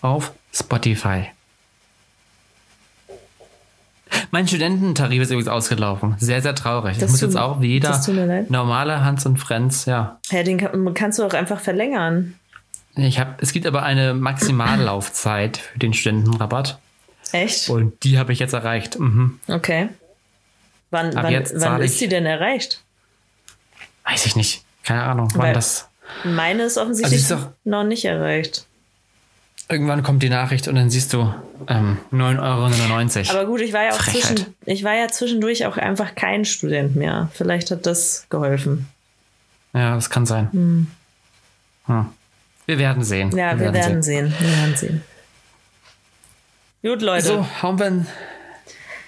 auf 0.00 0.32
Spotify. 0.52 1.26
Mein 4.30 4.48
Studententarif 4.48 5.22
ist 5.22 5.30
übrigens 5.30 5.48
ausgelaufen. 5.48 6.16
Sehr, 6.18 6.42
sehr 6.42 6.54
traurig. 6.54 6.98
Das 6.98 7.04
ich 7.04 7.10
muss 7.12 7.20
jetzt 7.20 7.36
auch 7.36 7.60
wie 7.60 7.68
jeder 7.68 8.00
normale 8.48 9.04
Hans 9.04 9.26
und 9.26 9.38
Friends, 9.38 9.86
ja. 9.86 10.18
Ja, 10.30 10.42
den 10.42 10.58
kann, 10.58 10.94
kannst 10.94 11.18
du 11.18 11.24
auch 11.24 11.34
einfach 11.34 11.60
verlängern. 11.60 12.34
Ich 12.96 13.18
hab, 13.18 13.40
es 13.42 13.52
gibt 13.52 13.66
aber 13.66 13.82
eine 13.82 14.14
Maximallaufzeit 14.14 15.56
für 15.58 15.78
den 15.78 15.94
Studentenrabatt. 15.94 16.78
Echt? 17.32 17.68
Und 17.68 18.04
die 18.04 18.18
habe 18.18 18.32
ich 18.32 18.38
jetzt 18.38 18.52
erreicht. 18.52 18.98
Mhm. 18.98 19.40
Okay. 19.48 19.88
Wann, 20.94 21.12
wann, 21.12 21.44
wann 21.54 21.82
ist 21.82 21.98
sie 21.98 22.06
denn 22.08 22.24
erreicht? 22.24 22.80
Weiß 24.04 24.26
ich 24.26 24.36
nicht. 24.36 24.64
Keine 24.84 25.02
Ahnung, 25.02 25.28
wann 25.34 25.42
Weil 25.42 25.52
das. 25.52 25.88
Meine 26.22 26.62
ist 26.62 26.78
offensichtlich 26.78 27.28
also 27.32 27.52
noch 27.64 27.82
nicht 27.82 28.04
erreicht. 28.04 28.64
Irgendwann 29.68 30.04
kommt 30.04 30.22
die 30.22 30.28
Nachricht 30.28 30.68
und 30.68 30.76
dann 30.76 30.90
siehst 30.90 31.12
du 31.12 31.34
ähm, 31.66 31.98
9,99 32.12 33.30
Euro. 33.30 33.38
Aber 33.38 33.46
gut, 33.46 33.60
ich 33.62 33.72
war 33.72 33.82
ja 33.82 33.90
auch 33.90 33.98
zwischen, 33.98 34.54
ich 34.66 34.84
war 34.84 34.94
ja 34.94 35.08
zwischendurch 35.08 35.66
auch 35.66 35.76
einfach 35.78 36.14
kein 36.14 36.44
Student 36.44 36.94
mehr. 36.94 37.28
Vielleicht 37.32 37.72
hat 37.72 37.86
das 37.86 38.26
geholfen. 38.30 38.86
Ja, 39.72 39.96
das 39.96 40.10
kann 40.10 40.26
sein. 40.26 40.52
Hm. 40.52 40.86
Hm. 41.86 42.06
Wir 42.66 42.78
werden 42.78 43.02
sehen. 43.02 43.36
Ja, 43.36 43.58
wir, 43.58 43.66
wir 43.66 43.72
werden, 43.72 43.74
werden 43.74 44.02
sehen. 44.04 44.28
sehen. 44.28 44.34
Wir 44.38 44.56
werden 44.56 44.76
sehen. 44.76 45.02
Gut, 46.82 47.02
Leute. 47.02 47.26
So, 47.26 47.46
hauen 47.62 47.80
wir 47.80 48.06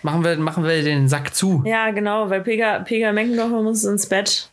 machen 0.06 0.24
wir, 0.24 0.36
machen 0.36 0.64
wir 0.64 0.82
den 0.82 1.08
Sack 1.08 1.34
zu. 1.34 1.62
Ja, 1.66 1.90
genau, 1.90 2.30
weil 2.30 2.40
Pega, 2.40 2.78
Pega 2.78 3.12
Meckendorfer 3.12 3.60
muss 3.60 3.84
ins 3.84 4.06
Bett. 4.06 4.48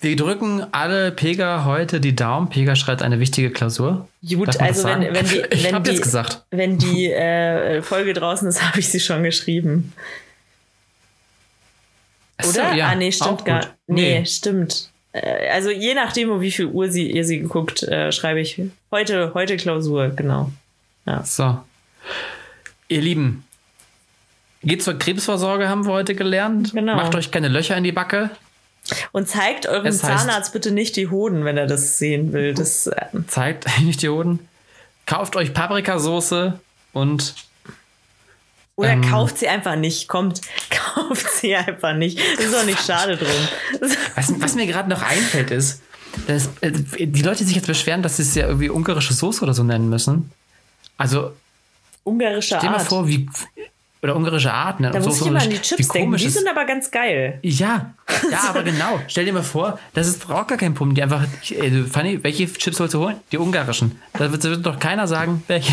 Wir 0.00 0.16
drücken 0.16 0.66
alle 0.72 1.12
Pega 1.12 1.64
heute 1.64 2.00
die 2.00 2.16
Daumen. 2.16 2.48
Pega 2.48 2.74
schreibt 2.74 3.00
eine 3.00 3.20
wichtige 3.20 3.50
Klausur. 3.50 4.08
Gut, 4.28 4.60
also 4.60 4.88
wenn, 4.88 5.02
wenn 5.14 5.26
die, 5.26 5.38
ich 5.50 5.64
wenn 5.64 5.82
die, 5.84 5.96
gesagt. 5.96 6.44
wenn 6.50 6.78
die 6.78 7.12
äh, 7.12 7.80
Folge 7.80 8.12
draußen 8.12 8.48
ist, 8.48 8.62
habe 8.68 8.80
ich 8.80 8.88
sie 8.88 9.00
schon 9.00 9.22
geschrieben. 9.22 9.92
Oder? 12.38 12.48
So, 12.48 12.60
ja, 12.60 12.88
ah, 12.88 12.94
nee, 12.96 13.12
stimmt 13.12 13.44
gar 13.44 13.58
nicht. 13.58 13.70
Nee, 13.86 14.18
nee, 14.18 14.26
stimmt. 14.26 14.90
Äh, 15.12 15.48
also 15.50 15.70
je 15.70 15.94
nachdem, 15.94 16.30
um 16.30 16.40
wie 16.40 16.50
viel 16.50 16.66
Uhr 16.66 16.90
sie, 16.90 17.12
ihr 17.12 17.24
sie 17.24 17.38
geguckt, 17.38 17.84
äh, 17.84 18.10
schreibe 18.10 18.40
ich 18.40 18.60
heute, 18.90 19.32
heute 19.34 19.56
Klausur, 19.56 20.08
genau. 20.08 20.50
Ja. 21.06 21.22
So. 21.22 21.60
Ihr 22.88 23.00
Lieben, 23.00 23.44
Geht 24.64 24.82
zur 24.82 24.98
Krebsvorsorge, 24.98 25.68
haben 25.68 25.86
wir 25.86 25.92
heute 25.92 26.14
gelernt. 26.14 26.72
Genau. 26.72 26.96
Macht 26.96 27.14
euch 27.14 27.30
keine 27.30 27.48
Löcher 27.48 27.76
in 27.76 27.84
die 27.84 27.92
Backe. 27.92 28.30
Und 29.12 29.28
zeigt 29.28 29.66
eurem 29.66 29.86
Es 29.86 29.98
Zahnarzt 29.98 30.52
bitte 30.52 30.70
nicht 30.70 30.96
die 30.96 31.08
Hoden, 31.08 31.44
wenn 31.44 31.56
er 31.56 31.66
das 31.66 31.98
sehen 31.98 32.32
will. 32.32 32.54
Das, 32.54 32.86
äh, 32.86 33.06
Zeigt 33.26 33.66
nicht 33.80 34.02
die 34.02 34.08
Hoden. 34.08 34.40
Kauft 35.06 35.36
euch 35.36 35.54
Paprikasauce 35.54 36.52
und 36.92 37.34
oder 38.76 38.90
Ähm. 38.90 39.02
kauft 39.02 39.38
sie 39.38 39.48
einfach 39.48 39.76
nicht. 39.76 40.08
Kommt, 40.08 40.40
kauft 40.70 41.30
sie 41.30 41.54
einfach 41.54 41.94
nicht. 41.94 42.18
Ist 42.18 42.52
doch 42.52 42.64
nicht 42.64 42.84
schade 42.84 43.16
drum. 43.16 43.28
was, 44.16 44.40
was 44.40 44.54
mir 44.54 44.66
gerade 44.66 44.90
noch 44.90 45.02
einfällt 45.02 45.50
ist, 45.50 45.80
dass, 46.26 46.48
äh, 46.60 46.72
die 46.72 47.22
Leute 47.22 47.38
die 47.38 47.44
sich 47.44 47.56
jetzt 47.56 47.66
beschweren, 47.66 48.02
dass 48.02 48.16
sie 48.16 48.22
es 48.22 48.34
ja 48.34 48.46
irgendwie 48.46 48.70
ungarische 48.70 49.14
Soße 49.14 49.42
oder 49.42 49.54
so 49.54 49.62
nennen 49.62 49.88
müssen. 49.88 50.30
Also 50.96 51.32
Ungarischer 52.02 52.58
stell 52.58 52.70
mal 52.70 52.78
Art. 52.78 52.88
vor, 52.88 53.08
wie 53.08 53.28
oder 54.04 54.14
ungarische 54.14 54.52
Art, 54.52 54.78
ne? 54.80 54.90
da 54.90 54.98
muss 54.98 55.06
Soße 55.06 55.20
ich 55.24 55.26
immer 55.30 55.40
an 55.40 55.46
und- 55.46 55.52
die 55.54 55.60
Chips 55.60 55.88
denken. 55.88 56.16
Die 56.16 56.28
sind 56.28 56.46
aber 56.48 56.64
ganz 56.66 56.90
geil. 56.90 57.38
Ja, 57.42 57.94
ja, 58.30 58.40
aber 58.50 58.62
genau. 58.62 59.00
Stell 59.08 59.24
dir 59.24 59.32
mal 59.32 59.42
vor, 59.42 59.78
das 59.94 60.06
ist 60.06 60.30
auch 60.30 60.46
gar 60.46 60.58
kein 60.58 60.74
Problem. 60.74 60.94
Die 60.94 61.02
einfach, 61.02 61.24
äh, 61.50 61.82
Fanny, 61.90 62.22
welche 62.22 62.46
Chips 62.52 62.78
willst 62.78 62.94
du 62.94 63.00
holen? 63.00 63.16
Die 63.32 63.38
ungarischen. 63.38 63.98
Da 64.12 64.30
wird, 64.30 64.44
wird 64.44 64.64
doch 64.64 64.78
keiner 64.78 65.08
sagen, 65.08 65.42
welche. 65.48 65.72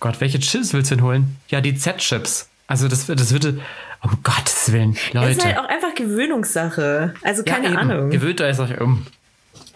Gott, 0.00 0.20
welche 0.20 0.38
Chips 0.40 0.74
willst 0.74 0.90
du 0.90 0.96
denn 0.96 1.04
holen? 1.04 1.36
Ja, 1.48 1.60
die 1.62 1.74
Z-Chips. 1.74 2.48
Also 2.66 2.88
das, 2.88 3.08
wird- 3.08 3.20
das 3.20 3.32
würde, 3.32 3.60
um 4.02 4.18
Gottes 4.22 4.72
Willen, 4.72 4.94
Das 5.12 5.30
ist 5.30 5.44
halt 5.44 5.54
Leute. 5.56 5.60
auch 5.64 5.68
einfach 5.68 5.94
Gewöhnungssache. 5.94 7.14
Also 7.22 7.42
Ja, 7.46 7.52
keine 7.54 7.68
eben. 7.68 7.76
Ahnung. 7.76 8.10
Gewöhnt 8.10 8.40
euch 8.40 8.80
um. 8.80 9.06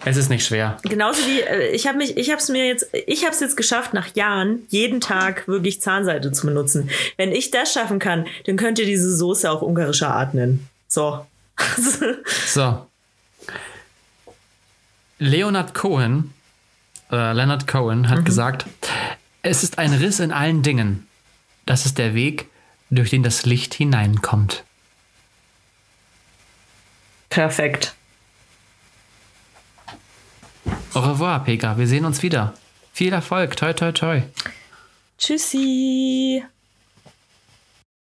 Es 0.05 0.16
ist 0.16 0.28
nicht 0.28 0.47
schwer. 0.47 0.78
Genauso 0.82 1.20
wie 1.27 1.40
äh, 1.40 1.70
ich 1.74 1.86
habe 1.86 1.98
mich, 1.98 2.16
ich 2.16 2.31
habe 2.31 2.39
es 2.39 2.48
mir 2.48 2.66
jetzt, 2.66 2.86
ich 2.93 3.24
habe 3.24 3.32
es 3.32 3.40
jetzt 3.40 3.56
geschafft, 3.56 3.94
nach 3.94 4.14
Jahren 4.14 4.60
jeden 4.68 5.01
Tag 5.01 5.48
wirklich 5.48 5.81
Zahnseide 5.81 6.32
zu 6.32 6.47
benutzen. 6.47 6.90
Wenn 7.16 7.32
ich 7.32 7.51
das 7.51 7.73
schaffen 7.73 7.98
kann, 7.98 8.27
dann 8.44 8.56
könnt 8.56 8.78
ihr 8.78 8.86
diese 8.86 9.16
Soße 9.16 9.51
auch 9.51 9.62
ungarischer 9.62 10.14
Art 10.14 10.35
nennen. 10.35 10.68
So. 10.89 11.27
So. 12.47 12.86
Leonard 15.18 15.73
Cohen, 15.73 16.35
äh, 17.10 17.32
Leonard 17.32 17.66
Cohen 17.66 18.10
hat 18.10 18.24
gesagt, 18.24 18.66
es 19.43 19.62
ist 19.62 19.78
ein 19.78 19.94
Riss 19.94 20.20
in 20.20 20.31
allen 20.31 20.62
Dingen. 20.62 21.06
Das 21.64 21.86
ist 21.86 21.97
der 21.97 22.14
Weg, 22.14 22.51
durch 22.90 23.10
den 23.10 23.23
das 23.23 23.47
Licht 23.47 23.73
hineinkommt. 23.73 24.64
Perfekt. 27.31 27.94
Au 30.94 31.01
revoir, 31.01 31.44
Pega. 31.44 31.76
Wir 31.76 31.86
sehen 31.86 32.05
uns 32.05 32.22
wieder. 32.22 32.55
Viel 32.93 33.12
Erfolg. 33.12 33.56
Toi, 33.56 33.72
toi, 33.74 33.93
toi. 33.93 34.22
Tschüssi. 35.18 36.43